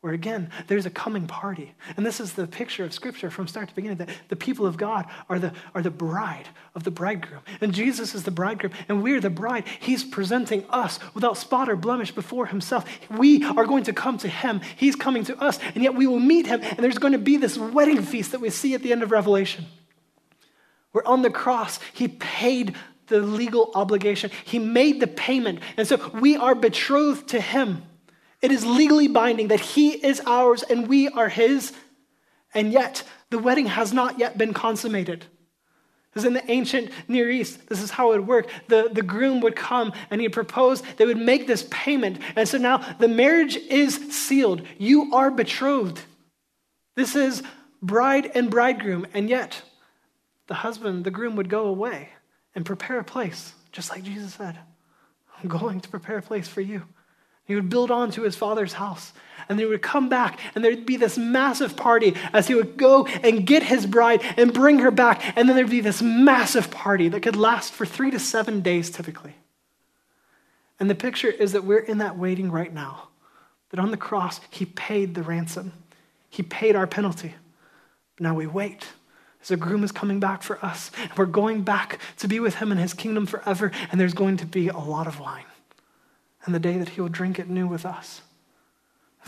Where 0.00 0.12
again, 0.12 0.50
there's 0.68 0.86
a 0.86 0.90
coming 0.90 1.26
party. 1.26 1.74
And 1.96 2.06
this 2.06 2.20
is 2.20 2.34
the 2.34 2.46
picture 2.46 2.84
of 2.84 2.92
Scripture 2.92 3.30
from 3.30 3.48
start 3.48 3.68
to 3.68 3.74
beginning 3.74 3.96
that 3.96 4.10
the 4.28 4.36
people 4.36 4.64
of 4.64 4.76
God 4.76 5.06
are 5.28 5.40
the, 5.40 5.52
are 5.74 5.82
the 5.82 5.90
bride 5.90 6.48
of 6.76 6.84
the 6.84 6.92
bridegroom. 6.92 7.40
And 7.60 7.74
Jesus 7.74 8.14
is 8.14 8.22
the 8.22 8.30
bridegroom, 8.30 8.72
and 8.88 9.02
we're 9.02 9.20
the 9.20 9.28
bride. 9.28 9.64
He's 9.80 10.04
presenting 10.04 10.64
us 10.70 11.00
without 11.14 11.36
spot 11.36 11.68
or 11.68 11.74
blemish 11.74 12.12
before 12.12 12.46
Himself. 12.46 12.84
We 13.10 13.42
are 13.42 13.66
going 13.66 13.82
to 13.84 13.92
come 13.92 14.18
to 14.18 14.28
Him, 14.28 14.60
He's 14.76 14.94
coming 14.94 15.24
to 15.24 15.36
us, 15.42 15.58
and 15.74 15.82
yet 15.82 15.96
we 15.96 16.06
will 16.06 16.20
meet 16.20 16.46
Him, 16.46 16.60
and 16.62 16.78
there's 16.78 16.98
going 16.98 17.12
to 17.12 17.18
be 17.18 17.36
this 17.36 17.58
wedding 17.58 18.02
feast 18.02 18.30
that 18.30 18.40
we 18.40 18.50
see 18.50 18.74
at 18.74 18.84
the 18.84 18.92
end 18.92 19.02
of 19.02 19.10
Revelation. 19.10 19.66
Where 20.92 21.06
on 21.08 21.22
the 21.22 21.30
cross, 21.30 21.80
He 21.92 22.06
paid 22.06 22.76
the 23.08 23.20
legal 23.20 23.70
obligation. 23.74 24.30
He 24.44 24.58
made 24.58 25.00
the 25.00 25.06
payment. 25.06 25.60
And 25.76 25.86
so 25.86 26.10
we 26.14 26.36
are 26.36 26.54
betrothed 26.54 27.28
to 27.28 27.40
him. 27.40 27.82
It 28.40 28.52
is 28.52 28.64
legally 28.64 29.08
binding 29.08 29.48
that 29.48 29.60
he 29.60 29.90
is 29.90 30.20
ours 30.26 30.62
and 30.62 30.86
we 30.86 31.08
are 31.08 31.28
his. 31.28 31.72
And 32.54 32.72
yet, 32.72 33.02
the 33.30 33.38
wedding 33.38 33.66
has 33.66 33.92
not 33.92 34.18
yet 34.18 34.38
been 34.38 34.54
consummated. 34.54 35.26
Because 36.10 36.24
in 36.24 36.32
the 36.32 36.50
ancient 36.50 36.90
Near 37.06 37.30
East, 37.30 37.68
this 37.68 37.82
is 37.82 37.90
how 37.90 38.12
it 38.12 38.18
would 38.18 38.28
work. 38.28 38.48
The, 38.68 38.88
the 38.90 39.02
groom 39.02 39.40
would 39.40 39.56
come 39.56 39.92
and 40.10 40.20
he'd 40.20 40.30
propose, 40.30 40.82
they 40.96 41.04
would 41.04 41.18
make 41.18 41.46
this 41.46 41.66
payment. 41.70 42.20
And 42.34 42.48
so 42.48 42.58
now 42.58 42.78
the 42.98 43.08
marriage 43.08 43.56
is 43.56 43.94
sealed. 44.10 44.62
You 44.78 45.14
are 45.14 45.30
betrothed. 45.30 46.00
This 46.94 47.14
is 47.14 47.42
bride 47.82 48.30
and 48.34 48.50
bridegroom. 48.50 49.06
And 49.12 49.28
yet, 49.28 49.62
the 50.46 50.54
husband, 50.54 51.04
the 51.04 51.10
groom, 51.10 51.36
would 51.36 51.50
go 51.50 51.66
away 51.66 52.10
and 52.54 52.64
prepare 52.64 52.98
a 52.98 53.04
place, 53.04 53.52
just 53.72 53.90
like 53.90 54.02
Jesus 54.02 54.34
said. 54.34 54.58
I'm 55.42 55.48
going 55.48 55.80
to 55.80 55.88
prepare 55.88 56.18
a 56.18 56.22
place 56.22 56.48
for 56.48 56.60
you. 56.60 56.82
He 57.44 57.54
would 57.54 57.70
build 57.70 57.90
on 57.90 58.10
to 58.12 58.22
his 58.22 58.36
father's 58.36 58.74
house. 58.74 59.12
And 59.48 59.58
then 59.58 59.66
he 59.66 59.70
would 59.70 59.80
come 59.80 60.10
back, 60.10 60.38
and 60.54 60.62
there'd 60.62 60.84
be 60.84 60.96
this 60.96 61.16
massive 61.16 61.76
party 61.76 62.14
as 62.34 62.46
he 62.46 62.54
would 62.54 62.76
go 62.76 63.06
and 63.06 63.46
get 63.46 63.62
his 63.62 63.86
bride 63.86 64.20
and 64.36 64.52
bring 64.52 64.80
her 64.80 64.90
back. 64.90 65.36
And 65.36 65.48
then 65.48 65.56
there'd 65.56 65.70
be 65.70 65.80
this 65.80 66.02
massive 66.02 66.70
party 66.70 67.08
that 67.08 67.22
could 67.22 67.36
last 67.36 67.72
for 67.72 67.86
three 67.86 68.10
to 68.10 68.18
seven 68.18 68.60
days 68.60 68.90
typically. 68.90 69.34
And 70.78 70.90
the 70.90 70.94
picture 70.94 71.30
is 71.30 71.52
that 71.52 71.64
we're 71.64 71.78
in 71.78 71.98
that 71.98 72.18
waiting 72.18 72.50
right 72.50 72.72
now. 72.72 73.08
That 73.70 73.80
on 73.80 73.90
the 73.90 73.96
cross, 73.96 74.40
he 74.50 74.66
paid 74.66 75.14
the 75.14 75.22
ransom, 75.22 75.72
he 76.28 76.42
paid 76.42 76.76
our 76.76 76.86
penalty. 76.86 77.34
Now 78.20 78.34
we 78.34 78.46
wait. 78.46 78.86
A 79.50 79.56
groom 79.56 79.82
is 79.82 79.92
coming 79.92 80.20
back 80.20 80.42
for 80.42 80.62
us, 80.64 80.90
and 81.00 81.10
we're 81.16 81.26
going 81.26 81.62
back 81.62 81.98
to 82.18 82.28
be 82.28 82.40
with 82.40 82.56
him 82.56 82.70
in 82.70 82.78
his 82.78 82.92
kingdom 82.92 83.26
forever, 83.26 83.70
and 83.90 84.00
there's 84.00 84.14
going 84.14 84.36
to 84.38 84.46
be 84.46 84.68
a 84.68 84.78
lot 84.78 85.06
of 85.06 85.20
wine. 85.20 85.44
And 86.44 86.54
the 86.54 86.58
day 86.58 86.78
that 86.78 86.90
he 86.90 87.00
will 87.00 87.08
drink 87.08 87.38
it 87.38 87.48
new 87.48 87.66
with 87.66 87.86
us, 87.86 88.22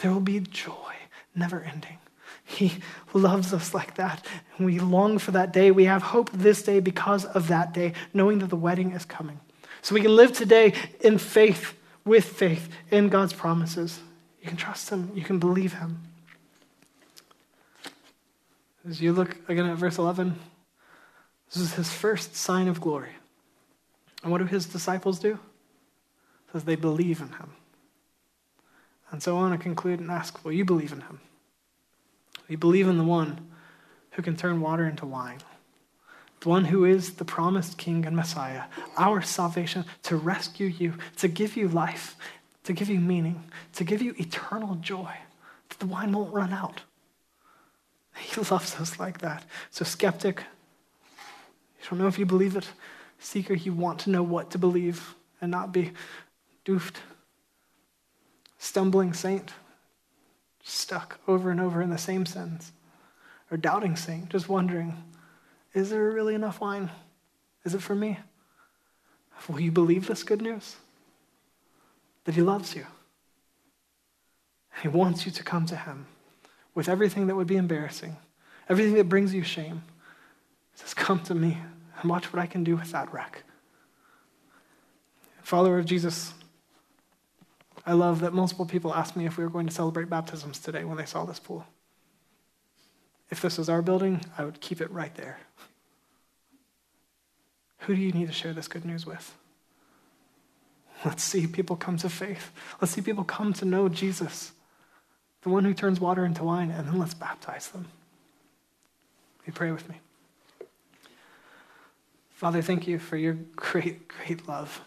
there 0.03 0.12
will 0.12 0.21
be 0.21 0.41
joy, 0.41 0.95
never 1.35 1.62
ending. 1.62 1.99
He 2.45 2.75
loves 3.14 3.55
us 3.55 3.75
like 3.75 3.95
that. 3.95 4.27
And 4.57 4.66
we 4.66 4.81
long 4.81 5.18
for 5.18 5.31
that 5.31 5.53
day. 5.53 5.71
We 5.71 5.85
have 5.85 6.03
hope 6.03 6.31
this 6.33 6.62
day 6.62 6.81
because 6.81 7.25
of 7.25 7.49
that 7.49 7.73
day, 7.73 7.93
knowing 8.12 8.41
that 8.41 8.51
the 8.51 8.57
wedding 8.57 8.93
is 8.93 9.05
coming. 9.05 9.39
So 9.83 9.95
we 9.95 10.01
can 10.03 10.16
live 10.16 10.33
today 10.33 10.75
in 11.01 11.18
faith, 11.18 11.75
with 12.05 12.25
faith, 12.25 12.68
in 12.91 13.09
God's 13.09 13.33
promises. 13.33 14.01
You 14.43 14.49
can 14.49 14.57
trust 14.57 14.91
Him, 14.91 15.12
you 15.14 15.23
can 15.23 15.39
believe 15.39 15.75
Him. 15.75 16.01
As 18.89 19.01
you 19.01 19.12
look 19.12 19.37
again 19.49 19.66
at 19.66 19.76
verse 19.76 19.99
11, 19.99 20.39
this 21.53 21.62
is 21.62 21.74
his 21.74 21.93
first 21.93 22.35
sign 22.35 22.68
of 22.68 22.81
glory. 22.81 23.12
And 24.22 24.33
what 24.33 24.39
do 24.39 24.45
his 24.45 24.66
disciples 24.66 25.18
do? 25.18 25.33
It 25.33 26.53
says 26.53 26.64
they 26.64 26.76
believe 26.76 27.20
in 27.20 27.28
him. 27.28 27.53
And 29.11 29.22
so 29.22 29.37
I 29.37 29.41
want 29.41 29.59
to 29.59 29.62
conclude 29.62 30.01
and 30.01 30.11
ask 30.11 30.45
will 30.45 30.53
you 30.53 30.64
believe 30.64 30.93
in 30.93 31.01
him? 31.01 31.20
You 32.49 32.59
believe 32.59 32.89
in 32.89 32.99
the 32.99 33.05
one 33.05 33.49
who 34.12 34.22
can 34.22 34.37
turn 34.37 34.61
water 34.61 34.87
into 34.87 35.07
wine? 35.07 35.39
The 36.41 36.49
one 36.49 36.64
who 36.66 36.85
is 36.85 37.14
the 37.14 37.24
promised 37.24 37.76
King 37.76 38.07
and 38.07 38.16
Messiah, 38.16 38.64
our 38.97 39.20
salvation, 39.20 39.85
to 40.05 40.16
rescue 40.16 40.66
you, 40.66 40.95
to 41.18 41.28
give 41.28 41.55
you 41.55 41.68
life, 41.68 42.16
to 42.64 42.72
give 42.72 42.89
you 42.89 42.99
meaning, 42.99 43.45
to 43.74 43.85
give 43.85 44.01
you 44.01 44.14
eternal 44.18 44.76
joy, 44.76 45.12
that 45.68 45.78
the 45.78 45.87
wine 45.87 46.12
won't 46.12 46.33
run 46.33 46.53
out. 46.53 46.81
He 48.18 48.40
loves 48.40 48.76
us 48.76 48.98
like 48.98 49.18
that. 49.18 49.44
So, 49.70 49.84
skeptic, 49.84 50.44
you 51.80 51.88
don't 51.88 51.98
know 51.98 52.06
if 52.06 52.18
you 52.18 52.26
believe 52.26 52.56
it. 52.56 52.68
Seeker, 53.18 53.54
you 53.54 53.72
want 53.72 54.00
to 54.00 54.11
know 54.11 54.22
what 54.22 54.50
to 54.52 54.58
believe 54.58 55.14
and 55.40 55.50
not 55.50 55.72
be 55.72 55.92
doofed. 56.64 56.96
Stumbling 58.58 59.14
saint, 59.14 59.52
stuck 60.62 61.18
over 61.26 61.50
and 61.50 61.61
over 61.61 61.80
in 61.82 61.90
the 61.90 61.98
same 61.98 62.26
sins. 62.26 62.72
Or 63.50 63.56
doubting 63.56 63.96
saint, 63.96 64.28
just 64.28 64.48
wondering, 64.48 65.02
is 65.74 65.90
there 65.90 66.11
really 66.11 66.34
enough 66.34 66.61
wine? 66.61 66.90
Is 67.64 67.74
it 67.74 67.82
for 67.82 67.94
me? 67.94 68.18
Will 69.48 69.61
you 69.61 69.72
believe 69.72 70.06
this 70.06 70.22
good 70.22 70.42
news? 70.42 70.76
That 72.24 72.34
he 72.34 72.42
loves 72.42 72.74
you. 72.74 72.86
He 74.82 74.88
wants 74.88 75.26
you 75.26 75.32
to 75.32 75.42
come 75.42 75.66
to 75.66 75.76
him 75.76 76.06
with 76.75 76.89
everything 76.89 77.27
that 77.27 77.37
would 77.37 77.47
be 77.47 77.57
embarrassing, 77.57 78.16
everything 78.68 78.95
that 78.95 79.09
brings 79.09 79.35
you 79.35 79.43
shame. 79.43 79.83
He 80.73 80.79
says, 80.79 80.95
Come 80.95 81.21
to 81.25 81.35
me 81.35 81.59
and 82.01 82.11
watch 82.11 82.33
what 82.33 82.41
I 82.41 82.47
can 82.47 82.64
do 82.64 82.77
with 82.77 82.93
that 82.93 83.12
wreck. 83.12 83.45
Follower 85.43 85.79
of 85.79 85.85
Jesus, 85.85 86.33
I 87.85 87.93
love 87.95 88.21
that 88.21 88.33
multiple 88.33 88.66
people 88.66 88.95
asked 88.95 89.16
me 89.16 89.27
if 89.27 89.37
we 89.37 89.45
were 89.45 89.51
going 89.51 89.66
to 89.66 89.75
celebrate 89.75 90.09
baptisms 90.09 90.59
today 90.59 90.85
when 90.85 90.97
they 90.97 91.07
saw 91.07 91.25
this 91.25 91.41
pool. 91.41 91.66
If 93.31 93.41
this 93.41 93.59
was 93.59 93.68
our 93.68 93.83
building, 93.83 94.21
I 94.37 94.45
would 94.45 94.61
keep 94.61 94.81
it 94.81 94.91
right 94.91 95.14
there. 95.14 95.39
Who 97.81 97.95
do 97.95 98.01
you 98.01 98.12
need 98.12 98.27
to 98.27 98.33
share 98.33 98.53
this 98.53 98.68
good 98.68 98.85
news 98.85 99.07
with? 99.07 99.35
Let's 101.05 101.23
see 101.23 101.47
people 101.47 101.77
come 101.77 101.97
to 101.99 102.11
faith. 102.11 102.51
Let's 102.81 102.93
see 102.93 103.01
people 103.01 103.25
come 103.25 103.53
to 103.55 103.64
know 103.64 103.89
Jesus 103.89 104.53
the 105.43 105.49
one 105.49 105.64
who 105.64 105.74
turns 105.74 106.01
water 106.01 106.24
into 106.24 106.45
wine, 106.45 106.70
and 106.70 106.86
then 106.86 106.99
let's 106.99 107.14
baptize 107.14 107.68
them. 107.68 107.86
You 109.47 109.53
pray 109.53 109.70
with 109.70 109.88
me. 109.88 109.97
Father, 112.32 112.62
thank 112.62 112.86
you 112.86 112.99
for 112.99 113.16
your 113.16 113.34
great, 113.57 114.09
great 114.09 114.49
love. 114.49 114.80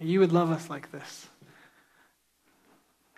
You 0.00 0.20
would 0.20 0.32
love 0.32 0.50
us 0.50 0.68
like 0.68 0.92
this. 0.92 1.28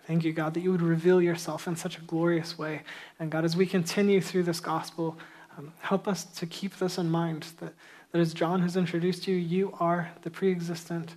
Thank 0.05 0.23
you, 0.23 0.31
God, 0.31 0.53
that 0.53 0.61
you 0.61 0.71
would 0.71 0.81
reveal 0.81 1.21
yourself 1.21 1.67
in 1.67 1.75
such 1.75 1.97
a 1.97 2.01
glorious 2.01 2.57
way. 2.57 2.83
And 3.19 3.29
God, 3.29 3.43
as 3.43 3.57
we 3.57 3.65
continue 3.65 4.21
through 4.21 4.43
this 4.43 4.61
gospel, 4.61 5.17
um, 5.57 5.73
help 5.81 6.07
us 6.07 6.23
to 6.23 6.45
keep 6.45 6.77
this 6.77 6.97
in 6.97 7.09
mind 7.09 7.47
that, 7.59 7.73
that 8.11 8.19
as 8.19 8.33
John 8.33 8.61
has 8.61 8.77
introduced 8.77 9.27
you, 9.27 9.35
you 9.35 9.73
are 9.79 10.11
the 10.21 10.29
pre 10.29 10.49
existent 10.49 11.15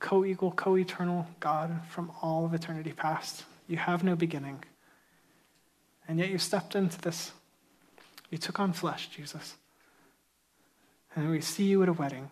co 0.00 0.24
equal, 0.24 0.50
co 0.50 0.76
eternal 0.76 1.26
God 1.38 1.82
from 1.88 2.10
all 2.20 2.44
of 2.44 2.54
eternity 2.54 2.92
past. 2.92 3.44
You 3.68 3.76
have 3.76 4.02
no 4.02 4.16
beginning. 4.16 4.64
And 6.08 6.18
yet 6.18 6.30
you 6.30 6.38
stepped 6.38 6.74
into 6.74 7.00
this. 7.00 7.30
You 8.30 8.38
took 8.38 8.58
on 8.58 8.72
flesh, 8.72 9.08
Jesus. 9.10 9.54
And 11.14 11.30
we 11.30 11.40
see 11.40 11.64
you 11.64 11.82
at 11.82 11.88
a 11.88 11.92
wedding, 11.92 12.30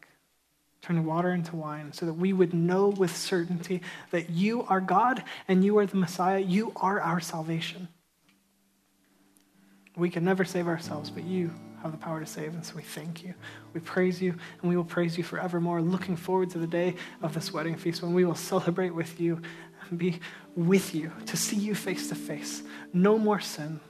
turning 0.83 1.05
water 1.05 1.33
into 1.33 1.55
wine, 1.55 1.93
so 1.93 2.07
that 2.07 2.15
we 2.15 2.33
would 2.33 2.55
know 2.55 2.89
with 2.89 3.17
certainty 3.17 3.83
that 4.11 4.31
you 4.31 4.63
are 4.65 4.81
God 4.81 5.23
and 5.47 5.65
you 5.65 5.79
are 5.79 5.87
the 5.87 5.97
Messiah. 5.97 6.39
You 6.39 6.73
are 6.77 7.01
our 7.01 7.21
salvation. 7.21 7.89
We 9.97 10.11
can 10.11 10.25
never 10.25 10.45
save 10.45 10.69
ourselves, 10.69 11.11
but 11.11 11.25
you 11.25 11.51
have 11.83 11.93
the 11.93 11.99
power 11.99 12.21
to 12.21 12.27
save. 12.27 12.55
And 12.55 12.65
so 12.65 12.75
we 12.77 12.83
thank 12.83 13.23
you. 13.23 13.35
We 13.73 13.81
praise 13.81 14.21
you, 14.21 14.35
and 14.61 14.69
we 14.69 14.77
will 14.77 14.85
praise 14.85 15.17
you 15.17 15.25
forevermore. 15.25 15.81
Looking 15.81 16.17
forward 16.17 16.51
to 16.51 16.59
the 16.59 16.67
day 16.67 16.95
of 17.23 17.35
this 17.35 17.53
wedding 17.53 17.77
feast 17.77 18.03
when 18.03 18.15
we 18.15 18.25
will 18.25 18.35
celebrate 18.35 18.95
with 18.95 19.21
you 19.21 19.41
and 19.89 19.99
be 19.99 20.21
with 20.57 20.95
you, 20.95 21.13
to 21.27 21.37
see 21.37 21.57
you 21.57 21.75
face 21.75 22.09
to 22.09 22.15
face. 22.15 22.63
No 22.93 23.19
more 23.19 23.41
sin, 23.41 23.81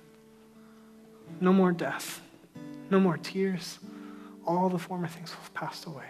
no 1.40 1.52
more 1.52 1.72
death, 1.72 2.20
no 2.90 3.00
more 3.00 3.16
tears. 3.16 3.78
All 4.46 4.68
the 4.68 4.78
former 4.78 5.08
things 5.08 5.30
will 5.30 5.42
have 5.42 5.54
passed 5.54 5.86
away. 5.86 6.06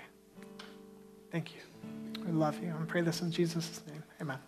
Thank 1.30 1.54
you. 1.54 1.60
We 2.24 2.32
love 2.32 2.62
you. 2.62 2.70
I 2.70 2.84
pray 2.84 3.00
this 3.00 3.20
in 3.20 3.30
Jesus' 3.30 3.80
name. 3.88 4.02
Amen. 4.20 4.38